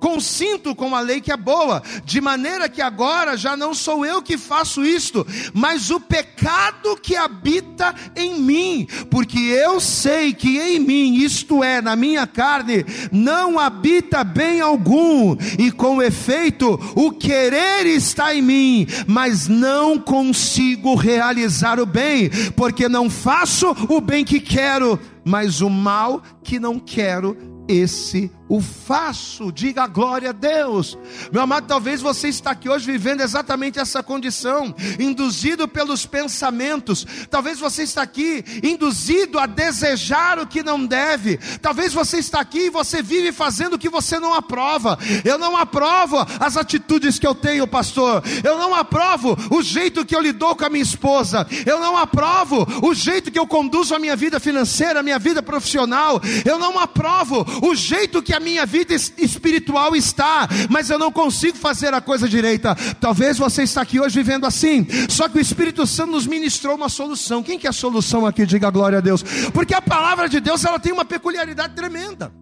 Consinto 0.00 0.74
com 0.74 0.94
a 0.94 1.00
lei 1.00 1.20
que 1.20 1.32
é 1.32 1.36
boa, 1.36 1.82
de 2.04 2.20
maneira 2.20 2.68
que 2.68 2.80
agora 2.80 3.36
já 3.36 3.56
não 3.56 3.74
sou 3.74 4.06
eu 4.06 4.22
que 4.22 4.38
faço 4.38 4.84
isto, 4.84 5.26
mas 5.52 5.90
o 5.90 5.98
pecado 5.98 6.96
que 6.96 7.16
habita 7.16 7.94
em 8.14 8.40
mim, 8.40 8.86
porque 9.10 9.38
eu 9.38 9.80
sei 9.80 10.32
que 10.32 10.58
em 10.58 10.78
mim, 10.78 11.16
isto 11.16 11.64
é, 11.64 11.82
na 11.82 11.96
minha 11.96 12.26
carne, 12.26 12.84
não 13.10 13.58
habita 13.58 14.22
bem 14.22 14.60
algum, 14.60 15.36
e 15.58 15.70
com 15.72 16.00
efeito, 16.00 16.78
o 16.94 17.10
querer 17.10 17.86
está 17.86 18.34
em 18.34 18.42
mim, 18.42 18.86
mas 19.06 19.48
não 19.48 19.98
consigo 19.98 20.94
realizar 20.94 21.80
o 21.80 21.86
bem, 21.86 22.30
porque 22.54 22.88
não 22.88 23.10
faço 23.10 23.74
o 23.88 24.00
bem 24.00 24.24
que 24.24 24.38
quero, 24.38 24.98
mas 25.24 25.60
o 25.60 25.68
mal 25.68 26.22
que 26.44 26.60
não 26.60 26.78
quero, 26.78 27.36
esse 27.66 28.30
o 28.48 28.60
faço, 28.60 29.52
diga 29.52 29.86
glória 29.86 30.30
a 30.30 30.32
Deus. 30.32 30.96
Meu 31.30 31.42
amado, 31.42 31.66
talvez 31.66 32.00
você 32.00 32.28
está 32.28 32.52
aqui 32.52 32.68
hoje 32.68 32.90
vivendo 32.90 33.20
exatamente 33.20 33.78
essa 33.78 34.02
condição, 34.02 34.74
induzido 34.98 35.68
pelos 35.68 36.06
pensamentos. 36.06 37.06
Talvez 37.30 37.58
você 37.58 37.82
está 37.82 38.02
aqui 38.02 38.44
induzido 38.62 39.38
a 39.38 39.46
desejar 39.46 40.38
o 40.38 40.46
que 40.46 40.62
não 40.62 40.84
deve. 40.86 41.36
Talvez 41.60 41.92
você 41.92 42.18
está 42.18 42.40
aqui 42.40 42.66
e 42.66 42.70
você 42.70 43.02
vive 43.02 43.32
fazendo 43.32 43.74
o 43.74 43.78
que 43.78 43.90
você 43.90 44.18
não 44.18 44.32
aprova. 44.32 44.98
Eu 45.24 45.36
não 45.36 45.56
aprovo 45.56 46.16
as 46.40 46.56
atitudes 46.56 47.18
que 47.18 47.26
eu 47.26 47.34
tenho, 47.34 47.66
pastor. 47.66 48.22
Eu 48.42 48.56
não 48.56 48.74
aprovo 48.74 49.36
o 49.50 49.62
jeito 49.62 50.06
que 50.06 50.16
eu 50.16 50.20
lido 50.20 50.38
com 50.38 50.64
a 50.64 50.70
minha 50.70 50.82
esposa. 50.82 51.46
Eu 51.66 51.80
não 51.80 51.96
aprovo 51.96 52.66
o 52.82 52.94
jeito 52.94 53.30
que 53.30 53.38
eu 53.38 53.46
conduzo 53.46 53.94
a 53.94 53.98
minha 53.98 54.14
vida 54.14 54.38
financeira, 54.38 55.00
a 55.00 55.02
minha 55.02 55.18
vida 55.18 55.42
profissional. 55.42 56.20
Eu 56.44 56.58
não 56.58 56.78
aprovo 56.78 57.44
o 57.60 57.74
jeito 57.74 58.22
que 58.22 58.37
a 58.38 58.40
minha 58.40 58.64
vida 58.64 58.94
espiritual 58.94 59.94
está, 59.94 60.48
mas 60.70 60.88
eu 60.88 60.98
não 60.98 61.12
consigo 61.12 61.58
fazer 61.58 61.92
a 61.92 62.00
coisa 62.00 62.28
direita. 62.28 62.74
Talvez 63.00 63.36
você 63.36 63.64
está 63.64 63.82
aqui 63.82 64.00
hoje 64.00 64.14
vivendo 64.14 64.46
assim, 64.46 64.86
só 65.08 65.28
que 65.28 65.38
o 65.38 65.40
Espírito 65.40 65.86
Santo 65.86 66.12
nos 66.12 66.26
ministrou 66.26 66.76
uma 66.76 66.88
solução. 66.88 67.42
Quem 67.42 67.58
que 67.58 67.66
é 67.66 67.70
a 67.70 67.72
solução 67.72 68.24
aqui? 68.24 68.46
Diga 68.46 68.70
glória 68.70 68.98
a 68.98 69.00
Deus. 69.00 69.22
Porque 69.52 69.74
a 69.74 69.82
palavra 69.82 70.28
de 70.28 70.40
Deus 70.40 70.64
ela 70.64 70.78
tem 70.78 70.92
uma 70.92 71.04
peculiaridade 71.04 71.74
tremenda. 71.74 72.32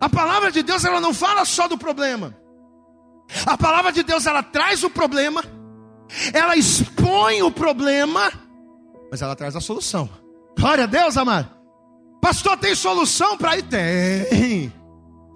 A 0.00 0.08
palavra 0.08 0.50
de 0.50 0.62
Deus 0.62 0.84
ela 0.84 1.00
não 1.00 1.12
fala 1.12 1.44
só 1.44 1.68
do 1.68 1.76
problema. 1.76 2.34
A 3.46 3.56
palavra 3.56 3.92
de 3.92 4.02
Deus 4.02 4.26
ela 4.26 4.42
traz 4.42 4.82
o 4.82 4.90
problema, 4.90 5.44
ela 6.32 6.56
expõe 6.56 7.42
o 7.42 7.50
problema, 7.50 8.32
mas 9.10 9.22
ela 9.22 9.36
traz 9.36 9.54
a 9.54 9.60
solução. 9.60 10.08
Glória 10.58 10.84
a 10.84 10.86
Deus, 10.86 11.16
amado. 11.16 11.59
Pastor, 12.20 12.56
tem 12.56 12.74
solução 12.74 13.36
para 13.36 13.56
ir? 13.56 13.62
Tem. 13.62 14.80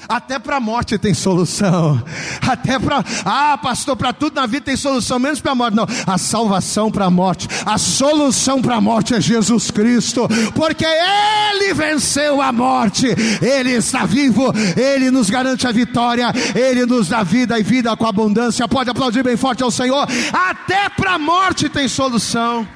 Até 0.08 0.38
para 0.38 0.56
a 0.56 0.60
morte 0.60 0.98
tem 0.98 1.14
solução. 1.14 2.02
Até 2.46 2.78
para. 2.78 3.02
Ah, 3.24 3.58
pastor, 3.60 3.96
para 3.96 4.12
tudo 4.12 4.34
na 4.34 4.46
vida 4.46 4.66
tem 4.66 4.76
solução, 4.76 5.18
menos 5.18 5.40
para 5.40 5.52
a 5.52 5.54
morte. 5.54 5.74
Não, 5.74 5.86
a 6.06 6.18
salvação 6.18 6.90
para 6.90 7.06
a 7.06 7.10
morte. 7.10 7.48
A 7.64 7.78
solução 7.78 8.60
para 8.60 8.76
a 8.76 8.80
morte 8.80 9.14
é 9.14 9.20
Jesus 9.20 9.70
Cristo. 9.70 10.28
Porque 10.54 10.84
Ele 10.84 11.72
venceu 11.72 12.42
a 12.42 12.52
morte. 12.52 13.06
Ele 13.40 13.70
está 13.70 14.04
vivo. 14.04 14.52
Ele 14.76 15.10
nos 15.10 15.30
garante 15.30 15.66
a 15.66 15.72
vitória. 15.72 16.30
Ele 16.54 16.84
nos 16.84 17.08
dá 17.08 17.22
vida 17.22 17.58
e 17.58 17.62
vida 17.62 17.96
com 17.96 18.06
abundância. 18.06 18.68
Pode 18.68 18.90
aplaudir 18.90 19.22
bem 19.22 19.36
forte 19.36 19.62
ao 19.62 19.70
Senhor. 19.70 20.06
Até 20.32 20.88
para 20.90 21.14
a 21.14 21.18
morte 21.18 21.68
tem 21.68 21.88
solução. 21.88 22.68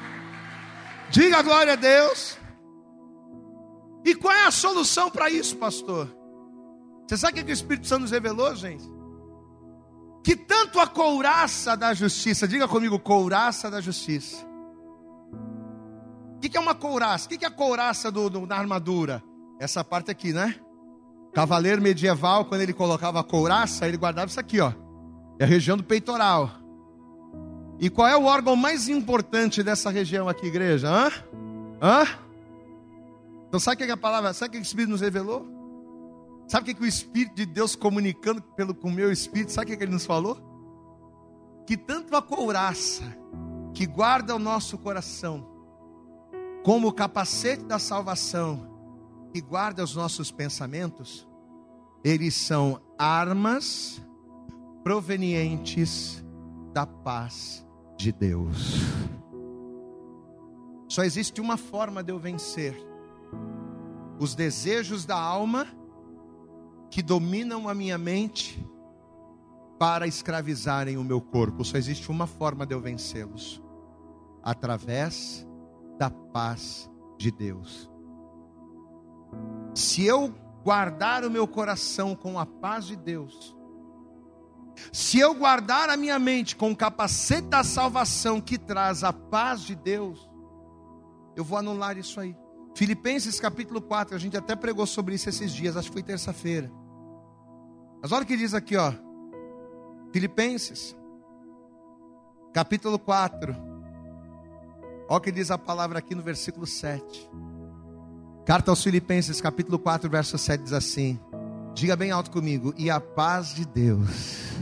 Diga 1.11 1.41
glória 1.41 1.73
a 1.73 1.75
Deus. 1.75 2.38
E 4.09 4.15
qual 4.15 4.33
é 4.33 4.47
a 4.47 4.51
solução 4.51 5.11
para 5.11 5.29
isso, 5.29 5.55
pastor? 5.57 6.09
Você 7.07 7.15
sabe 7.15 7.41
o 7.41 7.45
que 7.45 7.51
o 7.51 7.53
Espírito 7.53 7.85
Santo 7.85 8.01
nos 8.01 8.11
revelou, 8.11 8.55
gente? 8.55 8.83
Que 10.23 10.35
tanto 10.35 10.79
a 10.79 10.87
couraça 10.87 11.77
da 11.77 11.93
justiça, 11.93 12.47
diga 12.47 12.67
comigo, 12.67 12.97
couraça 12.97 13.69
da 13.69 13.79
justiça. 13.79 14.43
O 16.35 16.39
que 16.39 16.57
é 16.57 16.59
uma 16.59 16.73
couraça? 16.73 17.27
O 17.27 17.29
que 17.29 17.45
é 17.45 17.47
a 17.47 17.51
couraça 17.51 18.11
do, 18.11 18.31
do, 18.31 18.47
da 18.47 18.57
armadura? 18.57 19.21
Essa 19.59 19.83
parte 19.83 20.09
aqui, 20.09 20.33
né? 20.33 20.55
Cavaleiro 21.31 21.79
medieval, 21.79 22.45
quando 22.45 22.61
ele 22.61 22.73
colocava 22.73 23.19
a 23.19 23.23
couraça, 23.23 23.87
ele 23.87 23.97
guardava 23.97 24.27
isso 24.27 24.39
aqui, 24.39 24.59
ó. 24.59 24.73
É 25.37 25.43
a 25.43 25.47
região 25.47 25.77
do 25.77 25.83
peitoral. 25.83 26.49
E 27.79 27.91
qual 27.91 28.07
é 28.07 28.17
o 28.17 28.23
órgão 28.23 28.55
mais 28.55 28.89
importante 28.89 29.61
dessa 29.61 29.91
região 29.91 30.27
aqui, 30.27 30.47
igreja? 30.47 30.89
Hã? 30.89 31.11
Hã? 31.79 32.28
Então 33.49 33.59
sabe 33.59 33.83
o 33.83 33.85
que 33.85 33.91
a 33.91 33.97
palavra, 33.97 34.31
sabe 34.31 34.49
o 34.49 34.51
que 34.51 34.57
o 34.59 34.61
Espírito 34.61 34.91
nos 34.91 35.01
revelou? 35.01 35.59
Sabe 36.47 36.71
o 36.71 36.75
que, 36.75 36.81
o 36.81 36.85
Espírito 36.85 37.35
de 37.35 37.45
Deus 37.47 37.75
comunicando 37.75 38.41
pelo, 38.41 38.73
com 38.75 38.89
o 38.89 38.91
meu 38.91 39.11
Espírito, 39.11 39.51
sabe 39.51 39.73
o 39.73 39.77
que 39.77 39.83
ele 39.83 39.91
nos 39.91 40.05
falou? 40.05 40.37
Que 41.65 41.75
tanto 41.75 42.15
a 42.15 42.21
couraça 42.21 43.03
que 43.73 43.85
guarda 43.85 44.35
o 44.35 44.39
nosso 44.39 44.77
coração, 44.77 45.47
como 46.63 46.87
o 46.87 46.93
capacete 46.93 47.63
da 47.65 47.79
salvação 47.79 48.67
que 49.33 49.41
guarda 49.41 49.83
os 49.83 49.95
nossos 49.95 50.31
pensamentos, 50.31 51.27
eles 52.03 52.35
são 52.35 52.81
armas 52.97 54.01
provenientes 54.83 56.23
da 56.73 56.85
paz 56.85 57.65
de 57.97 58.11
Deus. 58.11 58.79
Só 60.87 61.03
existe 61.03 61.39
uma 61.41 61.57
forma 61.57 62.03
de 62.03 62.11
eu 62.11 62.17
vencer 62.17 62.88
os 64.19 64.35
desejos 64.35 65.05
da 65.05 65.19
alma 65.19 65.67
que 66.91 67.01
dominam 67.01 67.69
a 67.69 67.73
minha 67.73 67.97
mente 67.97 68.65
para 69.79 70.05
escravizarem 70.05 70.97
o 70.97 71.03
meu 71.03 71.21
corpo. 71.21 71.63
Só 71.63 71.77
existe 71.77 72.11
uma 72.11 72.27
forma 72.27 72.65
de 72.65 72.75
eu 72.75 72.81
vencê-los: 72.81 73.61
através 74.43 75.47
da 75.97 76.09
paz 76.09 76.89
de 77.17 77.31
Deus. 77.31 77.89
Se 79.73 80.05
eu 80.05 80.33
guardar 80.63 81.23
o 81.23 81.31
meu 81.31 81.47
coração 81.47 82.15
com 82.15 82.37
a 82.37 82.45
paz 82.45 82.85
de 82.85 82.95
Deus, 82.95 83.55
se 84.91 85.19
eu 85.19 85.33
guardar 85.33 85.89
a 85.89 85.97
minha 85.97 86.17
mente 86.17 86.55
com 86.55 86.71
o 86.71 86.75
capacete 86.75 87.47
da 87.47 87.63
salvação 87.63 88.41
que 88.41 88.57
traz 88.57 89.03
a 89.03 89.13
paz 89.13 89.61
de 89.61 89.75
Deus, 89.75 90.29
eu 91.35 91.43
vou 91.43 91.57
anular 91.57 91.97
isso 91.97 92.19
aí. 92.19 92.35
Filipenses 92.79 93.41
capítulo 93.41 93.81
4, 93.81 94.15
a 94.15 94.17
gente 94.17 94.37
até 94.37 94.55
pregou 94.55 94.87
sobre 94.87 95.13
isso 95.13 95.27
esses 95.27 95.51
dias, 95.51 95.75
acho 95.75 95.89
que 95.89 95.95
foi 95.95 96.01
terça-feira. 96.01 96.71
Mas 98.01 98.13
olha 98.13 98.23
o 98.23 98.25
que 98.25 98.37
diz 98.37 98.53
aqui, 98.53 98.77
ó. 98.77 98.93
Filipenses, 100.13 100.95
capítulo 102.53 102.97
4. 102.97 103.53
Olha 105.09 105.17
o 105.17 105.19
que 105.19 105.29
diz 105.29 105.51
a 105.51 105.57
palavra 105.57 105.99
aqui 105.99 106.15
no 106.15 106.23
versículo 106.23 106.65
7. 106.65 107.29
Carta 108.45 108.71
aos 108.71 108.81
Filipenses, 108.81 109.41
capítulo 109.41 109.77
4, 109.77 110.09
verso 110.09 110.37
7 110.37 110.63
diz 110.63 110.71
assim: 110.71 111.19
Diga 111.73 111.97
bem 111.97 112.11
alto 112.11 112.31
comigo, 112.31 112.73
e 112.77 112.89
a 112.89 113.01
paz 113.01 113.53
de 113.53 113.65
Deus. 113.65 114.53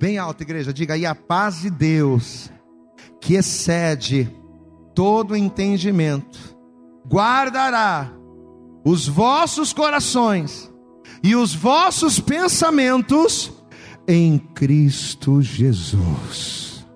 Bem 0.00 0.16
alto, 0.16 0.42
igreja, 0.42 0.72
diga, 0.72 0.96
e 0.96 1.04
a 1.04 1.14
paz 1.14 1.60
de 1.60 1.68
Deus, 1.68 2.50
que 3.20 3.34
excede 3.34 4.34
todo 4.94 5.36
entendimento, 5.36 6.53
guardará 7.06 8.12
os 8.84 9.06
vossos 9.06 9.72
corações 9.72 10.70
e 11.22 11.34
os 11.34 11.54
vossos 11.54 12.20
pensamentos 12.20 13.52
em 14.06 14.38
Cristo 14.38 15.40
Jesus. 15.40 16.86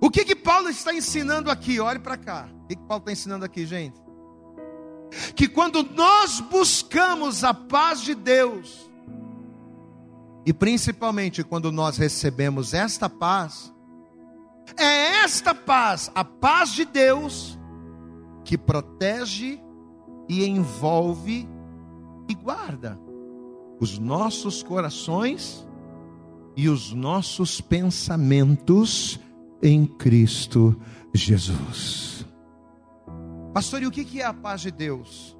O 0.00 0.10
que 0.10 0.24
que 0.24 0.36
Paulo 0.36 0.68
está 0.68 0.92
ensinando 0.92 1.50
aqui? 1.50 1.80
Olhe 1.80 1.98
para 1.98 2.16
cá. 2.16 2.48
O 2.52 2.66
que 2.66 2.76
que 2.76 2.82
Paulo 2.82 3.00
está 3.02 3.12
ensinando 3.12 3.44
aqui, 3.44 3.64
gente? 3.64 3.98
Que 5.34 5.48
quando 5.48 5.82
nós 5.82 6.40
buscamos 6.40 7.44
a 7.44 7.54
paz 7.54 8.00
de 8.02 8.14
Deus, 8.14 8.90
e 10.44 10.52
principalmente 10.52 11.42
quando 11.42 11.72
nós 11.72 11.96
recebemos 11.96 12.74
esta 12.74 13.08
paz, 13.08 13.72
é 14.76 15.22
esta 15.22 15.54
paz, 15.54 16.10
a 16.14 16.24
paz 16.24 16.72
de 16.72 16.84
Deus, 16.84 17.58
que 18.44 18.58
protege 18.58 19.60
e 20.28 20.44
envolve 20.44 21.48
e 22.28 22.34
guarda 22.34 22.98
os 23.80 23.98
nossos 23.98 24.62
corações 24.62 25.66
e 26.56 26.68
os 26.68 26.92
nossos 26.92 27.60
pensamentos 27.60 29.18
em 29.62 29.86
Cristo 29.86 30.78
Jesus. 31.12 32.26
Pastor, 33.52 33.82
e 33.82 33.86
o 33.86 33.90
que 33.90 34.20
é 34.20 34.24
a 34.24 34.34
paz 34.34 34.60
de 34.60 34.70
Deus? 34.70 35.36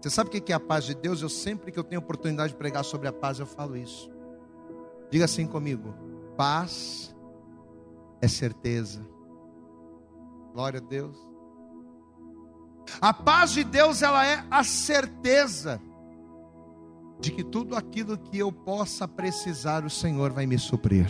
Você 0.00 0.10
sabe 0.10 0.28
o 0.28 0.32
que 0.32 0.52
é 0.52 0.54
a 0.54 0.60
paz 0.60 0.84
de 0.84 0.94
Deus? 0.94 1.20
Eu 1.20 1.28
sempre 1.28 1.72
que 1.72 1.78
eu 1.78 1.84
tenho 1.84 2.00
oportunidade 2.00 2.52
de 2.52 2.58
pregar 2.58 2.84
sobre 2.84 3.08
a 3.08 3.12
paz, 3.12 3.38
eu 3.38 3.46
falo 3.46 3.76
isso. 3.76 4.10
Diga 5.10 5.24
assim 5.24 5.46
comigo: 5.46 5.94
paz 6.36 7.14
é 8.20 8.28
certeza. 8.28 9.00
Glória 10.52 10.80
a 10.80 10.82
Deus. 10.82 11.16
A 13.00 13.12
paz 13.12 13.52
de 13.52 13.64
Deus, 13.64 14.02
ela 14.02 14.26
é 14.26 14.44
a 14.50 14.64
certeza 14.64 15.80
de 17.20 17.30
que 17.30 17.42
tudo 17.42 17.74
aquilo 17.76 18.18
que 18.18 18.38
eu 18.38 18.52
possa 18.52 19.08
precisar, 19.08 19.84
o 19.84 19.90
Senhor 19.90 20.32
vai 20.32 20.46
me 20.46 20.58
suprir. 20.58 21.06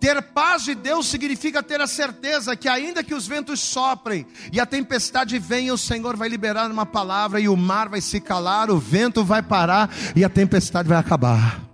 Ter 0.00 0.20
paz 0.20 0.64
de 0.64 0.74
Deus 0.74 1.06
significa 1.06 1.62
ter 1.62 1.80
a 1.80 1.86
certeza 1.86 2.56
que, 2.56 2.68
ainda 2.68 3.04
que 3.04 3.14
os 3.14 3.28
ventos 3.28 3.60
soprem 3.60 4.26
e 4.52 4.58
a 4.58 4.66
tempestade 4.66 5.38
venha, 5.38 5.72
o 5.72 5.78
Senhor 5.78 6.16
vai 6.16 6.28
liberar 6.28 6.68
uma 6.68 6.84
palavra 6.84 7.38
e 7.38 7.48
o 7.48 7.56
mar 7.56 7.88
vai 7.88 8.00
se 8.00 8.20
calar, 8.20 8.68
o 8.68 8.78
vento 8.78 9.24
vai 9.24 9.42
parar 9.42 9.88
e 10.16 10.24
a 10.24 10.28
tempestade 10.28 10.88
vai 10.88 10.98
acabar. 10.98 11.71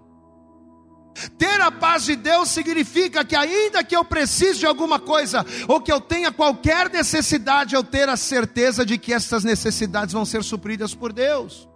Ter 1.37 1.61
a 1.61 1.71
paz 1.71 2.05
de 2.05 2.17
Deus 2.17 2.49
significa 2.51 3.25
que, 3.25 3.35
ainda 3.35 3.83
que 3.83 3.97
eu 3.97 4.05
precise 4.05 4.61
de 4.61 4.67
alguma 4.67 4.99
coisa, 4.99 5.45
ou 5.67 5.81
que 5.81 5.93
eu 5.93 6.01
tenha 6.01 6.31
qualquer 6.31 6.91
necessidade, 6.91 7.75
eu 7.75 7.83
ter 7.83 8.09
a 8.09 8.17
certeza 8.17 8.85
de 8.85 8.99
que 8.99 9.13
essas 9.13 9.45
necessidades 9.45 10.13
vão 10.13 10.25
ser 10.25 10.45
supridas 10.45 10.95
por 10.95 11.13
Deus. 11.13 11.69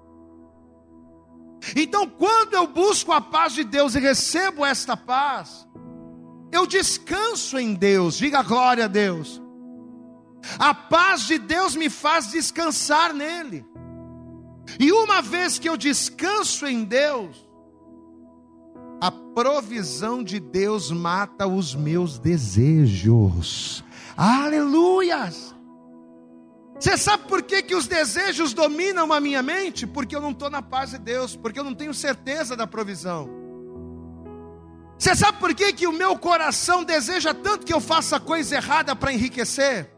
Então, 1.77 2.09
quando 2.09 2.55
eu 2.55 2.67
busco 2.67 3.13
a 3.13 3.21
paz 3.21 3.53
de 3.53 3.65
Deus 3.65 3.95
e 3.95 4.01
recebo 4.01 4.65
esta 4.65 4.97
paz, 4.97 5.67
eu 6.51 6.67
descanso 6.67 7.59
em 7.59 7.75
Deus, 7.75 8.19
diga 8.19 8.43
glória 8.43 8.85
a 8.85 8.89
Deus. 8.89 9.41
A 10.59 10.75
paz 10.75 11.23
de 11.23 11.39
Deus 11.39 11.75
me 11.77 11.89
faz 11.89 12.31
descansar 12.31 13.15
nele. 13.15 13.65
E 14.79 14.93
uma 14.93 15.23
vez 15.23 15.59
que 15.59 15.69
eu 15.69 15.77
descanso 15.77 16.67
em 16.67 16.85
Deus, 16.85 17.49
a 19.03 19.11
provisão 19.11 20.23
de 20.23 20.39
Deus 20.39 20.93
mata 20.93 21.45
os 21.45 21.75
meus 21.75 22.21
desejos. 22.21 23.83
Aleluias! 24.17 25.53
Você 26.79 26.97
sabe 26.97 27.25
por 27.27 27.43
que, 27.43 27.65
que 27.65 27.75
os 27.75 27.89
desejos 27.89 28.55
dominam 28.55 29.13
a 29.13 29.19
minha 29.19 29.43
mente? 29.43 29.89
Porque 29.89 30.15
eu 30.15 30.21
não 30.21 30.31
estou 30.31 30.49
na 30.49 30.63
paz 30.63 30.91
de 30.91 30.99
Deus, 30.99 31.35
porque 31.35 31.59
eu 31.59 31.65
não 31.65 31.75
tenho 31.75 31.93
certeza 31.93 32.57
da 32.57 32.65
provisão. 32.65 33.29
Você 34.97 35.17
sabe 35.17 35.39
por 35.39 35.53
que, 35.53 35.73
que 35.73 35.89
o 35.89 35.93
meu 35.93 36.17
coração 36.17 36.85
deseja 36.85 37.35
tanto 37.35 37.67
que 37.67 37.75
eu 37.75 37.81
faça 37.81 38.21
coisa 38.21 38.55
errada 38.55 38.95
para 38.95 39.13
enriquecer? 39.13 39.91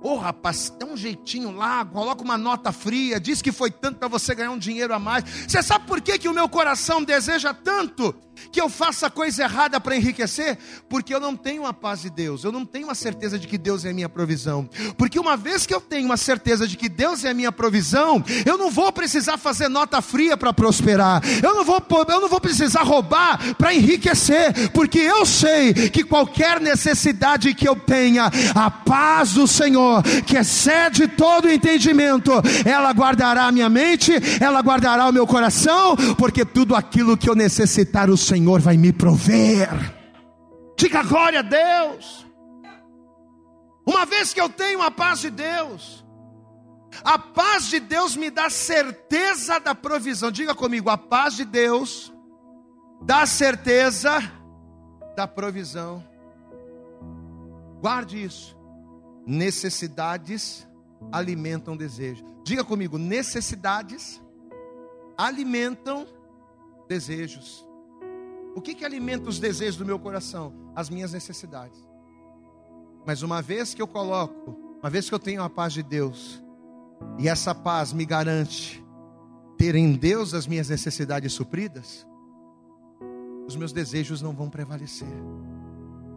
Ô 0.00 0.12
oh, 0.12 0.16
rapaz, 0.16 0.72
dá 0.78 0.86
um 0.86 0.96
jeitinho 0.96 1.50
lá, 1.50 1.84
coloca 1.84 2.22
uma 2.22 2.38
nota 2.38 2.70
fria, 2.70 3.18
diz 3.18 3.42
que 3.42 3.50
foi 3.50 3.70
tanto 3.70 3.98
para 3.98 4.06
você 4.06 4.32
ganhar 4.32 4.52
um 4.52 4.58
dinheiro 4.58 4.94
a 4.94 4.98
mais. 4.98 5.24
Você 5.46 5.60
sabe 5.60 5.86
por 5.86 6.00
que, 6.00 6.18
que 6.18 6.28
o 6.28 6.34
meu 6.34 6.48
coração 6.48 7.02
deseja 7.02 7.52
tanto 7.52 8.14
que 8.50 8.60
eu 8.60 8.68
faça 8.68 9.10
coisa 9.10 9.42
errada 9.42 9.80
para 9.80 9.96
enriquecer? 9.96 10.58
Porque 10.88 11.14
eu 11.14 11.20
não 11.20 11.36
tenho 11.36 11.66
a 11.66 11.72
paz 11.72 12.02
de 12.02 12.10
Deus, 12.10 12.44
eu 12.44 12.52
não 12.52 12.64
tenho 12.64 12.90
a 12.90 12.94
certeza 12.94 13.38
de 13.38 13.46
que 13.46 13.58
Deus 13.58 13.84
é 13.84 13.90
a 13.90 13.94
minha 13.94 14.08
provisão. 14.08 14.68
Porque 14.96 15.18
uma 15.18 15.36
vez 15.36 15.66
que 15.66 15.74
eu 15.74 15.80
tenho 15.80 16.12
a 16.12 16.16
certeza 16.16 16.66
de 16.66 16.76
que 16.76 16.88
Deus 16.88 17.24
é 17.24 17.30
a 17.30 17.34
minha 17.34 17.52
provisão, 17.52 18.22
eu 18.44 18.56
não 18.58 18.70
vou 18.70 18.92
precisar 18.92 19.36
fazer 19.36 19.68
nota 19.68 20.00
fria 20.00 20.36
para 20.36 20.52
prosperar, 20.52 21.22
eu 21.42 21.54
não 21.54 21.64
vou, 21.64 21.82
eu 22.08 22.20
não 22.20 22.28
vou 22.28 22.40
precisar 22.40 22.82
roubar 22.82 23.54
para 23.56 23.74
enriquecer, 23.74 24.70
porque 24.70 24.98
eu 24.98 25.24
sei 25.26 25.72
que 25.90 26.04
qualquer 26.04 26.60
necessidade 26.60 27.54
que 27.54 27.68
eu 27.68 27.76
tenha, 27.76 28.30
a 28.54 28.70
paz 28.70 29.32
do 29.34 29.46
Senhor 29.46 30.02
que 30.26 30.36
excede 30.36 31.08
todo 31.08 31.50
entendimento, 31.50 32.32
ela 32.64 32.90
guardará 32.92 33.46
a 33.46 33.52
minha 33.52 33.68
mente, 33.68 34.12
ela 34.40 34.60
guardará 34.60 35.08
o 35.08 35.12
meu 35.12 35.26
coração, 35.26 35.96
porque 36.16 36.44
tudo 36.44 36.74
aquilo 36.74 37.16
que 37.16 37.28
eu 37.28 37.34
necessitar, 37.34 38.10
o 38.10 38.16
Senhor 38.28 38.60
vai 38.60 38.76
me 38.76 38.92
prover. 38.92 39.68
Diga 40.76 41.02
glória 41.02 41.40
a 41.40 41.42
Deus. 41.42 42.26
Uma 43.86 44.04
vez 44.04 44.34
que 44.34 44.40
eu 44.40 44.50
tenho 44.50 44.82
a 44.82 44.90
paz 44.90 45.20
de 45.20 45.30
Deus, 45.30 46.04
a 47.02 47.18
paz 47.18 47.68
de 47.68 47.80
Deus 47.80 48.14
me 48.16 48.30
dá 48.30 48.50
certeza 48.50 49.58
da 49.58 49.74
provisão. 49.74 50.30
Diga 50.30 50.54
comigo, 50.54 50.90
a 50.90 50.98
paz 50.98 51.36
de 51.36 51.44
Deus 51.46 52.12
dá 53.00 53.24
certeza 53.24 54.18
da 55.16 55.26
provisão. 55.26 56.04
Guarde 57.80 58.22
isso. 58.22 58.54
Necessidades 59.26 60.68
alimentam 61.10 61.78
desejo. 61.78 62.24
Diga 62.44 62.62
comigo, 62.62 62.98
necessidades 62.98 64.22
alimentam 65.16 66.06
desejos. 66.86 67.67
O 68.58 68.60
que, 68.60 68.74
que 68.74 68.84
alimenta 68.84 69.28
os 69.28 69.38
desejos 69.38 69.76
do 69.76 69.86
meu 69.86 69.98
coração? 69.98 70.52
As 70.74 70.90
minhas 70.90 71.12
necessidades. 71.12 71.78
Mas 73.06 73.22
uma 73.22 73.40
vez 73.40 73.72
que 73.72 73.80
eu 73.80 73.86
coloco, 73.86 74.56
uma 74.82 74.90
vez 74.90 75.08
que 75.08 75.14
eu 75.14 75.18
tenho 75.18 75.42
a 75.42 75.48
paz 75.48 75.72
de 75.72 75.82
Deus, 75.82 76.42
e 77.18 77.28
essa 77.28 77.54
paz 77.54 77.92
me 77.92 78.04
garante 78.04 78.84
ter 79.56 79.74
em 79.74 79.92
Deus 79.92 80.34
as 80.34 80.46
minhas 80.46 80.68
necessidades 80.68 81.32
supridas, 81.32 82.06
os 83.46 83.56
meus 83.56 83.72
desejos 83.72 84.20
não 84.20 84.34
vão 84.34 84.50
prevalecer 84.50 85.08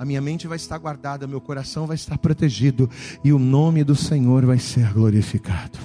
a 0.01 0.05
minha 0.05 0.19
mente 0.19 0.47
vai 0.47 0.55
estar 0.55 0.79
guardada, 0.79 1.27
meu 1.27 1.39
coração 1.39 1.85
vai 1.85 1.93
estar 1.93 2.17
protegido 2.17 2.89
e 3.23 3.31
o 3.31 3.37
nome 3.37 3.83
do 3.83 3.95
Senhor 3.95 4.43
vai 4.47 4.57
ser 4.57 4.91
glorificado. 4.91 5.77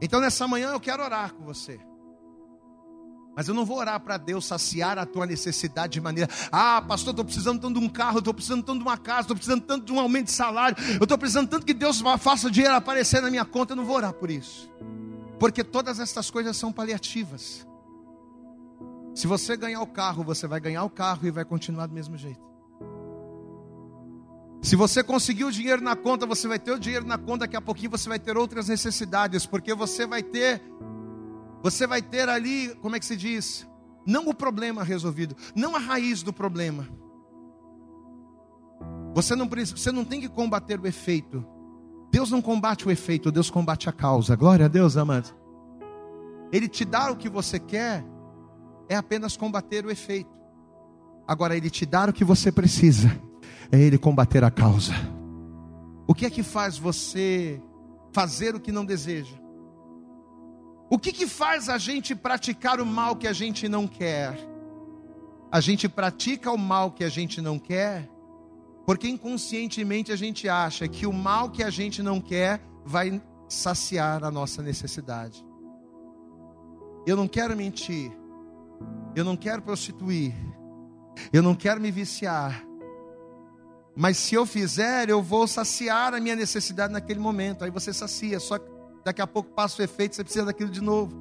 Então 0.00 0.20
nessa 0.20 0.46
manhã 0.46 0.70
eu 0.70 0.78
quero 0.78 1.02
orar 1.02 1.34
com 1.34 1.44
você. 1.44 1.80
Mas 3.38 3.46
eu 3.46 3.54
não 3.54 3.64
vou 3.64 3.78
orar 3.78 4.00
para 4.00 4.16
Deus 4.16 4.44
saciar 4.46 4.98
a 4.98 5.06
tua 5.06 5.24
necessidade 5.24 5.92
de 5.92 6.00
maneira, 6.00 6.28
ah, 6.50 6.82
pastor, 6.82 7.12
estou 7.12 7.24
precisando 7.24 7.60
tanto 7.60 7.78
de 7.78 7.86
um 7.86 7.88
carro, 7.88 8.18
estou 8.18 8.34
precisando 8.34 8.64
tanto 8.64 8.78
de 8.78 8.82
uma 8.84 8.98
casa, 8.98 9.20
estou 9.20 9.36
precisando 9.36 9.62
tanto 9.62 9.84
de 9.84 9.92
um 9.92 10.00
aumento 10.00 10.24
de 10.24 10.32
salário, 10.32 10.76
eu 10.94 11.04
estou 11.04 11.16
precisando 11.16 11.48
tanto 11.48 11.64
que 11.64 11.72
Deus 11.72 12.02
faça 12.18 12.50
dinheiro 12.50 12.74
aparecer 12.74 13.22
na 13.22 13.30
minha 13.30 13.44
conta. 13.44 13.74
Eu 13.74 13.76
não 13.76 13.84
vou 13.84 13.94
orar 13.94 14.12
por 14.12 14.28
isso, 14.28 14.68
porque 15.38 15.62
todas 15.62 16.00
essas 16.00 16.28
coisas 16.28 16.56
são 16.56 16.72
paliativas. 16.72 17.64
Se 19.14 19.28
você 19.28 19.56
ganhar 19.56 19.82
o 19.82 19.86
carro, 19.86 20.24
você 20.24 20.48
vai 20.48 20.58
ganhar 20.58 20.82
o 20.82 20.90
carro 20.90 21.24
e 21.24 21.30
vai 21.30 21.44
continuar 21.44 21.86
do 21.86 21.94
mesmo 21.94 22.18
jeito. 22.18 22.42
Se 24.60 24.74
você 24.74 25.00
conseguir 25.00 25.44
o 25.44 25.52
dinheiro 25.52 25.80
na 25.80 25.94
conta, 25.94 26.26
você 26.26 26.48
vai 26.48 26.58
ter 26.58 26.72
o 26.72 26.78
dinheiro 26.80 27.06
na 27.06 27.16
conta, 27.16 27.46
daqui 27.46 27.54
a 27.54 27.60
pouquinho 27.60 27.92
você 27.92 28.08
vai 28.08 28.18
ter 28.18 28.36
outras 28.36 28.66
necessidades, 28.66 29.46
porque 29.46 29.72
você 29.74 30.08
vai 30.08 30.24
ter 30.24 30.60
você 31.62 31.86
vai 31.86 32.00
ter 32.02 32.28
ali, 32.28 32.74
como 32.80 32.96
é 32.96 32.98
que 32.98 33.06
se 33.06 33.16
diz? 33.16 33.66
Não 34.06 34.28
o 34.28 34.34
problema 34.34 34.82
resolvido, 34.82 35.36
não 35.54 35.76
a 35.76 35.78
raiz 35.78 36.22
do 36.22 36.32
problema. 36.32 36.88
Você 39.14 39.34
não, 39.34 39.48
você 39.48 39.90
não 39.90 40.04
tem 40.04 40.20
que 40.20 40.28
combater 40.28 40.80
o 40.80 40.86
efeito. 40.86 41.44
Deus 42.10 42.30
não 42.30 42.40
combate 42.40 42.86
o 42.86 42.90
efeito, 42.90 43.30
Deus 43.30 43.50
combate 43.50 43.88
a 43.88 43.92
causa. 43.92 44.34
Glória 44.36 44.66
a 44.66 44.68
Deus, 44.68 44.96
amados. 44.96 45.34
Ele 46.52 46.68
te 46.68 46.84
dá 46.84 47.10
o 47.10 47.16
que 47.16 47.28
você 47.28 47.58
quer, 47.58 48.04
é 48.88 48.96
apenas 48.96 49.36
combater 49.36 49.84
o 49.84 49.90
efeito. 49.90 50.30
Agora, 51.26 51.54
Ele 51.54 51.68
te 51.68 51.84
dar 51.84 52.08
o 52.08 52.12
que 52.12 52.24
você 52.24 52.50
precisa, 52.50 53.08
é 53.70 53.78
Ele 53.78 53.98
combater 53.98 54.42
a 54.42 54.50
causa. 54.50 54.94
O 56.06 56.14
que 56.14 56.24
é 56.24 56.30
que 56.30 56.42
faz 56.42 56.78
você 56.78 57.60
fazer 58.12 58.54
o 58.54 58.60
que 58.60 58.72
não 58.72 58.84
deseja? 58.84 59.36
O 60.90 60.98
que, 60.98 61.12
que 61.12 61.26
faz 61.26 61.68
a 61.68 61.78
gente 61.78 62.14
praticar 62.14 62.80
o 62.80 62.86
mal 62.86 63.16
que 63.16 63.26
a 63.26 63.32
gente 63.32 63.68
não 63.68 63.86
quer? 63.86 64.38
A 65.50 65.60
gente 65.60 65.88
pratica 65.88 66.50
o 66.50 66.58
mal 66.58 66.90
que 66.90 67.04
a 67.04 67.08
gente 67.08 67.40
não 67.40 67.58
quer, 67.58 68.08
porque 68.86 69.08
inconscientemente 69.08 70.12
a 70.12 70.16
gente 70.16 70.48
acha 70.48 70.88
que 70.88 71.06
o 71.06 71.12
mal 71.12 71.50
que 71.50 71.62
a 71.62 71.70
gente 71.70 72.02
não 72.02 72.20
quer 72.20 72.60
vai 72.84 73.22
saciar 73.48 74.24
a 74.24 74.30
nossa 74.30 74.62
necessidade. 74.62 75.44
Eu 77.06 77.16
não 77.16 77.28
quero 77.28 77.56
mentir, 77.56 78.12
eu 79.14 79.24
não 79.24 79.36
quero 79.36 79.62
prostituir. 79.62 80.34
Eu 81.32 81.42
não 81.42 81.54
quero 81.54 81.80
me 81.80 81.90
viciar. 81.90 82.64
Mas 83.96 84.16
se 84.16 84.34
eu 84.34 84.46
fizer, 84.46 85.08
eu 85.08 85.20
vou 85.20 85.48
saciar 85.48 86.14
a 86.14 86.20
minha 86.20 86.36
necessidade 86.36 86.92
naquele 86.92 87.18
momento. 87.18 87.64
Aí 87.64 87.70
você 87.70 87.92
sacia, 87.92 88.38
só 88.38 88.58
que 88.58 88.70
daqui 89.08 89.22
a 89.22 89.26
pouco 89.26 89.50
passa 89.54 89.80
o 89.80 89.84
efeito, 89.84 90.14
você 90.14 90.22
precisa 90.22 90.44
daquilo 90.44 90.70
de 90.70 90.82
novo. 90.82 91.16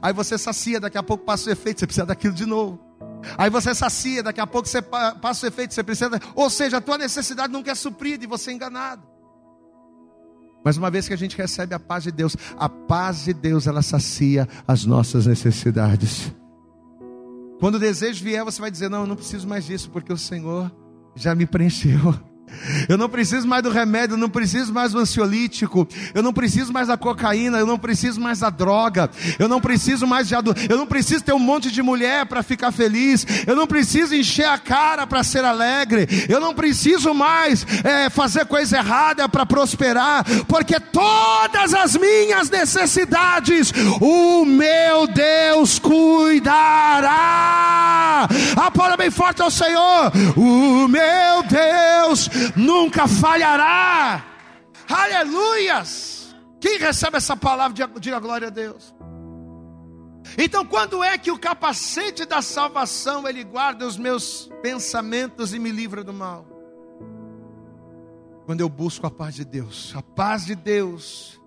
Aí 0.00 0.12
você 0.12 0.38
sacia, 0.38 0.80
daqui 0.80 0.96
a 0.96 1.02
pouco 1.02 1.24
passa 1.24 1.48
o 1.48 1.52
efeito, 1.52 1.80
você 1.80 1.86
precisa 1.86 2.06
daquilo 2.06 2.32
de 2.32 2.46
novo. 2.46 2.80
Aí 3.36 3.50
você 3.50 3.74
sacia, 3.74 4.22
daqui 4.22 4.40
a 4.40 4.46
pouco 4.46 4.66
você 4.66 4.80
passa 4.80 5.44
o 5.44 5.48
efeito, 5.48 5.74
você 5.74 5.82
precisa. 5.82 6.10
Ou 6.34 6.48
seja, 6.48 6.78
a 6.78 6.80
tua 6.80 6.96
necessidade 6.96 7.52
nunca 7.52 7.70
é 7.70 7.74
suprida 7.74 8.24
e 8.24 8.26
você 8.26 8.50
é 8.50 8.54
enganado. 8.54 9.02
Mas 10.64 10.76
uma 10.76 10.90
vez 10.90 11.06
que 11.06 11.14
a 11.14 11.18
gente 11.18 11.36
recebe 11.36 11.74
a 11.74 11.78
paz 11.78 12.04
de 12.04 12.12
Deus, 12.12 12.36
a 12.56 12.68
paz 12.68 13.24
de 13.24 13.34
Deus 13.34 13.66
ela 13.66 13.82
sacia 13.82 14.48
as 14.66 14.84
nossas 14.84 15.26
necessidades. 15.26 16.32
Quando 17.60 17.74
o 17.74 17.78
desejo 17.78 18.24
vier, 18.24 18.44
você 18.44 18.60
vai 18.60 18.70
dizer: 18.70 18.88
Não, 18.88 19.02
eu 19.02 19.06
não 19.06 19.16
preciso 19.16 19.46
mais 19.46 19.66
disso, 19.66 19.90
porque 19.90 20.12
o 20.12 20.18
Senhor 20.18 20.70
já 21.14 21.34
me 21.34 21.46
preencheu. 21.46 22.14
Eu 22.88 22.96
não 22.96 23.08
preciso 23.08 23.46
mais 23.46 23.62
do 23.62 23.70
remédio, 23.70 24.14
eu 24.14 24.18
não 24.18 24.30
preciso 24.30 24.72
mais 24.72 24.92
do 24.92 24.98
ansiolítico, 24.98 25.86
eu 26.14 26.22
não 26.22 26.32
preciso 26.32 26.72
mais 26.72 26.88
da 26.88 26.96
cocaína, 26.96 27.58
eu 27.58 27.66
não 27.66 27.78
preciso 27.78 28.20
mais 28.20 28.40
da 28.40 28.50
droga, 28.50 29.10
eu 29.38 29.48
não 29.48 29.60
preciso 29.60 30.06
mais 30.06 30.28
de 30.28 30.34
eu 30.34 30.76
não 30.76 30.86
preciso 30.86 31.24
ter 31.24 31.32
um 31.32 31.38
monte 31.38 31.70
de 31.70 31.82
mulher 31.82 32.26
para 32.26 32.42
ficar 32.42 32.70
feliz, 32.70 33.26
eu 33.46 33.56
não 33.56 33.66
preciso 33.66 34.14
encher 34.14 34.46
a 34.46 34.58
cara 34.58 35.06
para 35.06 35.22
ser 35.24 35.44
alegre, 35.44 36.06
eu 36.28 36.40
não 36.40 36.54
preciso 36.54 37.12
mais 37.12 37.66
é, 37.84 38.08
fazer 38.08 38.46
coisa 38.46 38.76
errada 38.76 39.28
para 39.28 39.44
prosperar, 39.44 40.24
porque 40.46 40.78
todas 40.78 41.74
as 41.74 41.96
minhas 41.96 42.48
necessidades 42.50 43.72
o 44.00 44.44
meu 44.44 45.06
Deus 45.06 45.78
cuidará. 45.78 47.37
Aplauda 48.78 48.96
bem 48.96 49.10
forte 49.10 49.42
ao 49.42 49.50
Senhor, 49.50 50.12
o 50.36 50.86
meu 50.86 51.42
Deus 51.42 52.28
nunca 52.54 53.08
falhará. 53.08 54.24
Aleluias! 54.88 56.32
Quem 56.60 56.78
recebe 56.78 57.16
essa 57.16 57.36
palavra, 57.36 57.88
diga 57.98 58.20
glória 58.20 58.46
a 58.46 58.50
Deus. 58.52 58.94
Então, 60.38 60.64
quando 60.64 61.02
é 61.02 61.18
que 61.18 61.32
o 61.32 61.36
capacete 61.36 62.24
da 62.24 62.40
salvação 62.40 63.26
ele 63.26 63.42
guarda 63.42 63.84
os 63.84 63.96
meus 63.96 64.48
pensamentos 64.62 65.52
e 65.52 65.58
me 65.58 65.72
livra 65.72 66.04
do 66.04 66.12
mal? 66.12 66.46
Quando 68.46 68.60
eu 68.60 68.68
busco 68.68 69.04
a 69.08 69.10
paz 69.10 69.34
de 69.34 69.44
Deus. 69.44 69.92
A 69.96 70.02
paz 70.02 70.46
de 70.46 70.54
Deus 70.54 71.42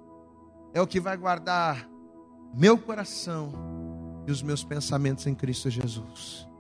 é 0.73 0.81
o 0.81 0.87
que 0.87 0.99
vai 0.99 1.15
guardar 1.15 1.87
meu 2.53 2.77
coração 2.77 3.53
e 4.27 4.31
os 4.33 4.43
meus 4.43 4.65
pensamentos 4.65 5.25
em 5.27 5.33
Cristo 5.33 5.69
Jesus. 5.69 6.50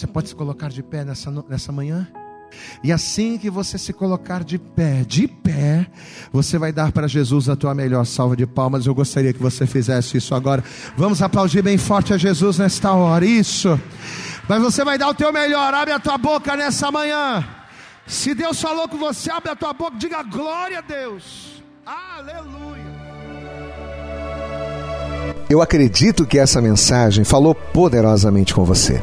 Você 0.00 0.06
pode 0.06 0.30
se 0.30 0.34
colocar 0.34 0.70
de 0.70 0.82
pé 0.82 1.04
nessa, 1.04 1.30
nessa 1.46 1.70
manhã? 1.70 2.08
E 2.82 2.90
assim 2.90 3.36
que 3.36 3.50
você 3.50 3.76
se 3.76 3.92
colocar 3.92 4.42
de 4.42 4.58
pé, 4.58 5.04
de 5.06 5.28
pé, 5.28 5.86
você 6.32 6.56
vai 6.56 6.72
dar 6.72 6.90
para 6.90 7.06
Jesus 7.06 7.50
a 7.50 7.54
tua 7.54 7.74
melhor 7.74 8.06
salva 8.06 8.34
de 8.34 8.46
palmas. 8.46 8.86
Eu 8.86 8.94
gostaria 8.94 9.30
que 9.30 9.38
você 9.38 9.66
fizesse 9.66 10.16
isso 10.16 10.34
agora. 10.34 10.64
Vamos 10.96 11.20
aplaudir 11.20 11.60
bem 11.60 11.76
forte 11.76 12.14
a 12.14 12.16
Jesus 12.16 12.56
nesta 12.56 12.92
hora. 12.92 13.26
Isso. 13.26 13.78
Mas 14.48 14.62
você 14.62 14.82
vai 14.86 14.96
dar 14.96 15.08
o 15.08 15.14
teu 15.14 15.30
melhor. 15.34 15.74
Abre 15.74 15.92
a 15.92 16.00
tua 16.00 16.16
boca 16.16 16.56
nessa 16.56 16.90
manhã. 16.90 17.46
Se 18.06 18.34
Deus 18.34 18.58
falou 18.58 18.88
com 18.88 18.96
você, 18.96 19.30
abre 19.30 19.50
a 19.50 19.54
tua 19.54 19.74
boca, 19.74 19.98
diga 19.98 20.22
glória 20.22 20.78
a 20.78 20.80
Deus. 20.80 21.62
Aleluia. 21.84 22.80
Eu 25.50 25.60
acredito 25.60 26.24
que 26.24 26.38
essa 26.38 26.58
mensagem 26.62 27.22
falou 27.22 27.54
poderosamente 27.54 28.54
com 28.54 28.64
você. 28.64 29.02